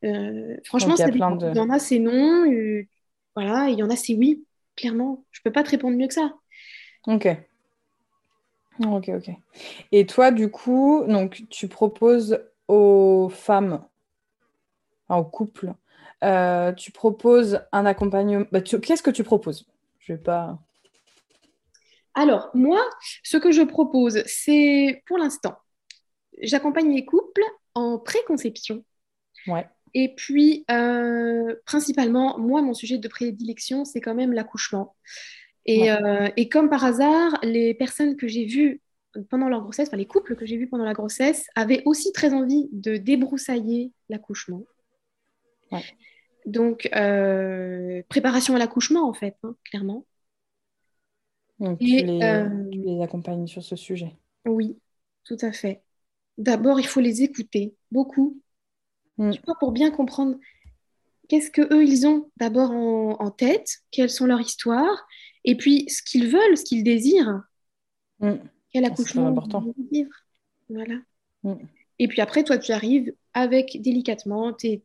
euh, 0.05 0.57
franchement, 0.65 0.97
Donc, 0.97 0.99
il 0.99 1.03
y 1.03 1.05
a 1.05 1.09
ça 1.09 1.11
plein 1.11 1.33
dépend. 1.33 1.37
de- 1.37 1.53
Il 1.53 1.57
y 1.59 1.61
en 1.61 1.71
a, 1.71 1.79
c'est 1.81 1.99
non, 2.01 2.51
euh, 2.51 2.85
voilà, 3.37 3.69
il 3.71 3.79
y 3.79 3.83
en 3.85 3.91
a, 3.91 3.97
c'est 3.97 4.15
oui, 4.17 4.47
clairement. 4.77 5.25
Je 5.33 5.41
peux 5.45 5.53
pas 5.53 5.63
te 5.65 5.71
répondre 5.71 5.97
mieux 5.99 6.09
que 6.09 6.15
ça. 6.15 6.35
Ok. 7.07 7.27
Ok, 8.85 9.09
ok. 9.09 9.31
Et 9.93 10.07
toi, 10.07 10.31
du 10.33 10.51
coup, 10.51 11.05
donc 11.09 11.45
tu 11.51 11.69
proposes 11.69 12.41
aux 12.69 13.29
femmes, 13.31 13.85
enfin, 15.09 15.21
aux 15.21 15.25
couples, 15.25 15.75
euh, 16.25 16.73
tu 16.73 16.93
proposes 16.93 17.61
un 17.73 17.87
accompagnement. 17.87 18.47
bah, 18.53 18.61
tu- 18.63 18.81
Qu'est-ce 18.81 19.03
que 19.03 19.11
tu 19.11 19.25
proposes? 19.25 19.67
Je 20.05 20.13
vais 20.13 20.19
pas. 20.19 20.59
Alors, 22.15 22.51
moi, 22.55 22.81
ce 23.23 23.37
que 23.37 23.51
je 23.51 23.63
propose, 23.63 24.23
c'est 24.27 25.03
pour 25.07 25.19
l'instant, 25.19 25.57
j'accompagne 26.43 26.95
les 26.95 27.05
couples 27.05 27.43
en 27.75 27.99
préconception. 27.99 28.85
Ouais. 29.47 29.67
Et 29.95 30.15
puis, 30.15 30.65
euh, 30.71 31.55
principalement, 31.67 32.39
moi, 32.39 32.63
mon 32.63 32.75
sujet 32.75 32.99
de 32.99 33.09
prédilection, 33.09 33.85
c'est 33.85 34.01
quand 34.01 34.15
même 34.15 34.33
l'accouchement. 34.33 34.95
Et, 35.67 35.83
Ouais. 35.83 35.91
euh, 35.91 36.29
et 36.37 36.49
comme 36.49 36.69
par 36.69 36.85
hasard, 36.85 37.39
les 37.43 37.75
personnes 37.75 38.17
que 38.17 38.29
j'ai 38.29 38.45
vues 38.45 38.81
pendant 39.31 39.49
leur 39.49 39.63
grossesse, 39.63 39.89
enfin 39.89 39.97
les 39.97 40.07
couples 40.07 40.37
que 40.37 40.45
j'ai 40.45 40.57
vus 40.57 40.67
pendant 40.69 40.85
la 40.85 40.93
grossesse, 40.93 41.47
avaient 41.55 41.83
aussi 41.85 42.13
très 42.13 42.35
envie 42.35 42.69
de 42.73 42.97
débroussailler 42.97 43.93
l'accouchement. 44.09 44.63
Ouais. 45.71 45.85
Donc, 46.47 46.89
euh, 46.95 48.03
préparation 48.09 48.55
à 48.55 48.59
l'accouchement, 48.59 49.09
en 49.09 49.15
fait, 49.15 49.37
hein, 49.43 49.57
clairement. 49.65 50.05
Donc 51.59 51.81
Et, 51.81 51.87
tu 52.01 52.07
les, 52.07 52.23
euh, 52.23 52.71
tu 52.71 52.79
les 52.81 53.03
accompagnes 53.03 53.47
sur 53.47 53.63
ce 53.63 53.77
sujet. 53.77 54.15
Oui, 54.45 54.77
tout 55.25 55.39
à 55.41 55.53
fait. 55.53 55.83
D'abord, 56.37 56.81
il 56.81 56.87
faut 56.87 57.01
les 57.01 57.23
écouter, 57.23 57.75
beaucoup, 57.91 58.41
Mm. 59.17 59.31
tu 59.31 59.41
vois, 59.47 59.55
pour 59.61 59.71
bien 59.71 59.93
comprendre 59.93 60.37
qu'est-ce 61.29 61.51
que 61.51 61.63
eux 61.73 61.85
ils 61.85 62.05
ont 62.05 62.31
d'abord 62.37 62.73
en, 62.73 63.13
en 63.21 63.31
tête, 63.31 63.79
quelles 63.93 64.11
sont 64.11 64.27
leurs 64.27 64.41
histoires, 64.41 65.07
et 65.45 65.57
puis 65.57 65.89
ce 65.89 66.03
qu'ils 66.03 66.27
veulent, 66.29 66.57
ce 66.59 66.65
qu'ils 66.65 66.83
désirent, 66.85 67.43
Mm. 68.21 68.35
quel 68.73 68.85
accouchement 68.85 69.29
important. 69.29 69.65
ils 69.79 69.89
vivre. 69.91 70.11
Voilà. 70.69 70.97
Mm. 71.45 71.55
Et 72.01 72.09
puis 72.09 72.21
après, 72.21 72.43
toi, 72.43 72.59
tu 72.59 72.73
arrives 72.73 73.15
avec 73.35 73.81
délicatement 73.83 74.53
tes, 74.53 74.83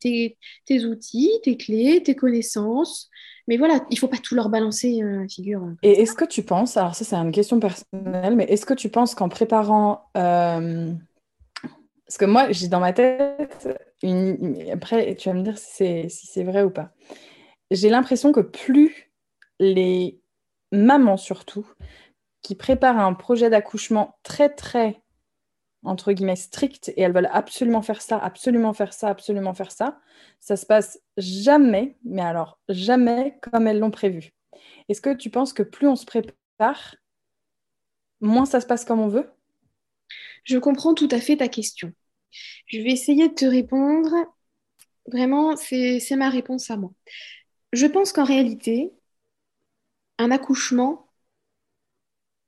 outils, 0.85 1.31
tes 1.43 1.57
clés, 1.57 2.01
tes 2.03 2.15
connaissances. 2.15 3.09
Mais 3.47 3.57
voilà, 3.57 3.83
il 3.89 3.97
faut 3.97 4.07
pas 4.07 4.17
tout 4.17 4.35
leur 4.35 4.49
balancer 4.49 5.01
euh, 5.01 5.27
figure. 5.27 5.73
Et 5.81 6.01
est-ce 6.01 6.13
que 6.13 6.25
tu 6.25 6.43
penses, 6.43 6.77
alors 6.77 6.93
ça 6.93 7.05
c'est 7.05 7.15
une 7.15 7.32
question 7.32 7.59
personnelle, 7.59 8.36
mais 8.36 8.45
est-ce 8.45 8.65
que 8.65 8.76
tu 8.76 8.89
penses 8.89 9.15
qu'en 9.15 9.30
préparant, 9.30 10.03
euh, 10.17 10.91
parce 12.05 12.17
que 12.19 12.26
moi 12.26 12.51
j'ai 12.51 12.67
dans 12.67 12.80
ma 12.80 12.93
tête, 12.93 13.67
après 14.71 15.15
tu 15.15 15.30
vas 15.30 15.36
me 15.36 15.41
dire 15.41 15.57
si 15.57 16.09
c'est 16.09 16.43
vrai 16.43 16.63
ou 16.63 16.69
pas, 16.69 16.91
j'ai 17.71 17.89
l'impression 17.89 18.32
que 18.32 18.41
plus 18.41 19.11
les 19.59 20.19
mamans 20.71 21.17
surtout, 21.17 21.67
qui 22.41 22.55
préparent 22.55 22.99
un 22.99 23.13
projet 23.13 23.49
d'accouchement 23.49 24.17
très 24.24 24.49
très, 24.49 25.01
entre 25.84 26.11
guillemets, 26.11 26.36
strict, 26.36 26.89
et 26.89 27.01
elles 27.01 27.13
veulent 27.13 27.30
absolument 27.32 27.82
faire 27.82 28.01
ça, 28.01 28.17
absolument 28.17 28.73
faire 28.73 28.93
ça, 28.93 29.09
absolument 29.09 29.53
faire 29.53 29.71
ça, 29.71 29.99
ça 30.39 30.57
se 30.57 30.65
passe 30.65 30.99
jamais, 31.17 31.97
mais 32.03 32.21
alors 32.21 32.59
jamais 32.69 33.38
comme 33.41 33.67
elles 33.67 33.80
l'ont 33.80 33.91
prévu. 33.91 34.32
Est-ce 34.89 35.01
que 35.01 35.13
tu 35.13 35.30
penses 35.30 35.53
que 35.53 35.63
plus 35.63 35.88
on 35.88 35.95
se 35.95 36.05
prépare, 36.05 36.95
moins 38.21 38.45
ça 38.45 38.61
se 38.61 38.65
passe 38.65 38.86
comme 38.86 38.99
on 38.99 39.07
veut? 39.07 39.30
Je 40.43 40.57
comprends 40.57 40.93
tout 40.93 41.09
à 41.11 41.19
fait 41.19 41.38
ta 41.38 41.47
question. 41.47 41.93
Je 42.65 42.80
vais 42.80 42.91
essayer 42.91 43.30
de 43.30 43.34
te 43.34 43.45
répondre. 43.45 44.13
Vraiment, 45.11 45.55
c'est 45.55 46.15
ma 46.15 46.30
réponse 46.30 46.69
à 46.69 46.77
moi. 46.77 46.91
Je 47.73 47.86
pense 47.86 48.11
qu'en 48.11 48.23
réalité, 48.23 48.93
un 50.17 50.32
accouchement, 50.32 51.09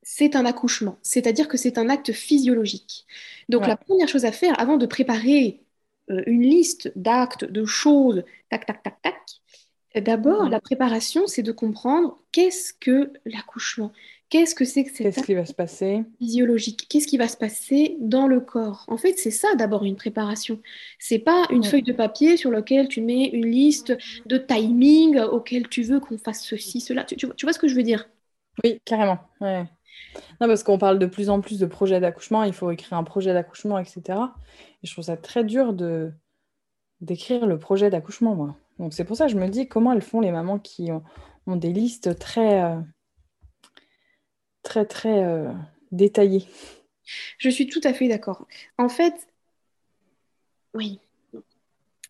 c'est 0.03 0.35
un 0.35 0.45
accouchement. 0.45 0.97
C'est-à-dire 1.03 1.47
que 1.47 1.57
c'est 1.57 1.77
un 1.77 1.89
acte 1.89 2.11
physiologique. 2.13 3.05
Donc 3.49 3.65
Ouais. 3.65 3.67
la 3.67 3.77
première 3.77 4.07
chose 4.07 4.25
à 4.25 4.31
faire 4.31 4.59
avant 4.59 4.77
de 4.77 4.85
préparer 4.85 5.61
euh, 6.09 6.23
une 6.27 6.41
liste 6.43 6.91
d'actes, 6.95 7.45
de 7.45 7.65
choses, 7.65 8.23
tac, 8.49 8.65
tac, 8.65 8.83
tac, 8.83 9.01
tac. 9.01 9.15
D'abord, 9.95 10.49
la 10.49 10.61
préparation, 10.61 11.27
c'est 11.27 11.43
de 11.43 11.51
comprendre 11.51 12.19
qu'est-ce 12.31 12.73
que 12.73 13.11
l'accouchement, 13.25 13.91
qu'est-ce 14.29 14.55
que 14.55 14.65
c'est 14.65 14.85
que 14.85 14.91
cette 14.95 15.11
Qu'est-ce 15.11 15.23
qui 15.23 15.35
va 15.35 15.45
se 15.45 15.53
passer? 15.53 16.05
physiologique, 16.19 16.87
qu'est-ce 16.89 17.07
qui 17.07 17.17
va 17.17 17.27
se 17.27 17.35
passer 17.37 17.97
dans 17.99 18.27
le 18.27 18.39
corps? 18.41 18.85
En 18.87 18.97
fait, 18.97 19.17
c'est 19.17 19.31
ça 19.31 19.55
d'abord 19.55 19.83
une 19.85 19.95
préparation. 19.95 20.61
C'est 20.99 21.19
pas 21.19 21.47
une 21.51 21.63
Ouais. 21.63 21.71
feuille 21.71 21.83
de 21.83 21.93
papier 21.93 22.37
sur 22.37 22.51
laquelle 22.51 22.87
tu 22.87 23.01
mets 23.01 23.25
une 23.29 23.47
liste 23.47 23.93
de 24.27 24.37
timing 24.37 25.19
auquel 25.19 25.67
tu 25.67 25.81
veux 25.83 25.99
qu'on 25.99 26.17
fasse 26.19 26.43
ceci, 26.45 26.79
cela. 26.81 27.03
Tu, 27.05 27.15
tu 27.17 27.25
vois, 27.25 27.35
tu 27.35 27.45
vois 27.45 27.53
ce 27.53 27.59
que 27.59 27.67
je 27.67 27.75
veux 27.75 27.83
dire? 27.83 28.07
Oui, 28.63 28.81
carrément. 28.85 29.19
Ouais. 29.39 29.65
Non, 30.39 30.47
parce 30.47 30.63
qu'on 30.63 30.77
parle 30.77 30.99
de 30.99 31.05
plus 31.05 31.29
en 31.29 31.41
plus 31.41 31.59
de 31.59 31.65
projets 31.65 31.99
d'accouchement, 31.99 32.43
il 32.43 32.53
faut 32.53 32.71
écrire 32.71 32.97
un 32.97 33.03
projet 33.03 33.33
d'accouchement, 33.33 33.77
etc. 33.77 34.19
Et 34.83 34.87
je 34.87 34.91
trouve 34.91 35.05
ça 35.05 35.17
très 35.17 35.43
dur 35.43 35.73
de 35.73 36.11
d'écrire 36.99 37.47
le 37.47 37.57
projet 37.57 37.89
d'accouchement, 37.89 38.35
moi. 38.35 38.55
Donc 38.77 38.93
c'est 38.93 39.03
pour 39.03 39.15
ça 39.15 39.25
que 39.25 39.31
je 39.31 39.37
me 39.37 39.47
dis 39.47 39.67
comment 39.67 39.91
elles 39.93 40.01
font 40.01 40.21
les 40.21 40.31
mamans 40.31 40.59
qui 40.59 40.91
ont, 40.91 41.03
ont 41.47 41.55
des 41.55 41.73
listes 41.73 42.17
très, 42.19 42.63
euh, 42.63 42.79
très, 44.63 44.85
très 44.85 45.23
euh, 45.23 45.51
détaillées? 45.91 46.47
Je 47.37 47.49
suis 47.49 47.67
tout 47.67 47.81
à 47.83 47.93
fait 47.93 48.07
d'accord. 48.07 48.47
En 48.77 48.89
fait, 48.89 49.13
oui, 50.73 50.99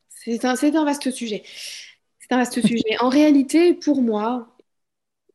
c'est 0.09 0.45
un, 0.45 0.55
un 0.55 0.85
vaste 0.85 1.09
sujet. 1.11 1.43
C'est 2.19 2.31
un 2.31 2.37
vaste 2.37 2.65
sujet. 2.65 2.97
En 2.99 3.09
réalité, 3.09 3.73
pour 3.73 4.01
moi, 4.01 4.50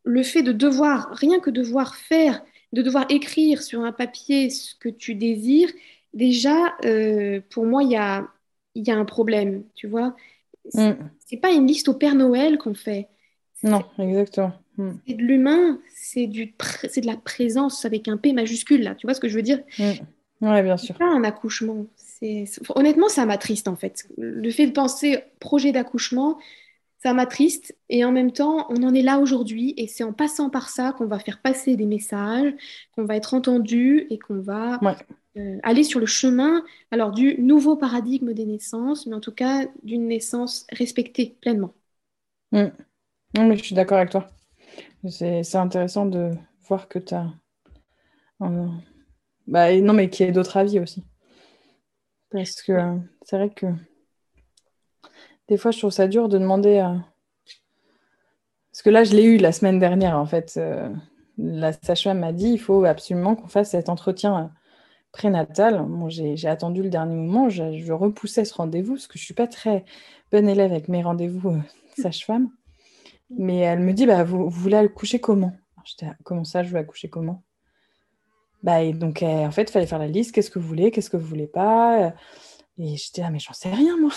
le 0.06 0.22
fait 0.24 0.42
de 0.42 0.52
devoir, 0.52 1.10
rien 1.12 1.40
que 1.40 1.50
devoir 1.50 1.96
faire, 1.96 2.42
de 2.72 2.82
devoir 2.82 3.06
écrire 3.10 3.62
sur 3.62 3.82
un 3.82 3.92
papier 3.92 4.50
ce 4.50 4.74
que 4.76 4.88
tu 4.88 5.14
désires, 5.16 5.70
déjà, 6.14 6.74
euh, 6.86 7.40
pour 7.50 7.66
moi, 7.66 7.82
il 7.84 7.90
y 7.90 7.96
a, 7.96 8.28
y 8.76 8.90
a 8.90 8.96
un 8.96 9.04
problème, 9.04 9.64
tu 9.74 9.88
vois. 9.88 10.16
C'est 10.68 10.92
Mm. 10.92 11.10
c'est 11.26 11.36
pas 11.38 11.52
une 11.52 11.66
liste 11.66 11.88
au 11.88 11.94
Père 11.94 12.14
Noël 12.16 12.58
qu'on 12.58 12.74
fait. 12.74 13.08
Non, 13.62 13.84
exactement. 13.98 14.52
Mm. 14.78 14.90
C'est 15.06 15.14
de 15.14 15.22
l'humain, 15.22 15.80
c'est 15.94 16.26
du, 16.26 16.46
pr- 16.46 16.88
c'est 16.90 17.00
de 17.02 17.06
la 17.06 17.16
présence 17.16 17.84
avec 17.84 18.08
un 18.08 18.16
P 18.16 18.32
majuscule, 18.32 18.82
là. 18.82 18.94
Tu 18.94 19.06
vois 19.06 19.14
ce 19.14 19.20
que 19.20 19.28
je 19.28 19.36
veux 19.36 19.42
dire? 19.42 19.60
Mm. 19.78 19.92
Ouais, 20.42 20.62
bien 20.62 20.76
sûr. 20.76 20.94
pas 20.96 21.06
un 21.06 21.24
accouchement. 21.24 21.86
Honnêtement, 22.74 23.08
ça 23.08 23.26
m'attriste 23.26 23.68
en 23.68 23.76
fait. 23.76 24.08
Le 24.18 24.50
fait 24.50 24.66
de 24.66 24.72
penser 24.72 25.20
projet 25.40 25.72
d'accouchement, 25.72 26.38
ça 27.06 27.14
m'attriste. 27.14 27.76
Et 27.88 28.04
en 28.04 28.12
même 28.12 28.32
temps, 28.32 28.66
on 28.70 28.82
en 28.82 28.94
est 28.94 29.02
là 29.02 29.18
aujourd'hui. 29.20 29.74
Et 29.76 29.86
c'est 29.88 30.04
en 30.04 30.12
passant 30.12 30.50
par 30.50 30.68
ça 30.70 30.92
qu'on 30.92 31.06
va 31.06 31.18
faire 31.18 31.40
passer 31.42 31.76
des 31.76 31.86
messages, 31.86 32.52
qu'on 32.94 33.04
va 33.04 33.16
être 33.16 33.34
entendu 33.34 34.06
et 34.10 34.18
qu'on 34.18 34.40
va 34.40 34.82
Ouais. 34.82 34.96
euh, 35.38 35.58
aller 35.62 35.84
sur 35.84 36.00
le 36.00 36.06
chemin 36.06 36.64
alors 36.90 37.12
du 37.12 37.36
nouveau 37.40 37.76
paradigme 37.76 38.32
des 38.34 38.46
naissances, 38.46 39.06
mais 39.06 39.14
en 39.16 39.20
tout 39.20 39.32
cas 39.32 39.66
d'une 39.84 40.08
naissance 40.08 40.66
respectée 40.72 41.36
pleinement. 41.42 41.74
Mm. 42.52 42.70
Non, 43.36 43.46
mais 43.48 43.56
je 43.58 43.64
suis 43.64 43.74
d'accord 43.76 43.98
avec 43.98 44.10
toi. 44.10 44.28
C'est 45.10 45.56
intéressant 45.56 46.06
de 46.06 46.32
voir 46.68 46.88
que 46.88 46.98
tu 47.00 47.14
as 47.14 47.32
Bah, 49.48 49.74
non, 49.80 49.92
mais 49.92 50.08
qu'il 50.08 50.26
y 50.26 50.28
ait 50.28 50.32
d'autres 50.32 50.56
avis 50.56 50.78
aussi. 50.78 51.02
Parce 52.30 52.62
que 52.62 52.70
euh, 52.72 52.98
c'est 53.22 53.36
vrai 53.36 53.50
que 53.50 53.66
des 55.48 55.56
fois, 55.56 55.70
je 55.70 55.78
trouve 55.78 55.90
ça 55.90 56.08
dur 56.08 56.28
de 56.28 56.38
demander. 56.38 56.78
euh, 56.78 56.96
Parce 58.72 58.82
que 58.82 58.90
là, 58.90 59.04
je 59.04 59.14
l'ai 59.14 59.24
eu 59.24 59.36
la 59.38 59.52
semaine 59.52 59.78
dernière, 59.78 60.18
en 60.18 60.26
fait. 60.26 60.54
euh, 60.56 60.88
La 61.38 61.72
sage-femme 61.72 62.20
m'a 62.20 62.32
dit 62.32 62.50
il 62.50 62.58
faut 62.58 62.84
absolument 62.84 63.36
qu'on 63.36 63.48
fasse 63.48 63.70
cet 63.70 63.88
entretien 63.88 64.38
euh, 64.38 64.48
prénatal. 65.12 65.86
J'ai 66.08 66.48
attendu 66.48 66.82
le 66.82 66.90
dernier 66.90 67.14
moment, 67.14 67.48
je, 67.48 67.92
repoussais 67.92 68.44
ce 68.44 68.54
rendez-vous 68.54 68.94
parce 68.94 69.06
que 69.06 69.18
je 69.18 69.24
suis 69.24 69.34
pas 69.34 69.46
très 69.46 69.84
bonne 70.32 70.48
élève 70.48 70.72
avec 70.72 70.88
mes 70.88 71.02
rendez-vous 71.02 71.62
sage-femme. 71.96 72.50
Mais 73.30 73.58
elle 73.58 73.80
me 73.80 73.92
dit 73.92 74.06
bah, 74.06 74.24
vous, 74.24 74.48
voulez 74.50 74.76
accoucher 74.76 75.20
comment? 75.20 75.48
Alors, 75.48 75.84
J'étais 75.86 76.06
ah, 76.06 76.16
comment 76.24 76.44
ça, 76.44 76.62
je 76.62 76.70
veux 76.70 76.78
accoucher 76.78 77.08
comment? 77.08 77.42
Bah, 78.62 78.84
donc, 78.92 79.22
en 79.22 79.50
fait, 79.52 79.62
il 79.62 79.70
fallait 79.70 79.86
faire 79.86 79.98
la 79.98 80.08
liste. 80.08 80.34
Qu'est-ce 80.34 80.50
que 80.50 80.58
vous 80.58 80.66
voulez? 80.66 80.90
Qu'est-ce 80.90 81.10
que 81.10 81.16
vous 81.16 81.26
voulez 81.26 81.46
pas? 81.46 82.14
Et 82.78 82.96
j'étais 82.96 83.22
là, 83.22 83.30
mais 83.30 83.38
j'en 83.38 83.52
sais 83.52 83.72
rien, 83.72 83.96
moi. 83.98 84.10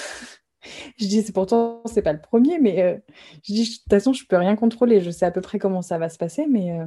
Je 0.98 1.08
dis, 1.08 1.22
c'est 1.22 1.32
pourtant, 1.32 1.82
c'est 1.86 2.02
pas 2.02 2.14
le 2.14 2.22
premier, 2.22 2.60
mais 2.60 2.82
euh, 2.82 2.98
je 3.44 3.54
dis, 3.54 3.64
de 3.64 3.76
toute 3.76 3.90
façon, 3.90 4.14
je 4.14 4.26
peux 4.26 4.36
rien 4.36 4.56
contrôler. 4.56 5.02
Je 5.02 5.12
sais 5.12 5.26
à 5.26 5.32
peu 5.32 5.42
près 5.42 5.60
comment 5.60 5.82
ça 5.82 5.98
va 5.98 6.10
se 6.10 6.18
passer, 6.18 6.46
mais 6.48 6.72
euh, 6.72 6.86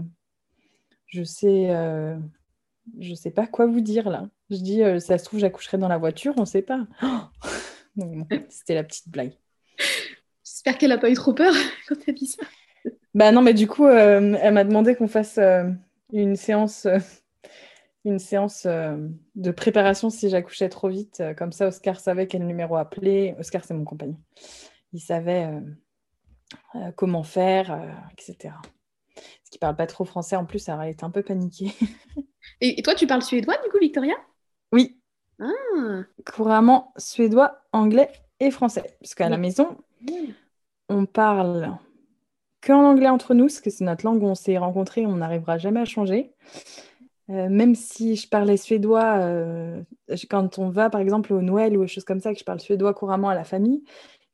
je 1.07 1.23
sais, 1.23 1.71
euh, 1.71 2.17
je 2.99 3.15
sais 3.15 3.31
pas 3.31 3.47
quoi 3.47 3.67
vous 3.67 3.81
dire 3.81 4.11
là. 4.11 4.29
Je 4.51 4.57
dis, 4.57 4.81
ça 5.01 5.17
se 5.17 5.25
trouve, 5.25 5.41
j'accoucherai 5.41 5.79
dans 5.79 5.89
la 5.89 5.99
voiture, 5.99 6.35
on 6.37 6.45
sait 6.45 6.63
pas. 6.63 6.87
C'était 8.49 8.75
la 8.75 8.85
petite 8.85 9.09
blague. 9.09 9.33
J'espère 10.45 10.79
qu'elle 10.79 10.91
n'a 10.91 10.99
pas 10.99 11.11
eu 11.11 11.15
trop 11.15 11.33
peur 11.33 11.55
quand 11.89 11.97
elle 12.07 12.15
dit 12.15 12.27
ça. 12.27 12.43
Bah 13.15 13.33
non, 13.33 13.43
mais 13.43 13.55
du 13.55 13.67
coup, 13.67 13.87
elle 13.87 14.53
m'a 14.53 14.65
demandé 14.65 14.95
qu'on 14.95 15.09
fasse 15.09 15.39
une 16.13 16.37
séance, 16.37 16.87
une 18.05 18.19
séance 18.19 18.67
euh, 18.67 18.97
de 19.35 19.51
préparation 19.51 20.11
si 20.11 20.29
j'accouchais 20.29 20.69
trop 20.69 20.89
vite. 20.89 21.21
Euh, 21.21 21.35
Comme 21.35 21.53
ça, 21.53 21.69
Oscar 21.69 22.01
savait 22.01 22.27
quel 22.27 22.47
numéro 22.47 22.77
appeler. 22.77 23.35
Oscar, 23.39 23.65
c'est 23.65 23.75
mon 23.75 23.85
compagnon. 23.85 24.19
Il 24.93 25.01
savait 25.01 25.49
euh, 26.75 26.91
comment 26.97 27.23
faire, 27.23 27.79
etc. 28.13 28.55
Parce 29.15 29.51
qu'il 29.51 29.61
parle 29.61 29.77
pas 29.77 29.87
trop 29.87 30.05
français 30.05 30.37
en 30.37 30.45
plus, 30.45 30.69
alors 30.69 30.83
elle 30.83 30.93
était 30.93 31.05
un 31.05 31.11
peu 31.11 31.23
paniquée. 31.23 31.73
Et, 32.61 32.83
toi, 32.83 32.95
tu 32.95 33.07
parles 33.07 33.23
suédois 33.23 33.57
du 33.65 33.71
coup, 33.71 33.79
Victoria? 33.81 34.15
Oui, 34.73 35.01
Ah, 35.41 36.03
couramment 36.25 36.93
suédois, 36.97 37.63
anglais 37.73 38.11
et 38.41 38.51
français. 38.51 38.97
Parce 39.01 39.15
qu'à 39.15 39.29
la 39.29 39.37
Oui. 39.37 39.43
maison, 39.43 39.79
on 40.89 41.07
parle 41.07 41.77
que 42.61 42.73
en 42.73 42.85
anglais 42.85 43.09
entre 43.09 43.35
nous, 43.35 43.47
parce 43.47 43.61
que 43.61 43.71
c'est 43.71 43.85
notre 43.85 44.05
langue 44.05 44.23
où 44.23 44.27
on 44.27 44.35
s'est 44.35 44.59
rencontrés, 44.59 45.07
on 45.07 45.17
n'arrivera 45.17 45.59
jamais 45.59 45.81
à 45.81 45.85
changer. 45.85 46.33
Euh, 47.33 47.49
même 47.49 47.75
si 47.75 48.17
je 48.17 48.29
parlais 48.29 48.59
suédois, 48.59 49.17
euh, 49.21 49.83
quand 50.29 50.59
on 50.59 50.69
va 50.69 50.91
par 50.91 51.01
exemple 51.01 51.33
au 51.33 51.41
Noël 51.41 51.77
ou 51.79 51.83
des 51.83 51.89
choses 51.89 52.05
comme 52.05 52.21
ça, 52.21 52.33
que 52.33 52.39
je 52.39 52.45
parle 52.45 52.61
suédois 52.61 52.93
couramment 52.93 53.31
à 53.31 53.35
la 53.35 53.45
famille, 53.45 53.85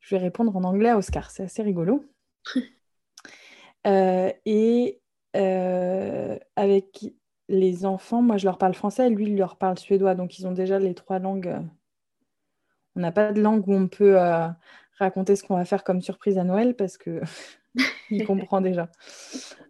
je 0.01 0.15
vais 0.15 0.21
répondre 0.21 0.55
en 0.55 0.63
anglais 0.65 0.89
à 0.89 0.97
Oscar. 0.97 1.31
C'est 1.31 1.43
assez 1.43 1.63
rigolo. 1.63 2.05
Euh, 3.87 4.33
et 4.45 4.99
avec 6.57 7.05
les 7.47 7.85
enfants, 7.85 8.21
moi 8.21 8.35
je 8.35 8.45
leur 8.45 8.57
parle 8.57 8.73
français, 8.73 9.09
lui 9.09 9.27
il 9.27 9.37
leur 9.37 9.55
parle 9.55 9.79
suédois, 9.79 10.13
donc 10.13 10.37
ils 10.37 10.45
ont 10.47 10.51
déjà 10.51 10.79
les 10.79 10.93
trois 10.93 11.19
langues. 11.19 11.55
On 12.95 12.99
n'a 12.99 13.13
pas 13.13 13.31
de 13.31 13.41
langue 13.41 13.65
où 13.67 13.73
on 13.73 13.87
peut 13.87 14.17
raconter 14.97 15.37
ce 15.37 15.43
qu'on 15.43 15.55
va 15.55 15.63
faire 15.63 15.85
comme 15.85 16.01
surprise 16.01 16.37
à 16.37 16.43
Noël 16.43 16.75
parce 16.75 16.97
que 16.97 17.21
il 18.11 18.23
comprend 18.23 18.61
déjà. 18.61 18.89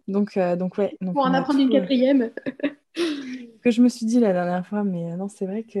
Donc, 0.08 0.36
euh, 0.36 0.56
donc 0.56 0.78
ouais. 0.78 0.96
Donc 1.00 1.14
pour 1.14 1.22
en 1.22 1.34
apprendre 1.34 1.60
une 1.60 1.68
tout, 1.68 1.74
euh, 1.74 1.80
quatrième. 1.80 2.30
que 3.62 3.70
je 3.70 3.82
me 3.82 3.88
suis 3.88 4.06
dit 4.06 4.20
la 4.20 4.32
dernière 4.32 4.66
fois, 4.66 4.84
mais 4.84 5.12
euh, 5.12 5.16
non, 5.16 5.28
c'est 5.28 5.46
vrai 5.46 5.64
que 5.64 5.80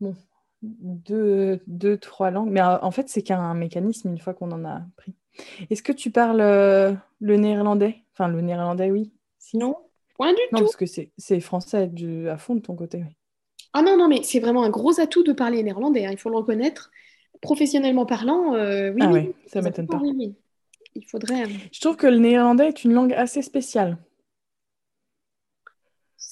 bon, 0.00 0.14
deux, 0.62 1.60
deux, 1.66 1.98
trois 1.98 2.30
langues. 2.30 2.50
Mais 2.50 2.60
euh, 2.62 2.78
en 2.82 2.90
fait, 2.90 3.08
c'est 3.08 3.22
qu'un 3.22 3.54
mécanisme 3.54 4.10
une 4.10 4.18
fois 4.18 4.34
qu'on 4.34 4.52
en 4.52 4.64
a 4.64 4.82
pris. 4.96 5.14
Est-ce 5.70 5.82
que 5.82 5.92
tu 5.92 6.10
parles 6.10 6.40
euh, 6.40 6.94
le 7.20 7.36
néerlandais? 7.36 8.04
Enfin, 8.14 8.28
le 8.28 8.40
néerlandais, 8.40 8.90
oui. 8.90 9.12
Si? 9.38 9.58
Non, 9.58 9.76
point 10.14 10.32
du 10.32 10.40
Non, 10.52 10.58
tout. 10.58 10.64
parce 10.64 10.76
que 10.76 10.86
c'est 10.86 11.40
français 11.40 11.88
du, 11.88 12.28
à 12.28 12.38
fond 12.38 12.54
de 12.56 12.60
ton 12.60 12.76
côté. 12.76 12.98
oui. 13.06 13.16
Ah 13.72 13.82
non, 13.82 13.96
non, 13.96 14.08
mais 14.08 14.22
c'est 14.22 14.40
vraiment 14.40 14.64
un 14.64 14.70
gros 14.70 15.00
atout 15.00 15.22
de 15.22 15.32
parler 15.32 15.62
néerlandais, 15.62 16.04
hein, 16.06 16.10
il 16.12 16.18
faut 16.18 16.30
le 16.30 16.36
reconnaître. 16.36 16.90
Professionnellement 17.40 18.04
parlant, 18.04 18.54
euh, 18.54 18.90
oui, 18.92 19.02
Ah 19.02 19.10
oui, 19.12 19.20
oui, 19.28 19.34
ça 19.46 19.62
m'étonne 19.62 19.88
pas. 19.88 19.98
oui, 20.00 20.12
oui. 20.16 20.36
Il 20.94 21.04
faudrait. 21.06 21.44
euh, 21.44 21.48
Je 21.72 21.80
trouve 21.80 21.96
que 21.96 22.06
le 22.06 22.18
néerlandais 22.18 22.68
est 22.68 22.84
une 22.84 22.92
langue 22.92 23.12
assez 23.12 23.42
spéciale. 23.42 23.96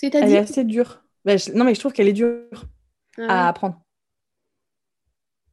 Elle 0.03 0.09
est 0.09 0.13
C'est-à-dire. 0.13 0.41
assez 0.43 0.65
dure. 0.65 1.05
Ben, 1.25 1.39
je- 1.39 1.53
Non, 1.53 1.65
mais 1.65 1.75
je 1.75 1.81
trouve 1.81 1.93
qu'elle 1.93 2.09
est 2.09 2.13
dure 2.13 2.49
Ah 3.19 3.23
à 3.23 3.43
ouais. 3.45 3.49
apprendre. 3.49 3.81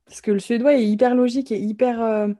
Parce 0.05 0.21
que 0.21 0.29
le 0.31 0.39
suédois 0.39 0.75
est 0.75 0.85
hyper 0.85 1.15
logique 1.15 1.51
et 1.51 1.57
hyper. 1.59 2.01
euh, 2.01 2.27
et 2.27 2.33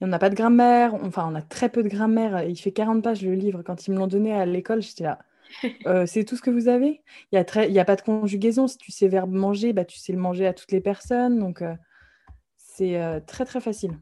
on 0.00 0.08
n'a 0.08 0.18
pas 0.18 0.30
de 0.30 0.34
grammaire. 0.34 0.94
Enfin, 0.94 1.28
on 1.30 1.34
a 1.36 1.42
très 1.42 1.68
peu 1.68 1.82
de 1.84 1.88
grammaire. 1.88 2.42
Il 2.42 2.56
fait 2.56 2.72
40 2.72 3.02
pages 3.02 3.22
le 3.22 3.34
livre. 3.34 3.62
Quand 3.62 3.86
ils 3.86 3.92
me 3.92 3.98
l'ont 3.98 4.08
donné 4.08 4.32
à 4.32 4.44
l'école, 4.46 4.82
j'étais 4.82 5.04
là. 5.04 5.18
Euh, 5.86 6.06
c'est 6.06 6.24
tout 6.24 6.34
ce 6.36 6.40
que 6.42 6.50
vous 6.50 6.66
avez? 6.68 7.02
Il 7.30 7.36
y 7.36 7.38
a 7.38 7.44
très... 7.44 7.76
a 7.78 7.84
pas 7.84 7.94
de 7.96 8.00
conjugaison. 8.02 8.66
Si 8.66 8.78
tu 8.78 8.90
sais 8.90 9.06
verbe 9.06 9.32
manger, 9.32 9.72
bah, 9.72 9.84
tu 9.84 9.98
sais 9.98 10.12
le 10.12 10.18
manger 10.18 10.46
à 10.46 10.54
toutes 10.54 10.72
les 10.72 10.80
personnes. 10.80 11.38
Donc, 11.38 11.60
euh, 11.62 11.74
c'est 12.56 13.22
très, 13.26 13.44
très 13.44 13.60
facile. 13.60 13.92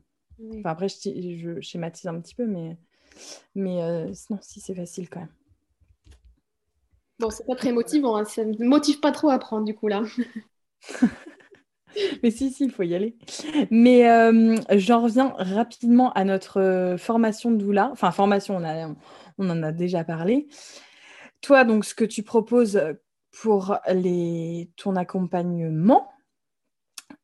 Enfin, 0.59 0.71
après, 0.71 0.89
je, 0.89 0.97
ti- 0.97 1.39
je 1.39 1.61
schématise 1.61 2.07
un 2.07 2.21
petit 2.21 2.35
peu, 2.35 2.47
mais, 2.47 2.77
mais 3.55 3.83
euh, 3.83 4.13
non, 4.31 4.39
si, 4.43 4.61
c'est 4.61 4.75
facile 4.75 5.09
quand 5.11 5.21
même. 5.21 5.31
Bon, 7.21 7.31
c'est 7.31 7.47
pas 7.47 7.55
très 7.55 7.71
motivant, 7.73 8.17
hein, 8.17 8.25
ça 8.25 8.45
ne 8.45 8.65
motive 8.67 8.99
pas 9.01 9.13
trop 9.13 9.29
à 9.31 9.35
apprendre 9.35 9.65
du 9.65 9.75
coup 9.77 9.87
là. 9.89 10.03
Mais 12.23 12.31
si, 12.31 12.51
si, 12.51 12.65
il 12.65 12.71
faut 12.71 12.83
y 12.83 12.95
aller. 12.95 13.17
Mais 13.71 14.09
euh, 14.11 14.57
j'en 14.77 15.03
reviens 15.03 15.35
rapidement 15.39 16.13
à 16.15 16.25
notre 16.25 16.61
euh, 16.61 16.97
formation 16.99 17.51
de 17.51 17.57
doula. 17.57 17.91
Enfin, 17.93 18.11
formation, 18.13 18.57
on, 18.57 18.65
a- 18.65 18.95
on 19.39 19.51
en 19.51 19.63
a 19.63 19.73
déjà 19.73 20.05
parlé. 20.05 20.49
Toi, 21.43 21.65
donc, 21.65 21.85
ce 21.85 21.95
que 21.95 22.05
tu 22.05 22.23
proposes 22.23 22.81
pour 23.43 23.77
les, 23.93 24.71
ton 24.77 24.97
accompagnement, 24.97 26.11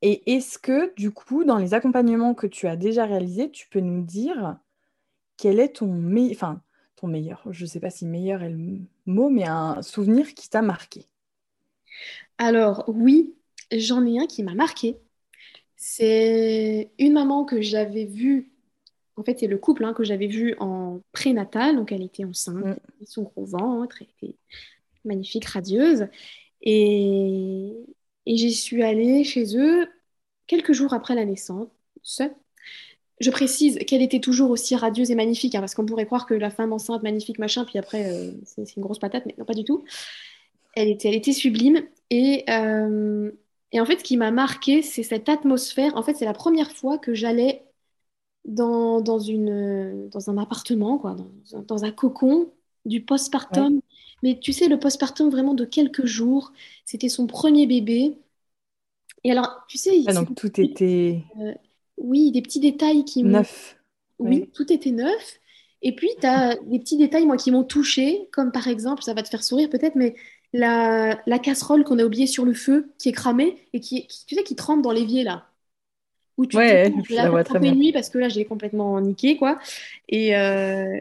Et 0.02 0.34
est-ce 0.34 0.58
que, 0.58 0.94
du 0.94 1.10
coup, 1.10 1.44
dans 1.44 1.58
les 1.58 1.74
accompagnements 1.74 2.34
que 2.34 2.46
tu 2.46 2.66
as 2.66 2.76
déjà 2.76 3.04
réalisés, 3.04 3.50
tu 3.50 3.68
peux 3.68 3.80
nous 3.80 4.02
dire 4.02 4.58
quel 5.36 5.60
est 5.60 5.76
ton, 5.76 6.14
enfin, 6.30 6.62
ton 6.96 7.06
meilleur, 7.08 7.42
je 7.50 7.64
ne 7.64 7.68
sais 7.68 7.80
pas 7.80 7.90
si 7.90 8.06
meilleur 8.06 8.42
est 8.42 8.50
le 8.50 8.78
mot, 9.06 9.28
mais 9.28 9.46
un 9.46 9.82
souvenir 9.82 10.34
qui 10.34 10.48
t'a 10.48 10.62
marqué? 10.62 11.06
Alors, 12.38 12.84
oui, 12.88 13.34
j'en 13.72 14.04
ai 14.06 14.18
un 14.18 14.26
qui 14.26 14.42
m'a 14.42 14.54
marqué. 14.54 14.96
C'est 15.76 16.90
une 16.98 17.12
maman 17.12 17.44
que 17.44 17.60
j'avais 17.60 18.06
vue, 18.06 18.50
en 19.16 19.24
fait, 19.24 19.38
c'est 19.38 19.46
le 19.46 19.58
couple 19.58 19.84
hein, 19.84 19.94
que 19.94 20.04
j'avais 20.04 20.26
vu 20.26 20.54
en 20.58 21.00
prénatal, 21.12 21.76
donc 21.76 21.92
elle 21.92 22.02
était 22.02 22.24
enceinte, 22.24 22.64
mm. 22.64 23.04
son 23.06 23.22
gros 23.22 23.44
ventre, 23.44 23.96
elle 24.00 24.28
était 24.28 24.38
magnifique, 25.04 25.44
radieuse. 25.44 26.08
Et, 26.62 27.74
et 28.26 28.36
j'y 28.36 28.52
suis 28.52 28.82
allée 28.82 29.24
chez 29.24 29.56
eux 29.56 29.88
quelques 30.46 30.72
jours 30.72 30.92
après 30.94 31.14
la 31.14 31.24
naissance. 31.24 31.68
Je 33.18 33.30
précise 33.30 33.78
qu'elle 33.86 34.02
était 34.02 34.20
toujours 34.20 34.50
aussi 34.50 34.76
radieuse 34.76 35.10
et 35.10 35.14
magnifique, 35.14 35.54
hein, 35.54 35.60
parce 35.60 35.74
qu'on 35.74 35.86
pourrait 35.86 36.04
croire 36.06 36.26
que 36.26 36.34
la 36.34 36.50
femme 36.50 36.72
enceinte, 36.72 37.02
magnifique, 37.02 37.38
machin, 37.38 37.64
puis 37.64 37.78
après, 37.78 38.12
euh, 38.12 38.32
c'est 38.44 38.76
une 38.76 38.82
grosse 38.82 38.98
patate, 38.98 39.24
mais 39.26 39.34
non, 39.38 39.44
pas 39.46 39.54
du 39.54 39.64
tout. 39.64 39.84
Elle 40.74 40.88
était, 40.88 41.32
sublime. 41.32 41.82
Et, 42.10 42.44
euh, 42.50 43.32
et 43.72 43.80
en 43.80 43.86
fait, 43.86 43.98
ce 43.98 44.04
qui 44.04 44.18
m'a 44.18 44.30
marqué, 44.30 44.82
c'est 44.82 45.02
cette 45.02 45.28
atmosphère. 45.30 45.96
En 45.96 46.02
fait, 46.02 46.14
c'est 46.14 46.26
la 46.26 46.34
première 46.34 46.70
fois 46.72 46.98
que 46.98 47.14
j'allais 47.14 47.64
dans, 48.44 49.00
dans, 49.00 49.18
dans 49.18 50.30
un 50.30 50.38
appartement, 50.38 50.98
quoi, 50.98 51.14
dans, 51.14 51.62
dans 51.62 51.84
un 51.84 51.92
cocon 51.92 52.52
du 52.84 53.02
postpartum. 53.02 53.80
Mais 54.22 54.38
tu 54.38 54.52
sais, 54.52 54.68
le 54.68 54.78
postpartum 54.78 55.30
vraiment 55.30 55.54
de 55.54 55.64
quelques 55.64 56.06
jours, 56.06 56.52
c'était 56.84 57.08
son 57.08 57.26
premier 57.26 57.66
bébé. 57.66 58.14
Et 59.24 59.30
alors, 59.30 59.64
tu 59.68 59.78
sais... 59.78 60.02
Ah, 60.06 60.12
donc 60.12 60.34
tout 60.34 60.60
était... 60.60 61.22
Euh, 61.40 61.52
oui, 61.98 62.30
des 62.32 62.42
petits 62.42 62.60
détails 62.60 63.04
qui 63.04 63.24
m'ont... 63.24 63.30
Neuf. 63.30 63.76
Oui, 64.18 64.48
tout 64.54 64.72
était 64.72 64.90
neuf. 64.90 65.40
Et 65.82 65.94
puis, 65.94 66.08
tu 66.20 66.26
as 66.26 66.56
des 66.56 66.78
petits 66.78 66.96
détails, 66.96 67.26
moi, 67.26 67.36
qui 67.36 67.50
m'ont 67.50 67.64
touché, 67.64 68.28
comme 68.32 68.50
par 68.50 68.66
exemple, 68.66 69.02
ça 69.02 69.14
va 69.14 69.22
te 69.22 69.28
faire 69.28 69.44
sourire 69.44 69.68
peut-être, 69.68 69.94
mais 69.94 70.14
la, 70.52 71.20
la 71.26 71.38
casserole 71.38 71.84
qu'on 71.84 71.98
a 71.98 72.04
oubliée 72.04 72.26
sur 72.26 72.44
le 72.44 72.54
feu, 72.54 72.90
qui 72.98 73.10
est 73.10 73.12
cramée, 73.12 73.56
et 73.72 73.80
qui, 73.80 74.08
tu 74.26 74.34
sais, 74.34 74.42
qui 74.42 74.56
trempe 74.56 74.82
dans 74.82 74.92
l'évier, 74.92 75.22
là. 75.22 75.46
Où 76.38 76.46
tu 76.46 76.56
ouais, 76.56 76.92
je 77.08 77.14
la 77.14 77.30
vois 77.30 77.44
très 77.44 77.58
bien. 77.58 77.74
nuit 77.74 77.92
parce 77.92 78.10
que 78.10 78.18
là, 78.18 78.28
j'ai 78.28 78.44
complètement 78.44 79.00
niqué, 79.00 79.36
quoi. 79.36 79.58
Et, 80.08 80.36
euh, 80.36 80.98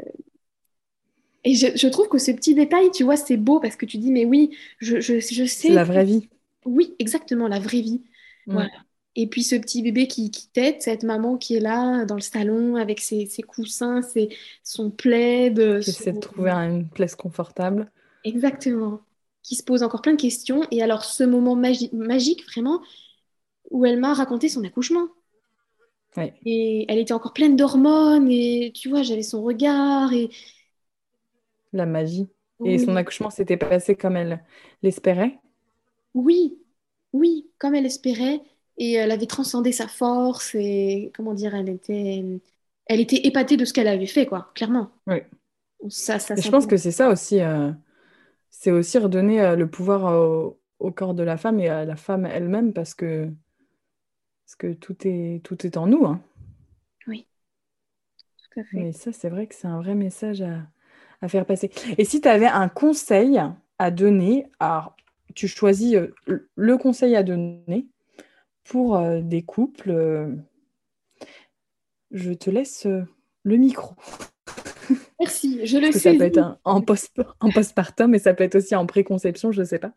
et 1.46 1.54
je, 1.54 1.88
trouve 1.88 2.10
que 2.10 2.18
ce 2.18 2.32
petit 2.32 2.56
détail, 2.56 2.90
tu 2.92 3.04
vois, 3.04 3.18
c'est 3.18 3.38
beau 3.38 3.60
parce 3.60 3.76
que 3.76 3.86
tu 3.86 3.98
dis, 4.00 4.12
mais 4.12 4.26
oui, 4.26 4.58
je, 4.80 5.00
je, 5.00 5.20
je 5.20 5.46
sais. 5.46 5.68
C'est 5.68 5.70
la 5.70 5.84
vraie 5.84 6.04
vie. 6.04 6.28
Oui, 6.66 6.96
exactement, 6.98 7.48
la 7.48 7.60
vraie 7.60 7.82
vie. 7.82 8.02
Mm. 8.48 8.54
Voilà. 8.54 8.72
Et 9.16 9.28
puis 9.28 9.44
ce 9.44 9.56
petit 9.56 9.84
bébé 9.84 10.08
qui, 10.08 10.32
qui 10.32 10.50
tête, 10.50 10.82
cette 10.82 11.04
maman 11.04 11.38
qui 11.38 11.56
est 11.56 11.60
là 11.60 12.04
dans 12.04 12.16
le 12.16 12.22
salon 12.22 12.76
avec 12.76 13.00
ses, 13.00 13.28
ses 13.28 13.44
coussins, 13.44 14.02
ses, 14.02 14.30
son 14.64 14.90
plaid. 14.90 15.82
Qui 15.82 15.90
essaie 15.92 16.14
de 16.14 16.20
trouver 16.20 16.50
une 16.50 16.90
place 16.90 17.16
confortable. 17.16 17.92
Exactement. 18.24 19.02
Qui 19.44 19.56
se 19.56 19.64
pose 19.64 19.84
encore 19.84 20.02
plein 20.02 20.16
de 20.16 20.22
questions. 20.22 20.64
Et 20.72 20.82
alors 20.82 21.06
ce 21.06 21.24
moment 21.24 21.56
magique, 21.56 22.44
vraiment, 22.52 22.82
où 23.70 23.86
elle 23.86 24.00
m'a 24.00 24.16
raconté 24.16 24.50
son 24.50 24.64
accouchement. 24.64 25.08
Ouais. 26.18 26.34
Et 26.46 26.86
elle 26.90 26.98
était 26.98 27.14
encore 27.14 27.34
pleine 27.34 27.56
d'hormones 27.56 28.30
et 28.32 28.72
tu 28.74 28.90
vois, 28.90 29.04
j'avais 29.04 29.22
son 29.22 29.44
regard 29.44 30.12
et, 30.12 30.30
la 31.76 31.86
magie. 31.86 32.28
Et 32.64 32.78
son 32.78 32.96
accouchement 32.96 33.30
s'était 33.30 33.58
passé 33.58 33.96
comme 33.96 34.16
elle 34.16 34.42
l'espérait 34.82 35.40
Oui, 36.14 36.58
oui, 37.12 37.50
comme 37.58 37.76
elle 37.76 37.86
espérait. 37.86 38.42
Et 38.78 38.94
elle 38.94 39.12
avait 39.12 39.26
transcendé 39.26 39.72
sa 39.72 39.88
force 39.88 40.56
et 40.56 41.12
comment 41.16 41.34
dire, 41.34 41.56
elle 41.56 41.70
était, 41.70 42.24
elle 42.88 43.00
était 43.00 43.28
épatée 43.28 43.58
de 43.58 43.66
ce 43.66 43.74
qu'elle 43.74 43.88
avait 43.88 44.06
fait, 44.06 44.26
quoi, 44.26 44.52
clairement. 44.54 44.92
Oui. 45.08 45.18
Ça, 45.90 46.20
ça 46.20 46.36
je 46.36 46.50
pense 46.50 46.66
que 46.66 46.78
c'est 46.78 46.92
ça 46.92 47.10
aussi. 47.10 47.42
Euh, 47.42 47.72
c'est 48.50 48.72
aussi 48.72 48.98
redonner 48.98 49.42
euh, 49.42 49.56
le 49.56 49.70
pouvoir 49.70 50.58
au, 50.80 50.92
corps 50.92 51.14
de 51.14 51.24
la 51.24 51.38
femme 51.38 51.60
et 51.60 51.68
à 51.68 51.86
la 51.86 51.96
femme 51.96 52.26
elle-même 52.26 52.74
parce 52.74 52.94
que, 52.94 53.30
parce 54.46 54.56
que 54.56 54.74
tout, 54.74 54.96
est, 55.08 55.44
tout 55.44 55.66
est 55.66 55.78
en 55.78 55.88
nous. 55.88 56.06
Hein. 56.06 56.22
Oui, 57.08 57.28
tout 58.38 58.60
à 58.60 58.64
fait. 58.64 58.78
Mais 58.78 58.92
ça, 58.92 59.12
c'est 59.12 59.30
vrai 59.30 59.48
que 59.48 59.56
c'est 59.56 59.68
un 59.68 59.82
vrai 59.82 59.96
message 59.96 60.42
à, 60.42 60.68
à 61.22 61.28
faire 61.28 61.46
passer. 61.46 61.72
Et 61.98 62.06
si 62.06 62.22
tu 62.22 62.28
avais 62.28 62.48
un 62.48 62.70
conseil 62.70 63.42
à 63.80 63.92
donner, 63.92 64.46
alors 64.60 64.96
tu 65.34 65.48
choisis 65.48 65.96
euh, 65.96 66.14
le 66.56 66.78
conseil 66.78 67.16
à 67.16 67.24
donner 67.24 67.88
pour 68.64 68.98
euh, 68.98 69.22
des 69.22 69.44
couples, 69.44 69.92
euh, 69.92 70.36
je 72.12 72.32
te 72.32 72.50
laisse 72.50 72.88
le 73.44 73.58
micro. 73.58 73.96
Merci, 75.20 75.66
je 75.66 75.78
le 75.78 75.92
sais. 75.92 76.00
Ça 76.00 76.14
peut 76.14 76.24
être 76.24 76.60
en, 76.64 76.82
post, 76.82 77.22
en 77.40 77.50
postpartum, 77.50 78.12
mais 78.12 78.20
ça 78.20 78.34
peut 78.34 78.44
être 78.44 78.56
aussi 78.56 78.76
en 78.76 78.86
préconception, 78.86 79.52
je 79.52 79.62
ne 79.62 79.66
sais 79.66 79.80
pas. 79.80 79.92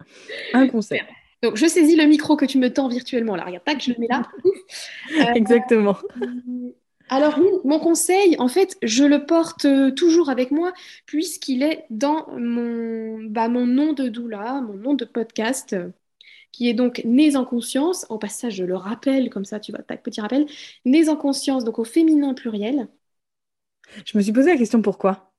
Un 0.55 0.69
conseil. 0.69 1.03
Donc, 1.43 1.57
je 1.57 1.67
saisis 1.67 1.95
le 1.95 2.07
micro 2.07 2.37
que 2.37 2.45
tu 2.45 2.59
me 2.59 2.73
tends 2.73 2.89
virtuellement. 2.89 3.37
Là, 3.37 3.45
regarde, 3.45 3.65
que 3.65 3.81
je 3.81 3.93
le 3.93 3.97
mets 3.99 4.09
là. 4.09 4.27
Exactement. 5.35 5.97
Alors 7.09 7.39
oui, 7.39 7.49
mon 7.65 7.79
conseil, 7.79 8.37
en 8.39 8.49
fait, 8.49 8.77
je 8.83 9.05
le 9.05 9.25
porte 9.25 9.65
euh, 9.65 9.91
toujours 9.91 10.29
avec 10.31 10.51
moi 10.51 10.73
puisqu'il 11.07 11.63
est 11.63 11.87
dans 11.91 12.27
mon, 12.39 13.25
bah, 13.25 13.49
mon 13.49 13.67
nom 13.67 13.93
de 13.93 14.09
doula, 14.09 14.61
mon 14.61 14.75
nom 14.75 14.95
de 14.95 15.05
podcast, 15.05 15.77
qui 16.53 16.69
est 16.69 16.75
donc 16.75 17.03
Nés 17.05 17.37
en 17.37 17.45
conscience. 17.45 18.07
Au 18.09 18.19
passage, 18.19 18.57
je 18.57 18.65
le 18.65 18.77
rappelle, 18.77 19.31
comme 19.31 19.45
ça, 19.45 19.61
tu 19.61 19.73
vois, 19.73 19.83
tac, 19.83 20.03
petit 20.03 20.21
rappel. 20.21 20.47
Nés 20.85 21.09
en 21.09 21.17
conscience, 21.17 21.65
donc 21.65 21.79
au 21.79 21.85
féminin 21.85 22.35
pluriel. 22.35 22.89
Je 24.05 24.17
me 24.17 24.23
suis 24.23 24.33
posé 24.33 24.51
la 24.51 24.59
question 24.59 24.83
pourquoi? 24.83 25.33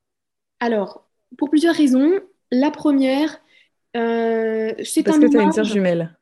Alors, 0.58 1.08
pour 1.38 1.50
plusieurs 1.50 1.74
raisons. 1.74 2.10
La 2.50 2.70
première, 2.70 3.40
euh, 3.96 4.72
c'est 4.82 5.02
Parce 5.04 5.18
que 5.18 5.26
tu 5.26 5.38
as 5.38 5.42
une 5.42 5.52
sœur 5.52 5.64
jumelle. 5.64 6.18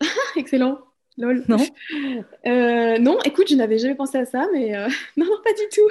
Excellent. 0.36 0.78
Non 1.18 1.58
euh, 2.46 2.98
Non, 2.98 3.18
écoute, 3.24 3.48
je 3.48 3.56
n'avais 3.56 3.78
jamais 3.78 3.94
pensé 3.94 4.18
à 4.18 4.24
ça, 4.24 4.46
mais 4.52 4.76
euh, 4.76 4.88
non, 5.16 5.26
non, 5.26 5.36
pas 5.44 5.52
du 5.52 5.68
tout. 5.72 5.88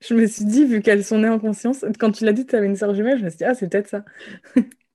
Je 0.00 0.14
me 0.14 0.26
suis 0.26 0.44
dit, 0.44 0.64
vu 0.64 0.82
qu'elles 0.82 1.04
sont 1.04 1.18
nées 1.18 1.28
en 1.28 1.38
conscience, 1.38 1.84
quand 1.98 2.12
tu 2.12 2.24
l'as 2.24 2.32
dit 2.32 2.44
que 2.44 2.50
tu 2.50 2.56
avais 2.56 2.66
une 2.66 2.76
sœur 2.76 2.94
jumelle, 2.94 3.18
je 3.18 3.24
me 3.24 3.30
suis 3.30 3.38
dit, 3.38 3.44
ah, 3.44 3.54
c'est 3.54 3.68
peut-être 3.68 3.88
ça. 3.88 4.04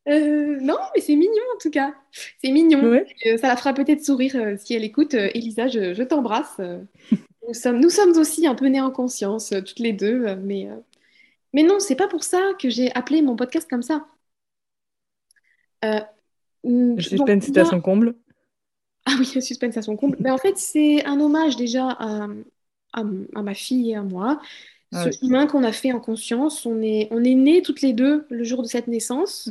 Euh, 0.10 0.58
non, 0.62 0.78
mais 0.96 1.02
c'est 1.02 1.16
mignon 1.16 1.44
en 1.54 1.60
tout 1.60 1.70
cas. 1.70 1.94
C'est 2.42 2.52
mignon. 2.52 2.80
ça 3.42 3.48
la 3.50 3.58
fera 3.58 3.74
peut-être 3.74 4.04
sourire 4.04 4.56
si 4.58 4.74
elle 4.74 4.86
écoute. 4.86 5.14
Elisa, 5.14 5.68
je, 5.68 6.02
t'embrasse. 6.04 6.62
nous, 7.46 7.54
sommes, 7.54 7.80
nous 7.80 7.90
sommes 7.90 8.18
aussi 8.18 8.48
un 8.48 8.56
peu 8.56 8.68
nées 8.68 8.80
en 8.80 8.90
conscience, 8.90 9.50
toutes 9.50 9.80
les 9.80 9.92
deux. 9.92 10.34
mais, 10.38 10.70
mais 11.54 11.64
non, 11.64 11.80
c'est 11.80 11.98
pas 11.98 12.08
pour 12.08 12.24
ça 12.24 12.40
que 12.58 12.70
j'ai 12.70 12.90
appelé 12.94 13.22
mon 13.22 13.36
podcast 13.36 13.70
comme 13.70 13.82
ça. 13.82 14.08
je 15.84 17.02
suis 17.02 17.18
peine 17.26 17.42
si 17.42 17.58
à 17.60 17.66
son 17.66 17.82
comble. 17.82 18.16
Ah 19.10 19.14
oui, 19.18 19.32
le 19.36 19.42
suspense 19.42 19.78
à 19.78 19.82
son 19.82 19.96
comble. 19.96 20.18
Mais 20.20 20.32
en 20.32 20.38
fait, 20.38 20.58
c'est 20.58 21.06
un 21.06 21.22
hommage 21.22 21.56
déjà 21.56 21.88
à, 21.92 22.28
à, 22.92 23.04
ma 23.42 23.54
fille 23.54 23.92
et 23.92 23.96
à 23.96 24.04
moi. 24.04 24.42
Ah 24.92 25.06
Ce 25.06 25.18
chemin 25.20 25.48
qu'on 25.48 25.64
a 25.64 25.72
fait 25.72 25.94
en 25.94 26.02
conscience, 26.02 26.66
on 26.66 26.82
est, 26.82 27.08
on 27.12 27.24
est 27.24 27.34
nés 27.34 27.62
toutes 27.62 27.82
les 27.82 27.94
deux 27.94 28.26
le 28.30 28.44
jour 28.44 28.62
de 28.64 28.68
cette 28.68 28.88
naissance. 28.88 29.50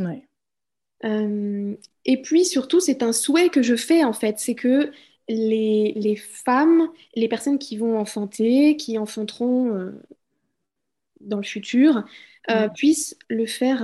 Euh, 1.05 1.75
et 2.05 2.21
puis 2.21 2.45
surtout, 2.45 2.81
c'est 2.81 3.03
un 3.03 3.13
souhait 3.15 3.49
que 3.49 3.63
je 3.63 3.77
fais 3.77 4.05
en 4.05 4.13
fait, 4.13 4.39
c'est 4.39 4.55
que 4.55 4.93
les, 5.29 5.95
les, 5.97 6.17
femmes, 6.17 6.91
les 7.15 7.29
personnes 7.29 7.59
qui 7.59 7.79
vont 7.79 7.99
enfanter, 7.99 8.77
qui 8.77 8.99
enfanteront 8.99 9.75
euh, 9.75 9.93
dans 11.21 11.39
le 11.39 11.45
futur, 11.45 12.05
euh, 12.51 12.69
puissent 12.69 13.17
le 13.29 13.47
faire 13.47 13.83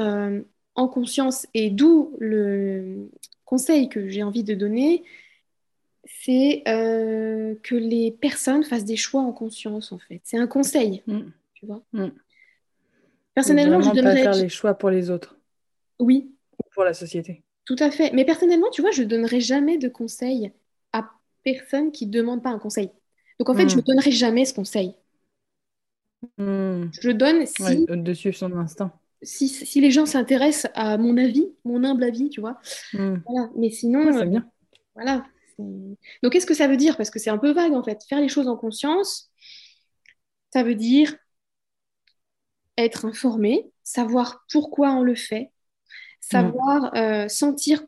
en 0.74 0.88
conscience. 0.88 1.46
Et 1.54 1.70
d'où 1.70 2.14
le 2.20 3.10
conseil 3.46 3.88
que 3.88 4.08
j'ai 4.08 4.22
envie 4.22 4.44
de 4.44 4.54
donner, 4.54 5.02
c'est 6.04 6.62
euh, 6.66 7.54
que 7.62 7.74
les 7.74 8.10
personnes 8.10 8.64
fassent 8.64 8.84
des 8.84 8.96
choix 8.96 9.22
en 9.22 9.32
conscience, 9.32 9.92
en 9.92 9.98
fait. 9.98 10.20
C'est 10.24 10.38
un 10.38 10.46
conseil, 10.46 11.02
mm. 11.06 11.20
tu 11.54 11.66
vois. 11.66 11.82
Mm. 11.92 12.08
Personnellement, 13.34 13.80
je 13.80 13.90
donnerais... 13.90 14.24
pas 14.24 14.32
faire 14.32 14.42
les 14.42 14.48
choix 14.48 14.74
pour 14.74 14.90
les 14.90 15.10
autres. 15.10 15.38
Oui. 15.98 16.32
Ou 16.58 16.68
pour 16.74 16.84
la 16.84 16.94
société. 16.94 17.42
Tout 17.64 17.76
à 17.78 17.90
fait. 17.90 18.12
Mais 18.12 18.24
personnellement, 18.24 18.70
tu 18.70 18.82
vois, 18.82 18.90
je 18.90 19.02
donnerai 19.02 19.40
jamais 19.40 19.78
de 19.78 19.88
conseil 19.88 20.52
à 20.92 21.10
personne 21.44 21.92
qui 21.92 22.06
ne 22.06 22.12
demande 22.12 22.42
pas 22.42 22.50
un 22.50 22.58
conseil. 22.58 22.90
Donc, 23.38 23.48
en 23.48 23.54
fait, 23.54 23.68
je 23.68 23.76
ne 23.76 23.80
mm. 23.80 23.84
donnerai 23.84 24.10
jamais 24.10 24.44
ce 24.44 24.54
conseil. 24.54 24.94
Je 26.38 27.10
donne 27.10 27.46
si... 27.46 27.86
de 27.88 28.14
suivre 28.14 28.36
son 28.36 28.52
instinct. 28.56 28.92
Si, 29.22 29.48
si 29.48 29.80
les 29.80 29.92
gens 29.92 30.06
s'intéressent 30.06 30.70
à 30.74 30.98
mon 30.98 31.16
avis, 31.16 31.46
mon 31.64 31.84
humble 31.84 32.02
avis, 32.02 32.28
tu 32.28 32.40
vois. 32.40 32.58
Voilà. 32.92 33.50
Mais 33.56 33.70
sinon... 33.70 34.12
c'est 34.12 34.26
bien. 34.26 34.40
Euh, 34.40 34.78
voilà. 34.94 35.24
Donc, 36.22 36.32
qu'est-ce 36.32 36.46
que 36.46 36.54
ça 36.54 36.68
veut 36.68 36.76
dire? 36.76 36.96
Parce 36.96 37.10
que 37.10 37.18
c'est 37.18 37.30
un 37.30 37.38
peu 37.38 37.52
vague, 37.52 37.72
en 37.72 37.82
fait. 37.82 38.04
Faire 38.08 38.20
les 38.20 38.28
choses 38.28 38.48
en 38.48 38.56
conscience, 38.56 39.30
ça 40.52 40.62
veut 40.62 40.74
dire 40.74 41.14
être 42.76 43.04
informé, 43.04 43.70
savoir 43.82 44.44
pourquoi 44.50 44.92
on 44.92 45.02
le 45.02 45.14
fait, 45.14 45.50
savoir 46.20 46.92
mm. 46.94 46.96
euh, 46.96 47.28
sentir 47.28 47.82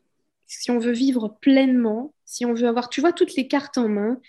si 0.47 0.71
on 0.71 0.79
veut 0.79 0.91
vivre 0.91 1.37
pleinement, 1.41 2.13
si 2.25 2.45
on 2.45 2.53
veut 2.53 2.67
avoir, 2.67 2.89
tu 2.89 3.01
vois, 3.01 3.13
toutes 3.13 3.35
les 3.35 3.47
cartes 3.47 3.77
en 3.77 3.89
main, 3.89 4.19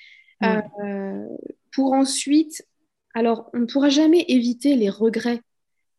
euh, 0.43 1.27
pour 1.73 1.93
ensuite, 1.93 2.67
alors 3.15 3.51
on 3.53 3.61
ne 3.61 3.67
pourra 3.67 3.89
jamais 3.89 4.25
éviter 4.29 4.77
les 4.77 4.91
regrets 4.91 5.41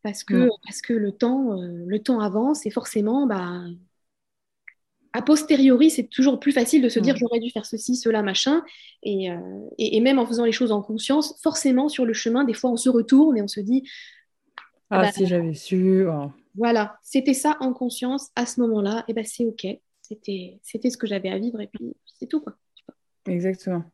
parce 0.02 0.22
que, 0.24 0.48
parce 0.64 0.80
que 0.80 0.92
le, 0.92 1.12
temps, 1.12 1.60
euh, 1.60 1.84
le 1.86 1.98
temps 2.00 2.20
avance 2.20 2.66
et 2.66 2.70
forcément, 2.70 3.26
bah, 3.26 3.62
a 5.12 5.22
posteriori, 5.22 5.90
c'est 5.90 6.04
toujours 6.08 6.38
plus 6.38 6.52
facile 6.52 6.82
de 6.82 6.88
se 6.88 7.00
dire 7.00 7.16
j'aurais 7.16 7.40
dû 7.40 7.50
faire 7.50 7.66
ceci, 7.66 7.96
cela, 7.96 8.22
machin. 8.22 8.62
Et, 9.02 9.30
euh, 9.30 9.36
et, 9.78 9.96
et, 9.96 10.00
même 10.00 10.18
en 10.18 10.26
faisant 10.26 10.44
les 10.44 10.52
choses 10.52 10.72
en 10.72 10.82
conscience, 10.82 11.40
forcément, 11.42 11.88
sur 11.88 12.04
le 12.04 12.12
chemin, 12.12 12.44
des 12.44 12.54
fois, 12.54 12.70
on 12.70 12.76
se 12.76 12.88
retourne 12.88 13.36
et 13.36 13.42
on 13.42 13.48
se 13.48 13.60
dit 13.60 13.88
Ah, 14.90 15.02
bah, 15.02 15.12
si 15.12 15.26
j'avais 15.26 15.54
su. 15.54 16.06
Oh. 16.06 16.30
Voilà, 16.56 16.98
c'était 17.02 17.34
ça 17.34 17.56
en 17.60 17.72
conscience 17.72 18.30
à 18.36 18.44
ce 18.44 18.60
moment-là, 18.60 19.04
et 19.08 19.14
ben 19.14 19.24
c'est 19.24 19.44
OK. 19.46 19.66
C'était 20.02 20.90
ce 20.90 20.96
que 20.96 21.06
j'avais 21.06 21.28
à 21.28 21.38
vivre 21.38 21.60
et 21.60 21.66
puis 21.66 21.94
c'est 22.18 22.26
tout. 22.26 22.40
quoi. 22.40 22.54
Exactement. 23.26 23.84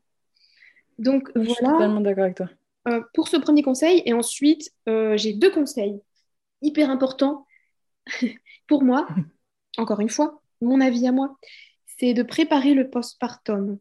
Donc 0.99 1.29
Je 1.35 1.41
voilà. 1.41 1.55
suis 1.55 1.65
totalement 1.65 2.01
d'accord 2.01 2.25
avec 2.25 2.37
toi. 2.37 2.49
Euh, 2.87 3.01
pour 3.15 3.29
ce 3.29 3.37
premier 3.37 3.63
conseil. 3.63 4.03
Et 4.05 4.13
ensuite, 4.13 4.71
euh, 4.89 5.17
j'ai 5.17 5.33
deux 5.33 5.51
conseils 5.51 6.01
hyper 6.63 6.91
importants 6.91 7.47
pour 8.67 8.83
moi. 8.83 9.07
Encore 9.77 10.01
une 10.01 10.09
fois, 10.09 10.41
mon 10.61 10.81
avis 10.81 11.07
à 11.07 11.13
moi, 11.13 11.37
c'est 11.99 12.15
de 12.15 12.23
préparer 12.23 12.75
le 12.75 12.91
postpartum. 12.91 13.79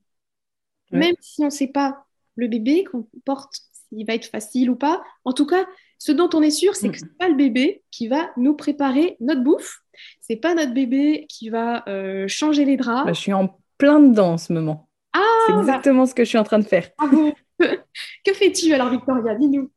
Ouais. 0.92 1.00
Même 1.00 1.16
si 1.22 1.42
on 1.42 1.46
ne 1.46 1.50
sait 1.50 1.68
pas 1.68 2.06
le 2.36 2.48
bébé 2.48 2.84
qu'on 2.84 3.08
porte, 3.26 3.54
s'il 3.90 4.06
va 4.06 4.14
être 4.14 4.26
facile 4.26 4.70
ou 4.70 4.76
pas. 4.76 5.04
En 5.26 5.34
tout 5.34 5.46
cas, 5.46 5.66
ce 5.98 6.12
dont 6.12 6.30
on 6.34 6.42
est 6.42 6.52
sûr, 6.52 6.76
c'est 6.76 6.90
que 6.90 6.98
ce 7.00 7.06
n'est 7.06 7.12
pas 7.18 7.30
le 7.30 7.36
bébé 7.36 7.84
qui 7.92 8.08
va 8.08 8.32
nous 8.38 8.56
préparer 8.56 9.16
notre 9.20 9.42
bouffe. 9.42 9.80
C'est 10.20 10.36
pas 10.36 10.54
notre 10.56 10.74
bébé 10.74 11.26
qui 11.30 11.50
va 11.50 11.84
euh, 11.88 12.28
changer 12.28 12.66
les 12.66 12.78
draps. 12.78 13.06
Bah, 13.06 13.14
je 13.14 13.20
suis 13.20 13.34
en 13.34 13.60
plein 13.78 14.00
dedans 14.00 14.34
en 14.34 14.38
ce 14.38 14.52
moment. 14.54 14.90
Ah, 15.14 15.22
C'est 15.48 15.54
exactement 15.54 16.06
ce 16.06 16.14
que 16.16 16.24
je 16.24 16.30
suis 16.30 16.38
en 16.38 16.44
train 16.44 16.60
de 16.60 16.66
faire. 16.66 16.90
bravo. 16.98 17.34
que 17.60 18.34
fais-tu 18.34 18.74
alors, 18.74 18.90
Victoria? 18.90 19.36
Dis-nous. 19.36 19.72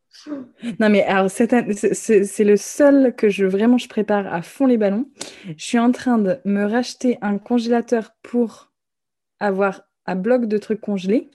Non, 0.80 0.88
mais 0.88 1.02
alors, 1.04 1.30
c'est- 1.30 2.44
le 2.44 2.56
seul 2.56 3.14
que 3.14 3.28
je 3.28 3.44
vraiment 3.44 3.78
je 3.78 3.88
prépare 3.88 4.32
à 4.32 4.42
fond 4.42 4.66
les 4.66 4.78
ballons. 4.78 5.06
Je 5.56 5.64
suis 5.64 5.78
en 5.78 5.92
train 5.92 6.18
de 6.18 6.38
me 6.44 6.64
racheter 6.64 7.18
un 7.20 7.38
congélateur 7.38 8.12
pour 8.22 8.72
avoir 9.40 9.82
un 10.06 10.16
bloc 10.16 10.46
de 10.46 10.58
trucs 10.58 10.80
congelés. 10.80 11.30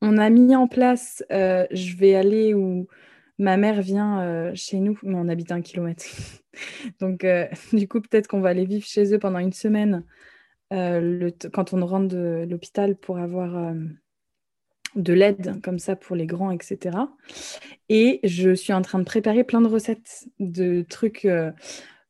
On 0.00 0.18
a 0.18 0.30
mis 0.30 0.54
en 0.56 0.66
place, 0.66 1.22
euh, 1.30 1.66
je 1.70 1.96
vais 1.96 2.14
aller 2.14 2.54
où 2.54 2.86
ma 3.38 3.56
mère 3.56 3.82
vient 3.82 4.20
euh, 4.22 4.52
chez 4.54 4.78
nous, 4.80 4.98
mais 5.02 5.14
on 5.14 5.28
habite 5.28 5.52
un 5.52 5.60
kilomètre. 5.60 6.04
Donc, 7.00 7.24
euh, 7.24 7.46
du 7.72 7.88
coup, 7.88 8.00
peut-être 8.00 8.28
qu'on 8.28 8.40
va 8.40 8.50
aller 8.50 8.64
vivre 8.64 8.86
chez 8.86 9.14
eux 9.14 9.18
pendant 9.18 9.38
une 9.38 9.52
semaine 9.52 10.04
le 10.72 11.30
quand 11.52 11.72
on 11.74 11.84
rentre 11.86 12.08
de 12.08 12.46
l'hôpital 12.48 12.96
pour 12.96 13.18
avoir 13.18 13.74
de 14.96 15.12
l'aide 15.12 15.60
comme 15.62 15.78
ça 15.78 15.96
pour 15.96 16.16
les 16.16 16.26
grands, 16.26 16.50
etc. 16.50 16.96
Et 17.88 18.20
je 18.24 18.54
suis 18.54 18.72
en 18.72 18.82
train 18.82 18.98
de 18.98 19.04
préparer 19.04 19.44
plein 19.44 19.60
de 19.60 19.68
recettes 19.68 20.26
de 20.38 20.82
trucs 20.88 21.24
euh, 21.24 21.50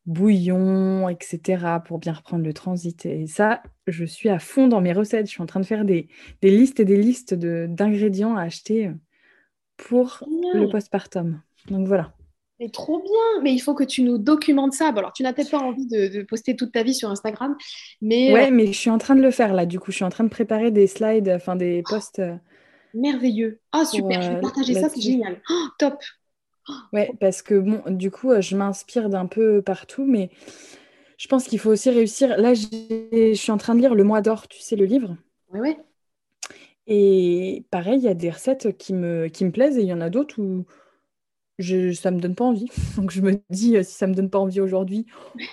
bouillon, 0.07 1.09
etc. 1.09 1.81
pour 1.87 1.99
bien 1.99 2.13
reprendre 2.13 2.45
le 2.45 2.53
transit. 2.53 3.07
Et 3.07 3.27
ça, 3.27 3.63
je 3.87 4.05
suis 4.05 4.29
à 4.29 4.39
fond 4.39 4.69
dans 4.69 4.81
mes 4.81 4.93
recettes. 4.93 5.27
Je 5.27 5.33
suis 5.33 5.43
en 5.43 5.47
train 5.47 5.61
de 5.61 5.67
faire 5.67 5.85
des, 5.85 6.09
des 6.43 6.51
listes 6.51 6.81
et 6.81 6.85
des 6.85 6.97
listes 6.97 7.35
de- 7.35 7.67
d'ingrédients 7.69 8.37
à 8.37 8.43
acheter 8.43 8.91
pour 9.77 10.23
le 10.55 10.69
postpartum. 10.71 11.41
Donc 11.71 11.87
voilà. 11.87 12.13
Mais 12.59 12.69
trop 12.69 13.01
bien. 13.03 13.43
Mais 13.43 13.53
il 13.55 13.59
faut 13.61 13.75
que 13.75 13.85
tu 13.85 14.03
nous 14.03 14.19
documentes 14.19 14.75
ça. 14.75 14.93
Bon, 14.93 14.99
alors, 14.99 15.13
tu 15.15 15.23
n'as 15.23 15.33
peut-être 15.33 15.51
pas 15.51 15.59
envie 15.61 15.87
de, 15.87 16.09
de 16.09 16.23
poster 16.23 16.57
toute 16.57 16.73
ta 16.73 16.83
vie 16.83 16.95
sur 16.95 17.11
Instagram, 17.11 17.57
mais 18.03 18.33
Ouais, 18.33 18.49
euh, 18.49 18.51
mais 18.51 18.67
je 18.67 18.73
suis 18.79 18.91
en 18.91 18.99
train 18.99 19.17
de 19.17 19.23
le 19.23 19.31
faire 19.31 19.55
là. 19.55 19.65
Du 19.65 19.81
coup, 19.81 19.91
je 19.93 19.97
suis 19.97 20.05
en 20.05 20.11
train 20.11 20.25
de 20.25 20.29
préparer 20.29 20.71
des 20.71 20.87
slides, 20.87 21.31
enfin 21.35 21.57
des 21.57 21.83
posts. 21.83 22.19
euh, 22.19 22.35
merveilleux. 22.95 23.61
Ah, 23.73 23.85
super. 23.85 24.23
Je 24.23 24.31
vais 24.31 24.37
euh, 24.37 24.41
partager 24.41 24.75
ça. 24.75 24.89
C'est 24.89 25.01
génial. 25.01 25.41
Oh, 25.51 25.67
top. 25.79 26.03
Ouais, 26.93 27.11
parce 27.21 27.43
que 27.43 27.55
bon, 27.55 27.83
du 27.89 28.11
coup, 28.11 28.31
euh, 28.31 28.41
je 28.41 28.57
m'inspire 28.57 29.09
d'un 29.09 29.27
peu 29.27 29.63
partout, 29.63 30.05
mais 30.05 30.31
je 31.17 31.29
pense 31.29 31.45
qu'il 31.45 31.59
faut 31.59 31.71
aussi 31.71 31.91
réussir. 31.91 32.37
Là, 32.39 32.55
je 32.55 33.35
suis 33.35 33.53
en 33.53 33.59
train 33.59 33.75
de 33.75 33.81
lire 33.81 33.95
Le 33.95 34.05
Mois 34.05 34.21
d'Or, 34.21 34.49
tu 34.49 34.61
sais, 34.61 34.77
le 34.77 34.85
livre. 34.85 35.17
Ouais, 35.53 35.61
ouais. 35.61 35.79
Et 36.87 37.65
pareil, 37.71 37.99
il 37.99 38.05
y 38.05 38.09
a 38.09 38.15
des 38.15 38.31
recettes 38.31 38.77
qui 38.77 38.95
me, 38.95 39.29
qui 39.29 39.45
me 39.45 39.53
plaisent 39.53 39.79
et 39.79 39.83
il 39.83 39.87
y 39.87 39.93
en 39.93 40.01
a 40.01 40.11
d'autres 40.11 40.41
où 40.41 40.65
je, 41.61 41.93
ça 41.93 42.11
me 42.11 42.19
donne 42.19 42.35
pas 42.35 42.45
envie. 42.45 42.69
Donc 42.97 43.11
je 43.11 43.21
me 43.21 43.41
dis, 43.51 43.77
euh, 43.77 43.83
si 43.83 43.95
ça 43.95 44.07
me 44.07 44.15
donne 44.15 44.31
pas 44.31 44.39
envie 44.39 44.61
aujourd'hui, 44.61 45.07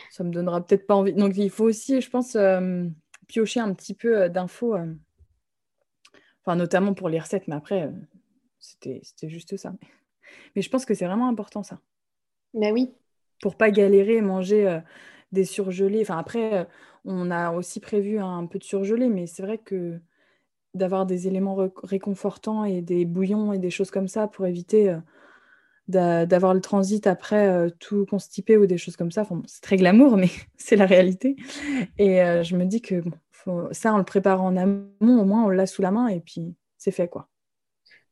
ça 0.09 0.23
me 0.23 0.31
donnera 0.31 0.65
peut-être 0.65 0.87
pas 0.87 0.95
envie. 0.95 1.13
Donc 1.13 1.37
il 1.37 1.49
faut 1.49 1.65
aussi, 1.65 2.01
je 2.01 2.09
pense, 2.09 2.35
euh, 2.35 2.85
piocher 3.27 3.59
un 3.59 3.73
petit 3.73 3.93
peu 3.93 4.29
d'infos, 4.29 4.75
euh, 4.75 4.93
enfin 6.47 6.57
notamment 6.57 6.95
pour 6.95 7.09
les 7.09 7.19
recettes, 7.19 7.47
mais 7.49 7.55
après, 7.55 7.83
euh, 7.83 7.91
c'était, 8.59 9.01
c'était 9.03 9.29
juste 9.29 9.57
ça. 9.57 9.73
Mais 10.55 10.63
je 10.63 10.69
pense 10.69 10.85
que 10.85 10.95
c'est 10.95 11.07
vraiment 11.07 11.29
important 11.29 11.63
ça. 11.63 11.79
Bah 12.53 12.71
oui. 12.73 12.93
pour 13.41 13.55
pas 13.55 13.71
galérer 13.71 14.15
et 14.17 14.21
manger 14.21 14.67
euh, 14.67 14.79
des 15.31 15.45
surgelés. 15.45 16.01
Enfin, 16.01 16.17
après, 16.17 16.53
euh, 16.53 16.65
on 17.05 17.31
a 17.31 17.51
aussi 17.51 17.79
prévu 17.79 18.19
un 18.19 18.45
peu 18.45 18.59
de 18.59 18.63
surgelé, 18.63 19.09
mais 19.09 19.27
c'est 19.27 19.43
vrai 19.43 19.57
que 19.57 19.99
d'avoir 20.75 21.05
des 21.05 21.27
éléments 21.27 21.55
ré- 21.55 21.71
réconfortants 21.83 22.65
et 22.65 22.81
des 22.81 23.05
bouillons 23.05 23.53
et 23.53 23.59
des 23.59 23.71
choses 23.71 23.91
comme 23.91 24.07
ça 24.07 24.27
pour 24.27 24.47
éviter 24.47 24.89
euh, 24.91 24.97
d'a- 25.87 26.25
d'avoir 26.27 26.53
le 26.53 26.61
transit 26.61 27.07
après 27.07 27.69
tout 27.79 28.05
constipé 28.07 28.57
ou 28.57 28.67
des 28.67 28.77
choses 28.77 28.97
comme 28.97 29.11
ça. 29.11 29.21
Enfin, 29.23 29.37
bon, 29.37 29.43
c'est 29.47 29.61
très 29.61 29.77
glamour, 29.77 30.17
mais 30.17 30.29
c'est 30.57 30.75
la 30.77 30.85
réalité. 30.85 31.35
Et 31.97 32.17
je 32.43 32.57
me 32.57 32.65
dis 32.65 32.81
que 32.81 33.01
bon, 33.01 33.13
faut- 33.43 33.69
ça, 33.73 33.93
on 33.93 33.97
le 33.97 34.03
prépare 34.05 34.41
en 34.43 34.55
amont, 34.57 34.89
au 35.21 35.25
moins 35.25 35.45
on 35.45 35.49
l'a 35.49 35.67
sous 35.67 35.81
la 35.81 35.91
main 35.91 36.07
et 36.07 36.19
puis 36.21 36.55
c'est 36.77 36.91
fait, 36.91 37.07
quoi. 37.09 37.29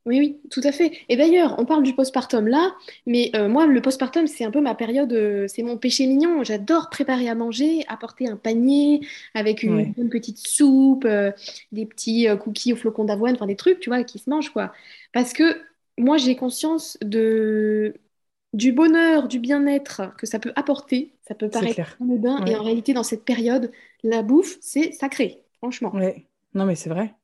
Oui, 0.06 0.20
oui, 0.20 0.40
tout 0.52 0.60
à 0.62 0.70
fait. 0.70 0.92
Et 1.08 1.16
d'ailleurs, 1.16 1.56
on 1.58 1.64
parle 1.64 1.82
du 1.82 1.92
postpartum 1.92 2.46
là, 2.46 2.76
mais 3.06 3.32
euh, 3.34 3.48
moi, 3.48 3.66
le 3.66 3.82
postpartum, 3.82 4.28
c'est 4.28 4.44
un 4.44 4.52
peu 4.52 4.60
ma 4.60 4.76
période, 4.76 5.12
euh, 5.12 5.48
c'est 5.48 5.64
mon 5.64 5.76
péché 5.78 6.06
mignon. 6.06 6.44
J'adore 6.44 6.90
préparer 6.90 7.28
à 7.28 7.34
manger, 7.34 7.84
apporter 7.88 8.28
un 8.28 8.36
panier 8.36 9.00
avec 9.34 9.64
une 9.64 9.84
Ouais. 9.84 9.96
petite 10.08 10.38
soupe, 10.38 11.04
euh, 11.06 11.32
des 11.72 11.86
petits 11.86 12.28
cookies 12.40 12.72
au 12.72 12.76
flocon 12.76 13.04
d'avoine, 13.04 13.34
enfin 13.34 13.46
des 13.46 13.56
trucs, 13.56 13.80
tu 13.80 13.90
vois, 13.90 14.04
qui 14.04 14.20
se 14.20 14.30
mangent, 14.30 14.50
quoi. 14.52 14.72
Parce 15.12 15.32
que 15.32 15.60
moi, 15.98 16.18
j'ai 16.18 16.36
conscience 16.36 16.96
de... 17.02 17.94
du 18.52 18.72
bonheur, 18.72 19.28
du 19.28 19.38
bien-être 19.38 20.14
que 20.16 20.26
ça 20.26 20.38
peut 20.38 20.52
apporter. 20.56 21.12
Ça 21.28 21.34
peut 21.34 21.48
paraître 21.48 21.96
anodin, 22.00 22.38
et 22.46 22.50
Ouais. 22.50 22.56
en 22.56 22.62
réalité, 22.62 22.94
dans 22.94 23.02
cette 23.02 23.24
période, 23.24 23.70
la 24.02 24.22
bouffe, 24.22 24.56
c'est 24.60 24.92
sacré, 24.92 25.42
franchement. 25.58 25.92
Ouais. 25.94 26.26
Non, 26.54 26.64
mais 26.64 26.74
c'est 26.74 26.90
vrai. 26.90 27.14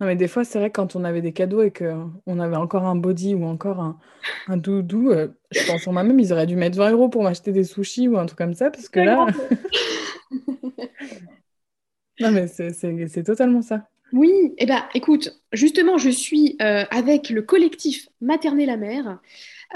Non, 0.00 0.06
mais 0.06 0.16
des 0.16 0.28
fois, 0.28 0.44
c'est 0.44 0.58
vrai, 0.58 0.70
quand 0.70 0.96
on 0.96 1.04
avait 1.04 1.20
des 1.20 1.32
cadeaux 1.32 1.62
et 1.62 1.70
qu'on 1.72 2.40
avait 2.40 2.56
encore 2.56 2.84
un 2.84 2.96
body 2.96 3.34
ou 3.34 3.44
encore 3.44 3.80
un, 3.80 3.98
un 4.48 4.56
doudou, 4.56 5.10
euh, 5.10 5.28
je 5.50 5.66
pense 5.66 5.86
en 5.86 5.92
moi-même, 5.92 6.18
ils 6.18 6.32
auraient 6.32 6.46
dû 6.46 6.56
mettre 6.56 6.78
20 6.78 6.90
euros 6.92 7.08
pour 7.10 7.22
m'acheter 7.22 7.52
des 7.52 7.64
sushis 7.64 8.08
ou 8.08 8.18
un 8.18 8.24
truc 8.26 8.38
comme 8.38 8.54
ça, 8.54 8.70
parce 8.70 8.88
que 8.88 9.00
là, 9.00 9.26
non, 12.20 12.30
mais 12.30 12.46
c'est 12.48 13.22
totalement 13.22 13.62
ça. 13.62 13.88
Oui, 14.12 14.32
eh 14.58 14.66
ben, 14.66 14.82
écoute, 14.94 15.40
justement, 15.52 15.96
je 15.96 16.10
suis 16.10 16.56
euh, 16.60 16.84
avec 16.90 17.30
le 17.30 17.42
collectif 17.42 18.08
Materner 18.20 18.66
la 18.66 18.76
mère. 18.76 19.20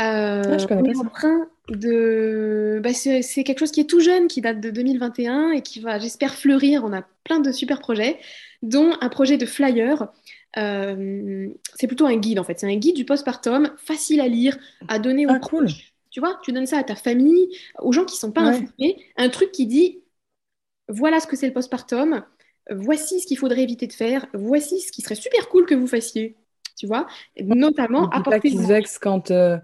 Euh, 0.01 0.43
Ah, 0.45 0.59
je 0.59 0.67
on 0.71 0.85
est 0.85 0.97
en 0.97 1.05
train 1.09 1.49
de... 1.69 2.81
bah, 2.83 2.93
c'est 2.93 3.23
c'est 3.23 3.45
quelque 3.45 3.61
chose 3.61 3.71
qui 3.71 3.81
est 3.81 3.89
tout 3.89 4.01
jeune, 4.01 4.27
qui 4.29 4.41
date 4.41 4.61
de 4.61 4.71
2021 4.71 5.53
et 5.53 5.63
qui 5.63 5.81
va, 5.81 5.99
j'espère, 5.99 6.35
fleurir. 6.35 6.85
On 6.85 6.93
a 6.93 7.03
plein 7.25 7.41
de 7.41 7.53
super 7.53 7.81
projets, 7.81 8.19
dont 8.63 8.93
un 9.01 9.09
projet 9.09 9.37
de 9.39 9.47
flyer. 9.47 10.09
Euh, 10.57 11.49
c'est 11.75 11.87
plutôt 11.87 12.07
un 12.07 12.17
guide, 12.17 12.39
en 12.39 12.45
fait. 12.45 12.59
C'est 12.59 12.67
un 12.73 12.77
guide 12.77 12.97
du 12.97 13.05
postpartum, 13.05 13.73
facile 13.77 14.21
à 14.21 14.29
lire, 14.29 14.57
à 14.89 14.99
donner 14.99 15.27
aux 15.27 15.31
Ah, 15.35 15.39
cool. 15.41 15.69
Tu 16.11 16.21
vois, 16.21 16.39
tu 16.45 16.53
donnes 16.53 16.67
ça 16.67 16.79
à 16.79 16.85
ta 16.85 16.95
famille, 16.97 17.49
aux 17.81 17.93
gens 17.93 18.05
qui 18.05 18.17
sont 18.17 18.33
pas 18.33 18.43
Ouais. 18.43 18.49
informés. 18.49 19.05
Un 19.17 19.29
truc 19.31 19.51
qui 19.53 19.67
dit, 19.67 20.03
voilà 20.89 21.21
ce 21.21 21.27
que 21.27 21.37
c'est 21.37 21.47
le 21.47 21.53
postpartum, 21.53 22.25
voici 22.71 23.21
ce 23.21 23.27
qu'il 23.27 23.39
faudrait 23.39 23.63
éviter 23.63 23.87
de 23.87 23.93
faire, 23.93 24.27
voici 24.35 24.81
ce 24.81 24.93
qui 24.93 25.03
serait 25.03 25.15
super 25.15 25.49
cool 25.49 25.67
que 25.67 25.75
vous 25.75 25.87
fassiez, 25.87 26.37
tu 26.77 26.87
vois, 26.87 27.07
notamment 27.41 28.09
pas 28.09 28.19
apporter... 28.19 28.41
qu'ils 28.51 28.61
se 28.61 28.67
vexent 28.67 28.99
quand 28.99 29.31
euh, 29.31 29.59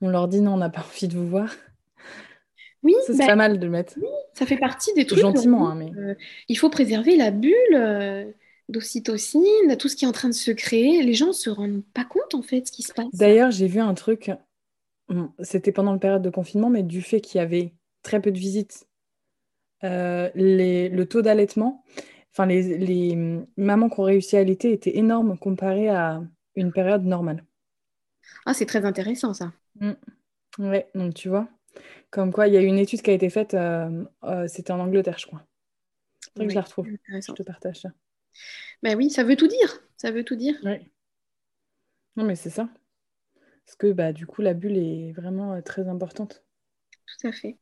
on 0.00 0.08
leur 0.08 0.28
dit 0.28 0.40
non, 0.40 0.54
on 0.54 0.58
n'a 0.58 0.70
pas 0.70 0.80
envie 0.80 1.08
de 1.08 1.16
vous 1.16 1.28
voir. 1.28 1.50
Oui, 2.82 2.94
c'est 3.06 3.16
pas 3.16 3.36
mal 3.36 3.58
de 3.58 3.64
le 3.64 3.70
mettre. 3.70 3.94
ça 4.34 4.44
fait 4.44 4.58
partie 4.58 4.92
des 4.94 5.06
trucs... 5.06 5.20
Gentiment, 5.20 5.68
hein, 5.68 5.74
mais. 5.74 5.90
euh, 5.98 6.14
il 6.48 6.58
faut 6.58 6.68
préserver 6.68 7.16
la 7.16 7.30
bulle 7.30 7.54
euh, 7.74 8.24
d'ocytocine, 8.68 9.76
tout 9.78 9.88
ce 9.88 9.96
qui 9.96 10.04
est 10.04 10.08
en 10.08 10.12
train 10.12 10.28
de 10.28 10.34
se 10.34 10.50
créer. 10.50 11.02
Les 11.02 11.14
gens 11.14 11.32
se 11.32 11.48
rendent 11.48 11.82
pas 11.94 12.04
compte, 12.04 12.34
en 12.34 12.42
fait, 12.42 12.66
ce 12.66 12.72
qui 12.72 12.82
se 12.82 12.92
passe. 12.92 13.06
D'ailleurs, 13.14 13.50
j'ai 13.50 13.68
vu 13.68 13.80
un 13.80 13.94
truc, 13.94 14.30
c'était 15.40 15.72
pendant 15.72 15.92
la 15.92 15.98
période 15.98 16.22
de 16.22 16.30
confinement, 16.30 16.68
mais 16.70 16.82
du 16.82 17.00
fait 17.00 17.20
qu'il 17.20 17.38
y 17.38 17.42
avait 17.42 17.72
très 18.02 18.20
peu 18.20 18.30
de 18.30 18.38
visites, 18.38 18.86
euh, 19.82 20.30
les- 20.34 20.88
le 20.88 21.06
taux 21.06 21.22
d'allaitement, 21.22 21.84
enfin 22.32 22.46
les, 22.46 22.78
les 22.78 23.12
hum, 23.12 23.46
mamans 23.56 23.88
qui 23.88 24.00
ont 24.00 24.04
réussi 24.04 24.36
à 24.36 24.40
allaiter 24.40 24.72
était 24.72 24.96
énorme 24.98 25.38
comparé 25.38 25.88
à 25.88 26.22
une 26.56 26.72
période 26.72 27.04
normale. 27.04 27.44
Ah, 28.46 28.54
c'est 28.54 28.66
très 28.66 28.84
intéressant, 28.84 29.34
ça. 29.34 29.52
Ouais, 30.58 30.88
donc 30.94 31.14
tu 31.14 31.28
vois, 31.28 31.48
comme 32.10 32.32
quoi 32.32 32.48
il 32.48 32.54
y 32.54 32.56
a 32.56 32.60
une 32.60 32.78
étude 32.78 33.02
qui 33.02 33.10
a 33.10 33.14
été 33.14 33.28
faite, 33.30 33.54
euh, 33.54 34.04
euh, 34.24 34.46
c'était 34.46 34.72
en 34.72 34.80
Angleterre, 34.80 35.18
je 35.18 35.26
crois. 35.26 35.42
que 36.36 36.48
je 36.48 36.54
la 36.54 36.62
retrouve. 36.62 36.86
Je 37.08 37.32
te 37.32 37.42
partage 37.42 37.80
ça. 37.80 37.90
Ben 38.82 38.96
oui, 38.96 39.10
ça 39.10 39.24
veut 39.24 39.36
tout 39.36 39.48
dire. 39.48 39.80
Ça 39.96 40.10
veut 40.10 40.24
tout 40.24 40.36
dire. 40.36 40.54
Oui. 40.64 40.90
Non, 42.16 42.24
mais 42.24 42.36
c'est 42.36 42.50
ça. 42.50 42.68
Parce 43.64 43.76
que 43.76 43.92
bah, 43.92 44.12
du 44.12 44.26
coup, 44.26 44.42
la 44.42 44.54
bulle 44.54 44.76
est 44.76 45.12
vraiment 45.12 45.54
euh, 45.54 45.60
très 45.60 45.88
importante. 45.88 46.44
Tout 47.06 47.28
à 47.28 47.32
fait. 47.32 47.58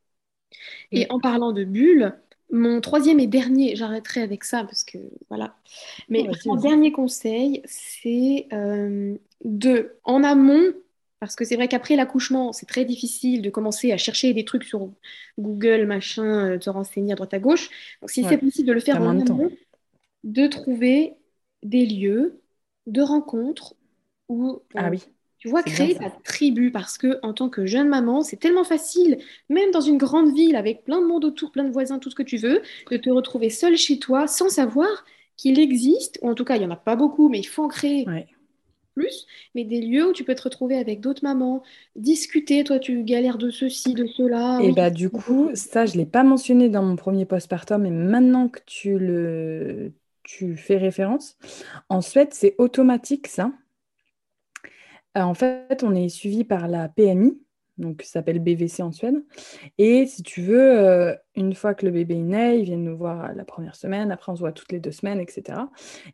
Et 0.91 1.07
en 1.11 1.19
parlant 1.19 1.53
de 1.53 1.65
bulle, 1.65 2.15
mon 2.53 2.83
troisième 2.83 3.19
et 3.19 3.27
dernier, 3.27 3.75
j'arrêterai 3.75 4.21
avec 4.21 4.45
ça 4.45 4.63
parce 4.65 4.85
que 4.85 4.99
voilà. 5.31 5.57
Mais 6.11 6.29
mon 6.45 6.57
dernier 6.57 6.93
conseil, 6.93 7.63
c'est 7.65 8.47
euh, 8.53 9.17
de, 9.45 9.97
en 10.05 10.23
amont, 10.23 10.75
parce 11.19 11.35
que 11.35 11.47
c'est 11.47 11.57
vrai 11.57 11.67
qu'après 11.67 11.97
l'accouchement, 11.97 12.53
c'est 12.53 12.67
très 12.67 12.85
difficile 12.85 13.41
de 13.41 13.49
commencer 13.49 13.91
à 13.91 13.97
chercher 13.97 14.35
des 14.35 14.45
trucs 14.45 14.65
sur 14.65 14.91
Google, 15.39 15.87
machin, 15.87 16.49
de 16.49 16.53
euh, 16.53 16.59
te 16.59 16.69
renseigner 16.69 17.13
à 17.15 17.17
droite 17.17 17.33
à 17.33 17.39
gauche. 17.39 17.71
Donc 18.03 18.11
si 18.11 18.23
c'est 18.23 18.37
possible 18.37 18.69
de 18.69 18.75
le 18.75 18.81
faire 18.81 19.01
en 19.01 19.19
amont, 19.19 19.51
de 20.23 20.47
trouver 20.47 21.15
des 21.63 21.87
lieux 21.87 22.39
de 22.87 23.01
rencontres 23.01 23.75
où 24.29 24.61
ah 24.75 24.91
oui. 24.91 25.03
Tu 25.43 25.49
vois, 25.49 25.65
créer 25.65 25.97
ta 25.97 26.09
tribu 26.09 26.71
parce 26.71 26.97
que 26.97 27.19
en 27.25 27.33
tant 27.33 27.49
que 27.49 27.67
jeune 27.67 27.89
maman, 27.89 28.23
c'est 28.23 28.37
tellement 28.37 28.63
facile, 28.63 29.19
même 29.49 29.73
dans 29.73 29.81
une 29.81 29.99
grande 29.99 30.33
ville 30.33 30.55
avec 30.55 30.85
plein 30.85 31.01
de 31.01 31.07
monde 31.07 31.25
autour, 31.25 31.51
plein 31.51 31.65
de 31.65 31.73
voisins, 31.73 31.99
tout 31.99 32.11
ce 32.11 32.15
que 32.15 32.23
tu 32.23 32.37
veux, 32.37 32.63
de 32.93 32.97
te 32.97 33.11
retrouver 33.11 33.51
seule 33.51 33.77
chez 33.77 33.99
toi 33.99 34.29
sans 34.29 34.49
savoir 34.49 35.05
qu'il 35.37 35.59
existe, 35.59 36.21
ou 36.23 36.31
en 36.31 36.37
tout 36.37 36.45
cas, 36.45 36.55
il 36.55 36.61
n'y 36.61 36.67
en 36.67 36.71
a 36.71 36.77
pas 36.77 36.95
beaucoup, 36.95 37.29
mais 37.29 37.41
il 37.41 37.45
faut 37.45 37.65
en 37.65 37.69
créer 37.69 38.07
plus, 38.95 39.27
mais 39.57 39.65
des 39.65 39.81
lieux 39.81 40.11
où 40.11 40.13
tu 40.13 40.23
peux 40.23 40.35
te 40.37 40.43
retrouver 40.43 40.77
avec 40.77 41.01
d'autres 41.01 41.25
mamans, 41.25 41.63
discuter, 41.97 42.63
toi 42.63 42.79
tu 42.79 43.03
galères 43.03 43.39
de 43.39 43.51
ceci, 43.51 43.95
de 43.95 44.07
cela. 44.07 44.61
Et 44.63 44.71
bah 44.71 44.91
du 44.91 45.11
coup, 45.11 45.51
ça, 45.55 45.87
je 45.87 45.95
ne 45.95 45.99
l'ai 45.99 46.07
pas 46.07 46.23
mentionné 46.23 46.69
dans 46.69 46.85
mon 46.85 46.95
premier 46.95 47.25
postpartum, 47.25 47.83
mais 47.83 47.91
maintenant 47.91 48.49
que 48.49 48.61
tu 48.67 48.97
le 48.97 49.93
tu 50.25 50.57
fais 50.57 50.77
référence, 50.77 51.37
en 51.89 52.01
Suède, 52.01 52.29
c'est 52.31 52.55
automatique 52.59 53.27
ça. 53.27 53.51
Euh, 55.17 55.23
en 55.23 55.35
fait, 55.35 55.83
on 55.83 55.95
est 55.95 56.09
suivi 56.09 56.45
par 56.45 56.69
la 56.69 56.89
PMI, 56.89 57.39
donc 57.79 58.03
ça 58.03 58.13
s'appelle 58.13 58.39
BVC 58.39 58.83
en 58.83 58.93
Suède. 58.93 59.23
Et 59.79 60.07
si 60.07 60.23
tu 60.23 60.43
veux, 60.43 60.79
euh, 60.79 61.15
une 61.35 61.55
fois 61.55 61.75
que 61.75 61.85
le 61.85 61.93
bébé 61.93 62.15
est 62.15 62.23
né, 62.23 62.57
ils 62.59 62.65
viennent 62.65 62.85
nous 62.85 62.97
voir 62.97 63.35
la 63.35 63.45
première 63.45 63.77
semaine, 63.77 64.11
après 64.11 64.33
on 64.33 64.37
se 64.37 64.41
voit 64.41 64.53
toutes 64.53 64.73
les 64.73 64.81
deux 64.81 64.93
semaines, 64.93 65.21
etc. 65.21 65.59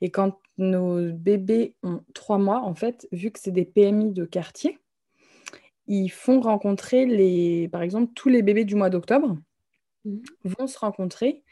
Et 0.01 0.11
quand 0.11 0.39
nos 0.57 1.13
bébés 1.13 1.75
ont 1.83 2.01
trois 2.15 2.39
mois, 2.39 2.63
en 2.63 2.75
fait, 2.75 3.09
vu 3.13 3.31
que 3.31 3.39
c'est 3.41 3.53
des 3.53 3.65
PMI 3.65 4.13
de 4.13 4.25
quartier, 4.25 4.79
ils 5.87 6.11
font 6.11 6.41
rencontrer 6.41 7.07
les, 7.07 7.69
par 7.69 7.83
exemple, 7.83 8.13
tous 8.15 8.29
les 8.29 8.43
bébés 8.43 8.65
du 8.65 8.75
mois 8.75 8.91
d'octobre 8.91 9.39
mmh. 10.05 10.19
vont 10.45 10.67
se 10.67 10.79
rencontrer. 10.79 11.43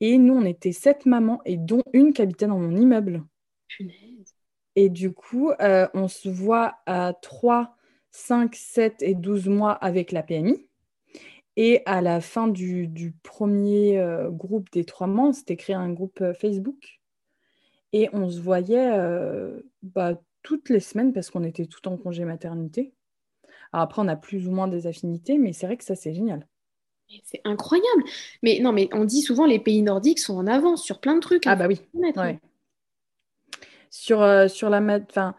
Et 0.00 0.18
nous, 0.18 0.34
on 0.34 0.44
était 0.44 0.72
sept 0.72 1.06
mamans, 1.06 1.40
et 1.44 1.56
dont 1.56 1.82
une 1.92 2.12
qui 2.12 2.22
habitait 2.22 2.46
dans 2.46 2.58
mon 2.58 2.74
immeuble. 2.74 3.22
Et 4.76 4.88
du 4.88 5.12
coup, 5.12 5.50
euh, 5.60 5.88
on 5.94 6.08
se 6.08 6.28
voit 6.28 6.76
à 6.86 7.12
3, 7.20 7.76
5, 8.10 8.54
7 8.54 9.02
et 9.02 9.14
12 9.14 9.48
mois 9.48 9.72
avec 9.72 10.12
la 10.12 10.22
PMI. 10.22 10.66
Et 11.56 11.82
à 11.86 12.00
la 12.00 12.20
fin 12.20 12.48
du, 12.48 13.14
premier 13.22 13.98
euh, 13.98 14.30
groupe 14.30 14.70
des 14.70 14.84
trois 14.84 15.06
mois, 15.06 15.28
on 15.28 15.32
s'était 15.32 15.56
créé 15.56 15.74
un 15.74 15.90
groupe 15.92 16.20
euh, 16.20 16.32
Facebook. 16.32 17.00
Et 17.92 18.08
on 18.12 18.30
se 18.30 18.40
voyait 18.40 18.96
bah, 19.82 20.14
toutes 20.44 20.68
les 20.68 20.78
semaines 20.78 21.12
parce 21.12 21.28
qu'on 21.28 21.42
était 21.42 21.66
tout 21.66 21.88
en 21.88 21.96
congé 21.96 22.24
maternité. 22.24 22.94
Alors 23.72 23.82
après, 23.82 24.00
on 24.00 24.06
a 24.06 24.14
plus 24.14 24.46
ou 24.46 24.52
moins 24.52 24.68
des 24.68 24.86
affinités, 24.86 25.38
mais 25.38 25.52
c'est 25.52 25.66
vrai 25.66 25.76
que 25.76 25.82
ça, 25.82 25.96
c'est 25.96 26.14
génial. 26.14 26.46
C'est 27.24 27.40
incroyable. 27.44 28.04
Mais 28.44 28.60
non, 28.60 28.70
mais 28.70 28.88
on 28.92 29.04
dit 29.04 29.22
souvent 29.22 29.44
les 29.44 29.58
pays 29.58 29.82
nordiques 29.82 30.20
sont 30.20 30.36
en 30.36 30.46
avance 30.46 30.84
sur 30.84 31.00
plein 31.00 31.16
de 31.16 31.20
trucs. 31.20 31.48
Ah 31.48 31.56
bah 31.56 31.66
oui. 31.66 31.80
Ouais 31.94 32.38
sur, 33.90 34.22
euh, 34.22 34.48
sur 34.48 34.70
la 34.70 34.80
enfin, 34.80 35.34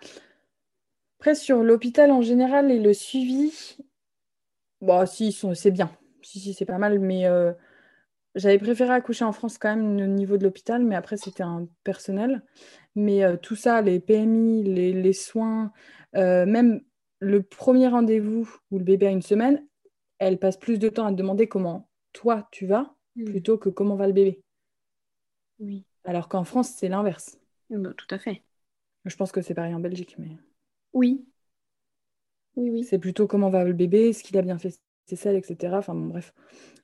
après 1.20 1.36
sur 1.36 1.64
l'hôpital 1.64 2.12
en 2.12 2.22
général 2.22 2.72
et 2.72 2.80
le 2.80 2.93
suivi, 2.93 3.78
bon, 4.82 5.06
si, 5.06 5.32
c'est 5.56 5.72
bien. 5.72 5.91
Si, 6.22 6.39
si, 6.39 6.54
c'est 6.54 6.66
pas 6.66 6.78
mal, 6.78 6.99
mais 6.99 7.26
euh, 7.26 7.54
j'avais 8.36 8.60
préféré 8.60 8.91
accoucher 8.91 9.26
en 9.26 9.32
France 9.32 9.58
quand 9.58 9.76
même 9.76 9.99
au 9.99 10.08
niveau 10.08 10.38
de 10.38 10.43
l'hôpital, 10.43 10.84
mais 10.84 10.95
après 10.95 11.18
c'était 11.18 11.43
un 11.43 11.68
personnel. 11.84 12.43
Mais 12.95 13.24
euh, 13.24 13.38
tout 13.38 13.56
ça, 13.56 13.82
les 13.82 13.99
PMI, 13.99 14.64
les, 14.64 15.14
soins, 15.14 15.72
même 16.14 16.82
le 17.20 17.41
premier 17.41 17.88
rendez-vous 17.88 18.49
où 18.70 18.78
le 18.78 18.84
bébé 18.84 19.08
a 19.08 19.12
une 19.12 19.22
semaine, 19.22 19.66
elle 20.20 20.38
passe 20.38 20.58
plus 20.58 20.78
de 20.78 20.89
temps 20.89 21.06
à 21.06 21.12
te 21.12 21.16
demander 21.16 21.47
comment 21.47 21.89
toi 22.14 22.47
tu 22.52 22.68
vas 22.68 22.93
hmm. 23.16 23.26
plutôt 23.26 23.58
que 23.58 23.70
comment 23.70 23.95
va 23.95 24.08
le 24.08 24.14
bébé. 24.14 24.43
Oui. 25.60 25.86
Alors 26.04 26.28
qu'en 26.28 26.43
France, 26.43 26.74
c'est 26.76 26.89
l'inverse. 26.89 27.40
Bah, 27.72 27.93
tout 27.95 28.13
à 28.13 28.19
fait. 28.19 28.43
Je 29.05 29.15
pense 29.15 29.32
que 29.32 29.41
c'est 29.41 29.53
pareil 29.53 29.74
en 29.74 29.80
Belgique, 29.80 30.15
mais. 30.19 30.38
Oui. 30.93 31.26
Oui, 32.55 32.69
oui. 32.69 32.84
C'est 32.84 32.99
plutôt 32.99 33.28
comment 33.28 33.49
va 33.49 33.63
le 33.63 33.74
bébé, 33.74 34.09
est-ce 34.09 34.24
qu'il 34.24 34.38
a 34.38 34.41
bien 34.41 34.57
fait 34.57 34.80
ses 35.07 35.15
selles, 35.15 35.36
etc. 35.36 35.80
Enfin 35.80 35.95
bon, 35.95 36.07
bref, 36.07 36.34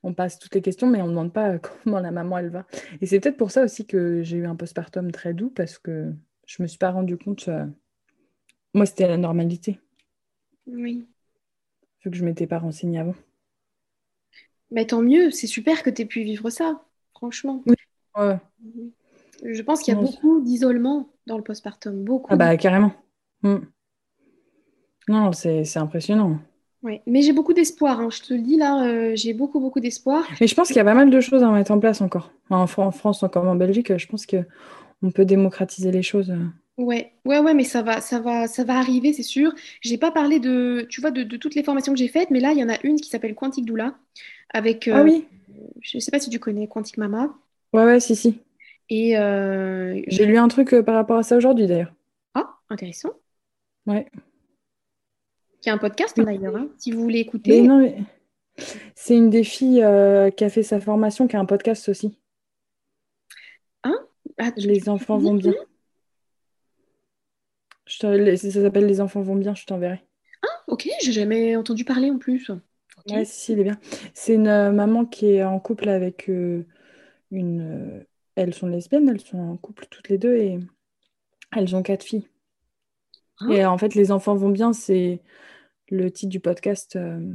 on 0.02 0.14
passe 0.14 0.38
toutes 0.38 0.54
les 0.54 0.62
questions, 0.62 0.88
mais 0.88 1.00
on 1.00 1.06
ne 1.06 1.10
demande 1.10 1.32
pas 1.32 1.58
comment 1.84 2.00
la 2.00 2.10
maman 2.10 2.38
elle 2.38 2.50
va. 2.50 2.66
Et 3.00 3.06
c'est 3.06 3.20
peut-être 3.20 3.36
pour 3.36 3.50
ça 3.50 3.64
aussi 3.64 3.86
que 3.86 4.22
j'ai 4.22 4.38
eu 4.38 4.46
un 4.46 4.56
postpartum 4.56 5.12
très 5.12 5.34
doux, 5.34 5.50
parce 5.50 5.78
que 5.78 6.12
je 6.46 6.62
me 6.62 6.66
suis 6.66 6.78
pas 6.78 6.90
rendu 6.90 7.16
compte. 7.16 7.48
Euh, 7.48 7.66
moi, 8.74 8.86
c'était 8.86 9.08
la 9.08 9.16
normalité. 9.16 9.78
Oui. 10.66 11.06
Vu 12.04 12.10
que 12.10 12.16
je 12.16 12.24
m'étais 12.24 12.46
pas 12.46 12.58
renseignée 12.58 12.98
avant. 12.98 13.14
Mais 14.70 14.86
tant 14.86 15.02
mieux, 15.02 15.30
c'est 15.30 15.46
super 15.46 15.82
que 15.82 15.90
tu 15.90 16.02
aies 16.02 16.06
pu 16.06 16.22
vivre 16.22 16.50
ça, 16.50 16.84
franchement. 17.14 17.62
Oui. 17.66 17.74
Ouais. 18.16 18.38
Je 19.44 19.62
pense 19.62 19.82
qu'il 19.82 19.94
y 19.94 19.96
a 19.96 20.00
beaucoup 20.00 20.40
d'isolement 20.40 21.08
dans 21.26 21.36
le 21.36 21.42
postpartum. 21.42 22.04
Beaucoup. 22.04 22.28
Ah 22.30 22.36
bah 22.36 22.56
carrément. 22.56 22.92
Hmm. 23.42 23.58
Non, 25.08 25.32
c'est 25.32 25.76
impressionnant. 25.76 26.38
Oui, 26.82 27.00
mais 27.06 27.22
j'ai 27.22 27.32
beaucoup 27.32 27.54
d'espoir. 27.54 28.00
Hein. 28.00 28.08
Je 28.10 28.22
te 28.22 28.34
le 28.34 28.40
dis 28.40 28.56
là, 28.56 28.84
euh, 28.84 29.12
j'ai 29.14 29.32
beaucoup, 29.32 29.58
beaucoup 29.58 29.80
d'espoir. 29.80 30.24
Mais 30.40 30.46
je 30.46 30.54
pense 30.54 30.68
qu'il 30.68 30.76
y 30.76 30.80
a 30.80 30.84
pas 30.84 30.94
mal 30.94 31.10
de 31.10 31.20
choses 31.20 31.42
à 31.42 31.50
mettre 31.50 31.72
en 31.72 31.80
place 31.80 32.00
encore. 32.00 32.32
En, 32.50 32.66
France, 32.66 33.22
encore 33.22 33.44
en 33.44 33.56
Belgique, 33.56 33.96
je 33.96 34.06
pense 34.06 34.26
qu'on 34.26 35.10
peut 35.10 35.24
démocratiser 35.24 35.90
les 35.90 36.02
choses. 36.02 36.32
Ouais, 36.76 37.12
ouais, 37.24 37.40
ouais, 37.40 37.54
mais 37.54 37.64
ça 37.64 37.82
va, 37.82 38.00
ça 38.00 38.20
va, 38.20 38.46
ça 38.46 38.62
va 38.62 38.78
arriver, 38.78 39.12
c'est 39.12 39.24
sûr. 39.24 39.52
J'ai 39.80 39.98
pas 39.98 40.12
parlé 40.12 40.38
de, 40.38 40.86
tu 40.88 41.00
vois, 41.00 41.10
de, 41.10 41.24
toutes 41.36 41.56
les 41.56 41.64
formations 41.64 41.92
que 41.92 41.98
j'ai 41.98 42.06
faites, 42.06 42.30
mais 42.30 42.38
là, 42.38 42.52
il 42.52 42.58
y 42.58 42.64
en 42.64 42.68
a 42.68 42.78
une 42.84 43.00
qui 43.00 43.10
s'appelle 43.10 43.34
Quantique 43.34 43.66
Doula, 43.66 43.94
avec. 44.50 44.86
ah 44.86 45.02
oui. 45.02 45.26
Euh, 45.50 45.64
je 45.80 45.98
sais 45.98 46.12
pas 46.12 46.20
si 46.20 46.30
tu 46.30 46.38
connais 46.38 46.68
Quantique 46.68 46.98
Mama. 46.98 47.34
Ouais, 47.72 47.84
ouais, 47.84 47.98
si, 47.98 48.14
si. 48.14 48.38
Et 48.90 49.18
euh, 49.18 50.00
j'ai 50.06 50.26
lu 50.26 50.38
un 50.38 50.48
truc 50.48 50.72
euh, 50.72 50.82
par 50.82 50.94
rapport 50.94 51.18
à 51.18 51.22
ça 51.22 51.36
aujourd'hui 51.36 51.66
d'ailleurs. 51.66 51.92
Ah, 52.34 52.58
intéressant. 52.70 53.10
Ouais. 53.86 54.06
Il 55.62 55.66
y 55.66 55.70
a 55.70 55.74
un 55.74 55.78
podcast 55.78 56.18
hein, 56.18 56.24
d'ailleurs, 56.24 56.56
hein, 56.56 56.68
si 56.78 56.92
vous 56.92 57.02
voulez 57.02 57.20
écouter. 57.20 57.62
non, 57.62 57.80
mais... 57.80 57.96
C'est 58.96 59.14
une 59.14 59.30
des 59.30 59.44
filles 59.44 59.84
euh, 59.84 60.30
qui 60.30 60.42
a 60.42 60.48
fait 60.48 60.64
sa 60.64 60.80
formation, 60.80 61.28
qui 61.28 61.36
a 61.36 61.40
un 61.40 61.44
podcast 61.44 61.88
aussi. 61.88 62.18
Hein? 63.84 63.96
Ah, 64.36 64.50
Les 64.56 64.88
enfants 64.88 65.16
vont 65.16 65.34
bien. 65.34 65.54
Je 67.86 68.36
ça 68.36 68.50
s'appelle 68.50 68.86
Les 68.86 69.00
enfants 69.00 69.22
vont 69.22 69.36
bien, 69.36 69.54
je 69.54 69.64
t'enverrai. 69.64 70.02
Ah, 70.42 70.62
ok, 70.66 70.88
j'ai 71.02 71.12
jamais 71.12 71.54
entendu 71.54 71.84
parler 71.84 72.10
en 72.10 72.18
plus. 72.18 72.50
Ouais, 73.08 73.24
si, 73.24 73.40
si, 73.40 73.52
il 73.52 73.60
est 73.60 73.64
bien. 73.64 73.78
C'est 74.12 74.34
une 74.34 74.72
maman 74.72 75.06
qui 75.06 75.26
est 75.26 75.44
en 75.44 75.60
couple 75.60 75.88
avec 75.88 76.28
une, 77.30 78.04
elles 78.38 78.54
sont 78.54 78.68
lesbiennes, 78.68 79.08
elles 79.08 79.20
sont 79.20 79.38
en 79.38 79.56
couple 79.56 79.86
toutes 79.90 80.08
les 80.08 80.18
deux 80.18 80.36
et 80.36 80.58
elles 81.50 81.74
ont 81.74 81.82
quatre 81.82 82.04
filles. 82.04 82.28
Ah. 83.40 83.46
Et 83.50 83.64
en 83.64 83.76
fait, 83.78 83.94
Les 83.94 84.12
enfants 84.12 84.36
vont 84.36 84.48
bien, 84.48 84.72
c'est 84.72 85.22
le 85.88 86.10
titre 86.10 86.30
du 86.30 86.40
podcast 86.40 86.96
euh, 86.96 87.34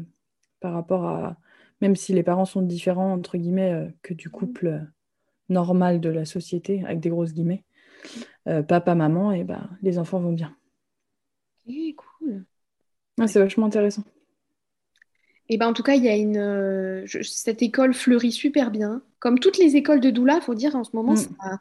par 0.61 0.73
rapport 0.73 1.05
à, 1.05 1.37
même 1.81 1.95
si 1.95 2.13
les 2.13 2.23
parents 2.23 2.45
sont 2.45 2.61
différents, 2.61 3.13
entre 3.13 3.37
guillemets, 3.37 3.73
euh, 3.73 3.89
que 4.01 4.13
du 4.13 4.29
couple 4.29 4.67
euh, 4.67 4.79
normal 5.49 5.99
de 5.99 6.09
la 6.09 6.25
société, 6.25 6.83
avec 6.85 6.99
des 6.99 7.09
grosses 7.09 7.33
guillemets, 7.33 7.65
papa, 8.45 8.95
maman, 8.95 9.31
et 9.31 9.43
bah, 9.43 9.69
les 9.81 9.97
enfants 9.97 10.19
vont 10.19 10.33
bien. 10.33 10.55
Et 11.67 11.95
cool. 11.95 12.45
Ah, 13.19 13.27
c'est 13.27 13.39
vachement 13.39 13.65
intéressant. 13.65 14.03
Et 15.49 15.57
ben, 15.57 15.67
en 15.67 15.73
tout 15.73 15.83
cas, 15.83 15.95
il 15.95 16.03
y 16.03 16.09
a 16.09 16.15
une, 16.15 17.05
cette 17.23 17.61
école 17.61 17.93
fleurit 17.93 18.31
super 18.31 18.71
bien 18.71 19.01
comme 19.23 19.39
toutes 19.39 19.57
les 19.57 19.77
écoles 19.77 20.01
de 20.01 20.09
doula, 20.09 20.35
il 20.35 20.41
faut 20.41 20.53
dire 20.53 20.75
en 20.75 20.83
ce 20.83 20.89
moment, 20.93 21.13
mm. 21.13 21.57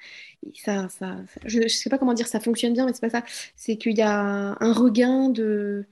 ça, 0.52 0.88
ça, 0.88 1.16
je 1.44 1.60
ne 1.60 1.68
sais 1.68 1.88
pas 1.90 1.96
comment 1.96 2.12
dire, 2.12 2.26
ça 2.26 2.40
fonctionne 2.40 2.72
bien, 2.72 2.84
mais 2.86 2.92
c'est 2.92 3.00
pas 3.00 3.08
ça. 3.08 3.22
C'est 3.54 3.76
qu'il 3.76 3.96
y 3.96 4.02
a 4.02 4.56
un 4.58 4.72
regain 4.72 5.28
de, 5.28 5.86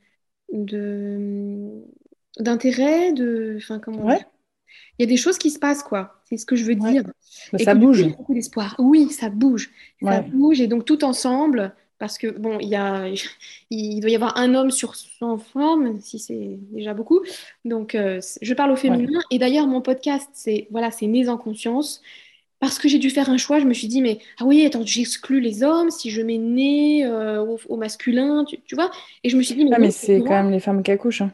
d'intérêt, 2.41 3.13
de, 3.13 3.55
enfin 3.57 3.79
comment. 3.79 4.11
Il 4.99 5.03
y 5.03 5.05
a 5.05 5.07
des 5.07 5.17
choses 5.17 5.39
qui 5.39 5.53
se 5.53 5.61
passent, 5.61 5.85
quoi. 5.85 6.21
C'est 6.25 6.39
ce 6.39 6.45
que 6.45 6.57
je 6.57 6.65
veux 6.65 6.75
dire. 6.75 7.05
ça 7.57 7.77
bouge. 7.77 8.05
Beaucoup 8.17 8.35
d'espoir. 8.35 8.75
Oui, 8.81 9.09
ça 9.11 9.31
bouge. 9.31 9.71
Ça 10.03 10.23
bouge 10.23 10.61
et 10.61 10.67
donc 10.67 10.85
tout 10.85 11.05
ensemble, 11.05 11.73
parce 12.01 12.17
que 12.17 12.27
bon, 12.27 12.59
il, 12.61 12.69
y 12.69 12.75
a, 12.75 13.07
il 13.71 14.01
doit 14.01 14.11
y 14.11 14.17
avoir 14.17 14.37
un 14.37 14.55
homme 14.55 14.73
sur 14.73 14.97
100 14.97 15.39
femmes, 15.39 16.01
si 16.01 16.19
c'est 16.19 16.59
déjà 16.73 16.95
beaucoup. 16.95 17.21
Donc, 17.65 17.95
euh, 17.95 18.21
je 18.43 18.55
parle 18.55 18.73
au 18.73 18.77
féminin. 18.77 19.21
Et 19.31 19.39
d'ailleurs, 19.39 19.69
mon 19.69 19.83
podcast, 19.83 20.29
c'est 20.33 20.67
voilà, 20.73 20.91
c'est 20.91 21.07
Nés 21.07 21.29
en 21.29 21.37
conscience. 21.37 22.03
parce 22.59 22.79
que 22.79 22.89
j'ai 22.89 22.99
dû 22.99 23.11
faire 23.11 23.31
un 23.31 23.37
choix, 23.37 23.61
je 23.61 23.67
me 23.67 23.75
suis 23.75 23.87
dit, 23.87 24.03
mais 24.03 24.19
ah 24.41 24.45
oui, 24.45 24.65
attends, 24.65 24.85
j'exclus 24.85 25.41
les 25.41 25.63
hommes 25.63 25.91
si 25.91 26.11
je 26.11 26.23
mets 26.23 26.39
né 26.39 27.05
euh, 27.05 27.57
au, 27.69 27.77
masculin, 27.77 28.45
tu, 28.45 28.75
vois? 28.75 28.91
Et 29.23 29.29
je 29.29 29.37
me 29.37 29.43
suis 29.43 29.55
dit, 29.55 29.65
mais, 29.65 29.71
ah, 29.75 29.79
mais 29.79 29.91
c'est 29.91 30.21
quand 30.21 30.31
même 30.31 30.51
les 30.51 30.61
femmes 30.61 30.83
qui 30.83 30.91
accouchent. 30.91 31.23
Hein. 31.23 31.33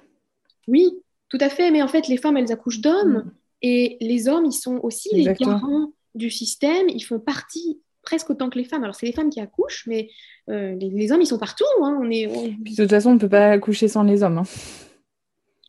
Oui, 0.67 0.91
tout 1.29 1.39
à 1.41 1.49
fait. 1.49 1.71
Mais 1.71 1.81
en 1.81 1.89
fait, 1.89 2.09
les 2.09 2.17
femmes, 2.17 2.37
elles 2.37 2.53
accouchent 2.53 2.81
d'hommes. 2.81 3.19
Mm. 3.19 3.33
Et 3.63 3.97
les 4.01 4.29
hommes, 4.29 4.45
ils 4.45 4.53
sont 4.53 4.81
aussi 4.83 5.09
les 5.13 5.33
garants 5.33 5.93
du 6.17 6.31
système. 6.31 6.89
Ils 6.89 7.03
font 7.03 7.21
partie 7.21 7.81
presque 8.07 8.31
autant 8.31 8.49
que 8.49 8.57
les 8.57 8.65
femmes. 8.65 8.85
Alors, 8.85 8.95
c'est 8.95 9.05
les 9.05 9.13
femmes 9.13 9.29
qui 9.29 9.41
accouchent, 9.41 9.85
mais 9.87 10.09
euh, 10.49 10.75
les, 10.81 11.13
hommes, 11.13 11.21
ils 11.21 11.27
sont 11.27 11.39
partout. 11.39 11.65
Hein. 11.83 11.99
On 12.01 12.11
est, 12.11 12.27
de 12.27 12.77
toute 12.77 12.89
façon, 12.89 13.11
on 13.11 13.15
ne 13.15 13.19
peut 13.19 13.29
pas 13.29 13.51
accoucher 13.51 13.89
sans 13.89 14.05
les 14.05 14.23
hommes. 14.23 14.39
Hein. 14.39 14.45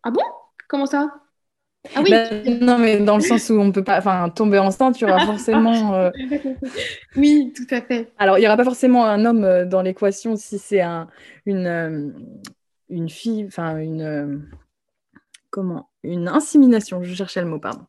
Ah 0.03 0.11
bon? 0.11 0.21
Comment 0.69 0.85
ça? 0.85 1.11
Ah 1.95 2.01
oui. 2.03 2.11
Bah, 2.11 2.29
non, 2.61 2.77
mais 2.77 2.99
dans 2.99 3.17
le 3.17 3.23
sens 3.23 3.49
où 3.49 3.59
on 3.59 3.71
peut 3.71 3.83
pas, 3.83 3.97
enfin, 3.97 4.29
tomber 4.29 4.59
enceinte, 4.59 4.95
tu 4.95 5.05
auras 5.05 5.25
forcément. 5.25 5.93
Euh, 5.97 6.11
oui, 7.15 7.53
tout 7.55 7.65
à 7.73 7.81
fait. 7.81 8.11
Alors, 8.17 8.37
il 8.37 8.43
y 8.43 8.47
aura 8.47 8.57
pas 8.57 8.63
forcément 8.63 9.05
un 9.05 9.25
homme 9.25 9.43
euh, 9.43 9.65
dans 9.65 9.81
l'équation 9.81 10.35
si 10.35 10.59
c'est 10.59 10.81
un, 10.81 11.07
une, 11.45 12.13
une 12.89 13.09
fille, 13.09 13.45
enfin 13.47 13.77
une, 13.77 14.47
comment, 15.49 15.89
une 16.03 16.27
insémination. 16.27 17.01
Je 17.01 17.15
cherchais 17.15 17.41
le 17.41 17.47
mot, 17.47 17.59
pardon. 17.59 17.85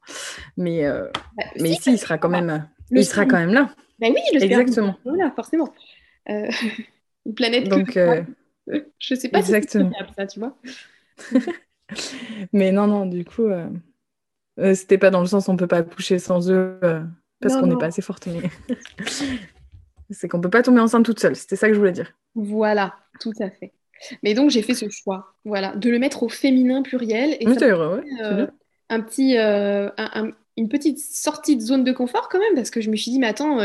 Mais, 0.57 0.89
bah, 0.89 1.45
mais 1.61 1.71
ici, 1.71 1.93
il 1.93 1.99
sera 1.99 2.17
quand 2.19 2.31
même, 2.31 2.67
il 2.91 3.05
sera 3.05 3.27
quand 3.27 3.39
même 3.39 3.53
là. 3.53 3.71
Bah 3.99 4.09
oui, 4.11 4.21
le 4.33 4.43
exactement. 4.43 4.97
Voilà, 5.05 5.31
forcément. 5.33 5.73
une 6.29 7.35
planète. 7.35 7.69
Donc, 7.69 7.99
je 8.99 9.15
sais 9.15 9.29
pas 9.29 9.41
exactement. 9.41 9.91
si 9.91 10.05
c'est 10.09 10.15
ça, 10.15 10.27
tu 10.27 10.41
vois. 10.41 10.57
Mais 12.53 12.73
non, 12.73 12.87
non, 12.87 13.07
du 13.07 13.25
coup, 13.25 13.47
euh, 13.47 13.69
euh, 14.59 14.75
c'était 14.75 14.99
pas 14.99 15.11
dans 15.11 15.21
le 15.21 15.27
sens 15.27 15.49
on 15.49 15.57
peut 15.57 15.67
pas 15.67 15.79
accoucher 15.79 16.19
sans 16.19 16.51
eux 16.51 16.79
euh, 16.83 17.03
parce 17.41 17.57
qu'on 17.57 17.67
n'est 17.67 17.77
pas 17.77 17.87
assez 17.87 18.03
forte. 18.03 18.27
Mais... 18.27 18.51
c'est 20.11 20.29
qu'on 20.29 20.41
peut 20.41 20.51
pas 20.51 20.63
tomber 20.63 20.81
enceinte 20.81 21.05
toute 21.05 21.21
seule. 21.21 21.37
C'était 21.37 21.57
ça 21.57 21.69
que 21.69 21.75
je 21.75 21.79
voulais 21.79 21.93
dire. 21.93 22.13
Voilà, 22.35 22.95
tout 23.21 23.33
à 23.41 23.51
fait. 23.51 23.73
Mais 24.23 24.35
donc 24.35 24.51
j'ai 24.51 24.63
fait 24.63 24.75
ce 24.75 24.89
choix, 24.91 25.35
voilà, 25.45 25.75
de 25.75 25.91
le 25.91 25.99
mettre 25.99 26.23
au 26.23 26.29
féminin 26.29 26.83
pluriel. 26.83 27.37
Et 27.41 27.53
ça 27.55 27.67
heureux, 27.67 28.01
ouais, 28.21 28.47
un 28.91 29.01
petit, 29.01 29.37
une 30.59 30.69
petite 30.69 30.99
sortie 30.99 31.57
de 31.57 31.61
zone 31.61 31.85
de 31.85 31.93
confort 31.93 32.29
quand 32.29 32.41
même, 32.41 32.55
parce 32.55 32.71
que 32.71 32.81
je 32.81 32.91
me 32.91 32.97
suis 32.97 33.11
dit, 33.11 33.19
mais 33.19 33.29
attends, 33.29 33.59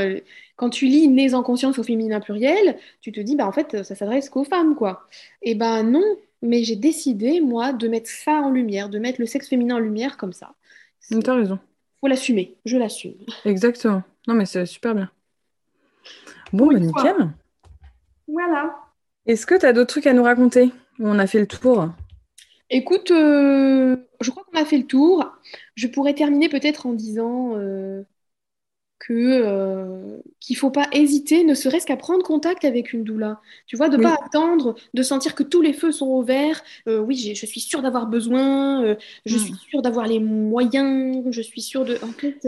quand 0.56 0.70
tu 0.70 0.86
lis 0.86 1.08
Nés 1.08 1.34
en 1.34 1.44
conscience 1.44 1.80
au 1.80 1.84
féminin 1.84 2.20
pluriel, 2.20 2.78
tu 3.02 3.12
te 3.12 3.20
dis, 3.20 3.36
bah 3.36 3.48
en 3.48 3.52
fait, 3.52 3.84
ça 3.84 3.96
s'adresse 3.96 4.30
qu'aux 4.30 4.44
femmes, 4.44 4.76
quoi. 4.76 5.08
Et 5.41 5.52
eh 5.52 5.56
ben 5.56 5.84
non, 5.84 6.04
mais 6.41 6.64
j'ai 6.64 6.76
décidé, 6.76 7.41
moi, 7.41 7.74
de 7.74 7.88
mettre 7.88 8.10
ça 8.10 8.34
en 8.34 8.52
lumière, 8.52 8.89
de 8.89 9.00
mettre 9.00 9.20
le 9.20 9.26
sexe 9.26 9.50
féminin 9.50 9.76
en 9.76 9.80
lumière 9.80 10.18
comme 10.18 10.34
ça. 10.34 10.54
T'as 11.24 11.36
raison. 11.36 11.60
Faut 12.00 12.08
l'assumer, 12.08 12.56
je 12.66 12.78
l'assume. 12.78 13.16
Exactement. 13.46 14.04
Non, 14.28 14.36
mais 14.36 14.46
c'est 14.46 14.66
super 14.66 14.94
bien. 14.94 15.10
Bon, 16.52 16.68
bah, 16.68 16.80
nickel. 16.80 17.30
Voilà. 18.28 18.76
Est-ce 19.26 19.46
que 19.46 19.56
tu 19.56 19.66
as 19.66 19.74
d'autres 19.74 19.89
trucs 19.89 20.08
à 20.08 20.14
nous 20.14 20.24
raconter? 20.24 20.72
On 21.00 21.18
a 21.18 21.28
fait 21.28 21.39
le 21.39 21.48
tour. 21.48 21.89
Écoute, 22.70 23.12
euh, 23.12 23.96
je 24.24 24.32
crois 24.32 24.44
qu'on 24.44 24.60
a 24.60 24.66
fait 24.66 24.78
le 24.78 24.86
tour. 24.86 25.26
Je 25.76 25.88
pourrais 25.88 26.14
terminer 26.14 26.50
peut-être 26.50 26.86
en 26.86 26.94
disant 26.94 27.54
euh, 27.56 28.04
que 29.00 29.14
euh, 29.14 30.20
qu'il 30.40 30.58
faut 30.58 30.72
pas 30.72 30.88
hésiter, 30.92 31.44
ne 31.44 31.54
serait-ce 31.54 31.86
qu'à 31.86 31.98
prendre 31.98 32.24
contact 32.24 32.66
avec 32.66 32.94
une 32.94 33.04
doula. 33.04 33.42
Tu 33.68 33.76
vois, 33.76 33.90
de 33.90 33.98
ne 33.98 34.04
pas 34.04 34.18
attendre, 34.26 34.76
de 34.94 35.04
sentir 35.04 35.36
que 35.36 35.44
tous 35.44 35.62
les 35.62 35.74
feux 35.74 35.92
sont 35.92 36.08
au 36.08 36.24
vert. 36.24 36.62
Euh, 36.88 37.00
oui, 37.00 37.34
je 37.36 37.46
suis 37.46 37.60
sûre 37.60 37.82
d'avoir 37.82 38.08
besoin, 38.08 38.96
je 39.26 39.38
suis 39.38 39.54
hmm. 39.54 39.68
sûre 39.70 39.82
d'avoir 39.82 40.08
les 40.08 40.20
moyens, 40.20 41.26
je 41.30 41.42
suis 41.42 41.62
sûre 41.62 41.86
de. 41.86 41.98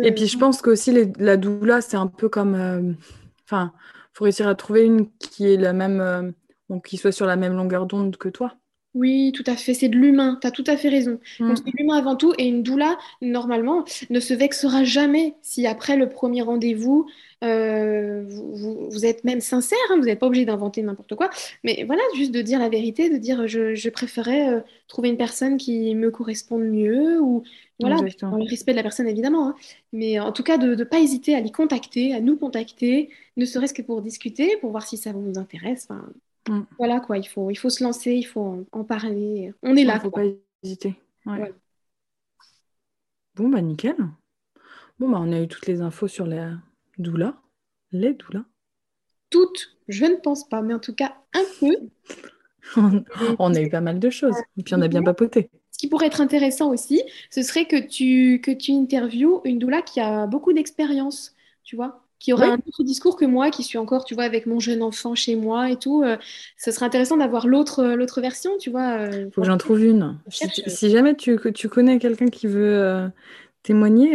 Et 0.02 0.14
puis 0.14 0.28
je 0.28 0.38
pense 0.38 0.62
qu'aussi 0.62 0.94
la 1.20 1.38
doula, 1.38 1.82
c'est 1.82 1.98
un 1.98 2.08
peu 2.08 2.30
comme, 2.30 2.96
enfin, 3.44 3.74
faut 4.14 4.24
réussir 4.24 4.48
à 4.48 4.56
trouver 4.56 4.86
une 4.86 5.10
qui 5.18 5.52
est 5.52 5.58
la 5.58 5.74
même, 5.74 6.34
qui 6.86 6.98
soit 6.98 7.12
sur 7.12 7.26
la 7.26 7.36
même 7.36 7.56
longueur 7.56 7.86
d'onde 7.86 8.18
que 8.18 8.30
toi. 8.30 8.56
Oui, 8.96 9.34
tout 9.34 9.44
à 9.46 9.58
fait, 9.58 9.74
c'est 9.74 9.90
de 9.90 9.98
l'humain, 9.98 10.38
tu 10.40 10.48
as 10.48 10.52
tout 10.52 10.64
à 10.68 10.78
fait 10.78 10.88
raison. 10.88 11.20
Mm. 11.42 11.54
c'est 11.58 11.72
l'humain 11.78 11.98
avant 11.98 12.16
tout, 12.16 12.34
et 12.38 12.46
une 12.48 12.64
doula, 12.64 12.98
normalement, 13.22 13.84
ne 14.10 14.20
se 14.22 14.34
vexera 14.34 14.86
jamais 14.86 15.36
si 15.42 15.68
après 15.68 15.98
le 15.98 16.08
premier 16.08 16.42
rendez-vous, 16.42 17.06
euh, 17.44 18.24
vous, 18.26 19.06
êtes 19.06 19.26
même 19.26 19.42
sincère, 19.42 19.78
hein, 19.92 19.98
vous 19.98 20.06
n'êtes 20.06 20.20
pas 20.20 20.28
obligé 20.28 20.46
d'inventer 20.46 20.82
n'importe 20.82 21.14
quoi, 21.16 21.30
mais 21.66 21.84
voilà, 21.86 22.02
juste 22.16 22.32
de 22.32 22.42
dire 22.42 22.58
la 22.58 22.70
vérité, 22.70 23.10
de 23.10 23.18
dire 23.18 23.48
je, 23.48 23.90
préférais 23.90 24.50
euh, 24.50 24.62
trouver 24.88 25.10
une 25.10 25.18
personne 25.18 25.58
qui 25.58 25.94
me 25.94 26.10
corresponde 26.10 26.64
mieux, 26.64 27.20
ou 27.22 27.44
voilà, 27.82 27.98
dans 28.22 28.38
le 28.38 28.50
respect 28.50 28.72
de 28.72 28.78
la 28.78 28.84
personne 28.84 29.10
évidemment, 29.10 29.50
hein. 29.50 29.56
mais 29.92 30.22
en 30.22 30.32
tout 30.32 30.44
cas 30.44 30.58
de 30.58 30.74
ne 30.74 30.84
pas 30.86 31.00
hésiter 31.00 31.36
à 31.36 31.42
les 31.42 31.52
contacter, 31.52 32.14
à 32.14 32.22
nous 32.22 32.38
contacter, 32.38 33.10
ne 33.36 33.44
serait-ce 33.44 33.74
que 33.74 33.82
pour 33.82 34.02
discuter, 34.02 34.56
pour 34.62 34.72
voir 34.72 34.88
si 34.88 34.96
ça 34.96 35.12
vous 35.12 35.38
intéresse. 35.38 35.90
Mm. 36.48 36.62
Voilà 36.78 37.00
quoi, 37.00 37.18
il 37.18 37.28
faut, 37.28 37.50
il 37.50 37.56
faut 37.56 37.70
se 37.70 37.84
lancer, 37.84 38.14
il 38.14 38.24
faut 38.24 38.66
en, 38.72 38.84
parler. 38.84 39.54
On 39.64 39.76
est 39.76 39.84
là. 39.84 39.94
Il 39.94 39.98
ne 39.98 40.02
faut 40.02 40.12
pas 40.12 40.24
hésiter. 40.64 40.96
Bon, 43.36 43.50
bah 43.50 43.62
nickel. 43.62 43.96
Bon, 45.00 45.10
bah 45.10 45.18
on 45.20 45.32
a 45.32 45.42
eu 45.42 45.48
toutes 45.48 45.68
les 45.68 45.82
infos 45.82 46.08
sur 46.08 46.26
les 46.26 46.54
doulas. 46.98 47.36
Les 47.92 48.14
doulas. 48.14 48.46
Toutes, 49.30 49.78
je 49.88 50.06
ne 50.06 50.16
pense 50.16 50.48
pas, 50.48 50.62
mais 50.62 50.74
en 50.74 50.80
tout 50.80 50.96
cas 50.96 51.18
un 51.34 51.44
peu. 51.60 51.76
on 53.40 53.54
a 53.54 53.62
eu 53.62 53.70
pas 53.70 53.82
mal 53.82 54.00
de 54.00 54.10
choses. 54.10 54.36
Et 54.58 54.64
puis 54.64 54.74
on 54.76 54.82
a 54.82 54.88
bien 54.88 55.04
papoté. 55.04 55.50
Ce 55.72 55.78
qui 55.78 55.90
pourrait 55.90 56.08
être 56.08 56.22
intéressant 56.22 56.72
aussi, 56.72 57.04
ce 57.30 57.42
serait 57.42 57.66
que 57.66 57.76
tu, 57.76 58.40
que 58.40 58.52
tu 58.52 58.72
interviewes 58.72 59.42
une 59.44 59.60
doula 59.60 59.82
qui 59.82 60.00
a 60.00 60.26
beaucoup 60.26 60.54
d'expérience, 60.54 61.36
tu 61.64 61.76
vois 61.76 62.05
qui 62.20 62.34
aurait 62.34 62.48
un 62.48 62.56
autre 62.56 62.84
discours 62.84 63.18
que 63.18 63.26
moi, 63.26 63.52
qui 63.52 63.64
suis 63.64 63.78
encore, 63.78 64.06
tu 64.06 64.16
vois, 64.16 64.24
avec 64.24 64.46
mon 64.46 64.60
jeune 64.60 64.82
enfant 64.82 65.16
chez 65.16 65.36
moi 65.36 65.70
et 65.70 65.78
tout. 65.78 66.04
Euh, 66.04 66.18
ce 66.58 66.72
serait 66.72 66.86
intéressant 66.86 67.18
d'avoir 67.18 67.48
l'autre, 67.48 67.80
euh, 67.80 67.96
l'autre 67.96 68.22
version, 68.22 68.58
tu 68.58 68.70
vois. 68.70 68.98
Euh, 69.00 69.30
Faut 69.32 69.42
que 69.42 69.48
j'en 69.48 69.58
trouve 69.58 69.84
une. 69.84 70.18
Si, 70.30 70.90
jamais 70.90 71.16
tu, 71.16 71.38
tu 71.54 71.70
connais 71.70 72.00
quelqu'un 72.00 72.28
qui 72.28 72.48
veut 72.48 73.10
témoigner, 73.64 74.14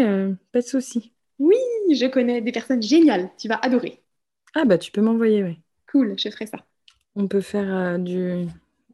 pas 0.53 0.61
de 0.61 0.66
souci. 0.66 1.12
Oui, 1.38 1.57
je 1.92 2.07
connais 2.07 2.40
des 2.40 2.53
personnes 2.53 2.82
géniales. 2.82 3.30
Tu 3.38 3.48
vas 3.48 3.59
adorer. 3.62 4.03
Ah 4.55 4.64
bah 4.64 4.78
tu 4.78 4.90
peux 4.90 5.01
m'envoyer, 5.01 5.44
oui. 5.44 5.59
Cool, 5.90 6.14
je 6.18 6.28
ferai 6.30 6.46
ça. 6.46 6.59
On 7.16 7.28
peut 7.28 7.40
faire 7.40 7.98
du, 7.98 8.46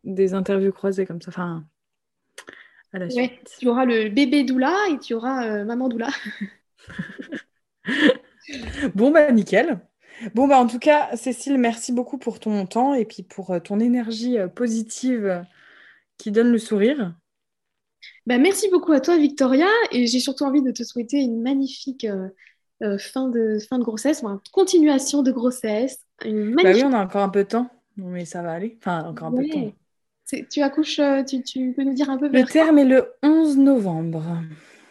des 0.04 0.34
interviews 0.34 0.72
croisées 0.72 1.07
comme 1.07 1.20
ça. 1.20 1.30
Enfin, 1.30 1.64
à 2.92 2.98
la 2.98 3.11
suite. 3.11 3.57
tu 3.59 3.68
auras 3.68 3.84
le 3.84 4.09
bébé 4.09 4.44
doula 4.44 4.74
et 4.90 4.98
tu 4.98 5.14
auras 5.14 5.64
maman 5.64 5.88
doula. 5.88 6.09
Bon, 8.94 9.11
bah, 9.11 9.30
nickel. 9.32 9.80
Bon, 10.34 10.49
bah, 10.49 10.59
en 10.59 10.66
tout 10.66 10.78
cas, 10.78 11.14
Cécile, 11.16 11.59
merci 11.59 11.92
beaucoup 11.92 12.18
pour 12.18 12.40
ton 12.40 12.66
temps 12.66 12.94
et 12.94 13.05
puis 13.05 13.22
pour 13.22 13.51
euh, 13.51 13.61
ton 13.61 13.80
énergie 13.80 14.38
euh, 14.38 14.49
positive 14.49 15.26
euh, 15.26 15.42
qui 16.16 16.30
donne 16.30 16.51
le 16.51 16.59
sourire. 16.59 17.14
Bah, 18.26 18.38
merci 18.38 18.68
beaucoup 18.70 18.92
à 18.92 19.01
toi, 19.01 19.16
Victoria. 19.18 19.68
Et 19.92 20.07
j'ai 20.07 20.20
surtout 20.20 20.44
envie 20.44 20.62
de 20.62 20.70
te 20.70 20.82
souhaiter 20.82 21.18
une 21.18 21.42
magnifique 21.42 22.07
fin, 22.99 23.28
de, 23.28 23.59
fin 23.68 23.78
de 23.78 23.84
grossesse, 23.84 24.22
une 24.22 24.38
continuation 24.53 25.22
de 25.22 25.32
grossesse. 25.32 25.99
Une 26.24 26.55
Bah 26.55 26.62
oui, 26.72 26.82
on 26.84 26.92
a 26.92 27.05
encore 27.05 27.22
un 27.22 27.28
peu 27.28 27.44
de 27.44 27.49
temps, 27.49 27.70
mais 27.97 28.24
ça 28.24 28.42
va 28.42 28.53
aller. 28.53 28.78
Enfin, 28.80 29.05
encore 29.05 29.28
un 29.28 29.32
peu 29.32 29.44
de 29.44 29.53
temps. 29.53 29.72
Tu 30.51 30.62
accouches, 30.62 31.01
tu, 31.28 31.42
tu, 31.42 31.72
peux 31.76 31.84
nous 31.84 31.94
dire 31.94 32.11
un 32.11 32.18
peu 32.18 32.28
Le 32.28 32.44
terme 32.44 32.78
est 32.78 32.84
le 32.84 33.12
11 33.22 33.59
novembre. 33.59 34.24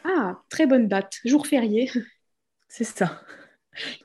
Ah, 0.04 0.40
très 0.50 0.66
bonne 0.66 0.88
date, 0.88 1.20
jour 1.26 1.48
férié. 1.48 1.90
C'est 2.68 2.84
ça. 2.84 3.22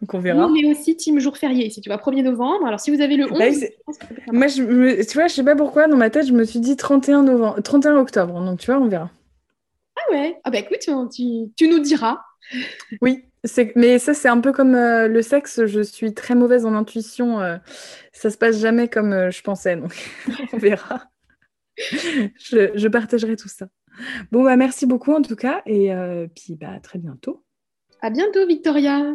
Donc 0.00 0.14
on 0.14 0.18
verra. 0.18 0.48
Est 0.62 0.70
aussi 0.70 0.96
team 0.96 1.20
jour 1.20 1.36
férié 1.36 1.66
ici, 1.66 1.80
tu 1.80 1.88
vois, 1.88 1.98
1er 1.98 2.22
novembre. 2.22 2.66
Alors 2.66 2.80
si 2.80 2.90
vous 2.90 3.00
avez 3.00 3.16
le 3.16 3.30
11... 3.30 3.38
Bah, 3.38 3.92
moi, 4.32 4.46
je 4.46 5.02
tu 5.08 5.14
vois, 5.14 5.28
je 5.28 5.34
sais 5.34 5.44
pas 5.44 5.56
pourquoi, 5.56 5.86
dans 5.86 5.96
ma 5.96 6.10
tête, 6.10 6.26
je 6.26 6.32
me 6.32 6.44
suis 6.44 6.60
dit 6.60 6.76
31, 6.76 7.22
novembre... 7.22 7.60
31 7.62 7.96
octobre. 7.96 8.44
Donc 8.44 8.58
tu 8.58 8.66
vois, 8.70 8.80
on 8.80 8.88
verra. 8.88 9.10
Ah 9.96 10.12
ouais 10.12 10.40
Ah 10.44 10.50
bah 10.50 10.58
écoute, 10.58 10.78
tu, 11.12 11.52
tu 11.56 11.68
nous 11.68 11.78
diras. 11.78 12.18
Oui, 13.00 13.24
mais 13.76 13.98
ça 13.98 14.14
c'est 14.14 14.28
un 14.28 14.40
peu 14.40 14.52
comme 14.52 14.74
euh, 14.74 15.08
le 15.08 15.22
sexe, 15.22 15.66
je 15.66 15.80
suis 15.80 16.14
très 16.14 16.34
mauvaise 16.34 16.66
en 16.66 16.74
intuition. 16.74 17.40
Euh, 17.40 17.56
ça 18.12 18.30
se 18.30 18.36
passe 18.36 18.58
jamais 18.58 18.88
comme 18.88 19.12
euh, 19.12 19.30
je 19.30 19.42
pensais, 19.42 19.76
donc 19.76 19.94
on 20.52 20.58
verra. 20.58 21.04
je, 21.76 22.70
je, 22.74 22.88
partagerai 22.88 23.36
tout 23.36 23.48
ça. 23.48 23.68
Bon, 24.32 24.44
bah 24.44 24.56
merci 24.56 24.86
beaucoup 24.86 25.12
en 25.12 25.22
tout 25.22 25.36
cas, 25.36 25.62
et 25.66 25.90
puis 26.34 26.56
bah, 26.56 26.72
à 26.72 26.80
très 26.80 26.98
bientôt. 26.98 27.44
À 28.02 28.10
bientôt, 28.10 28.46
Victoria. 28.46 29.14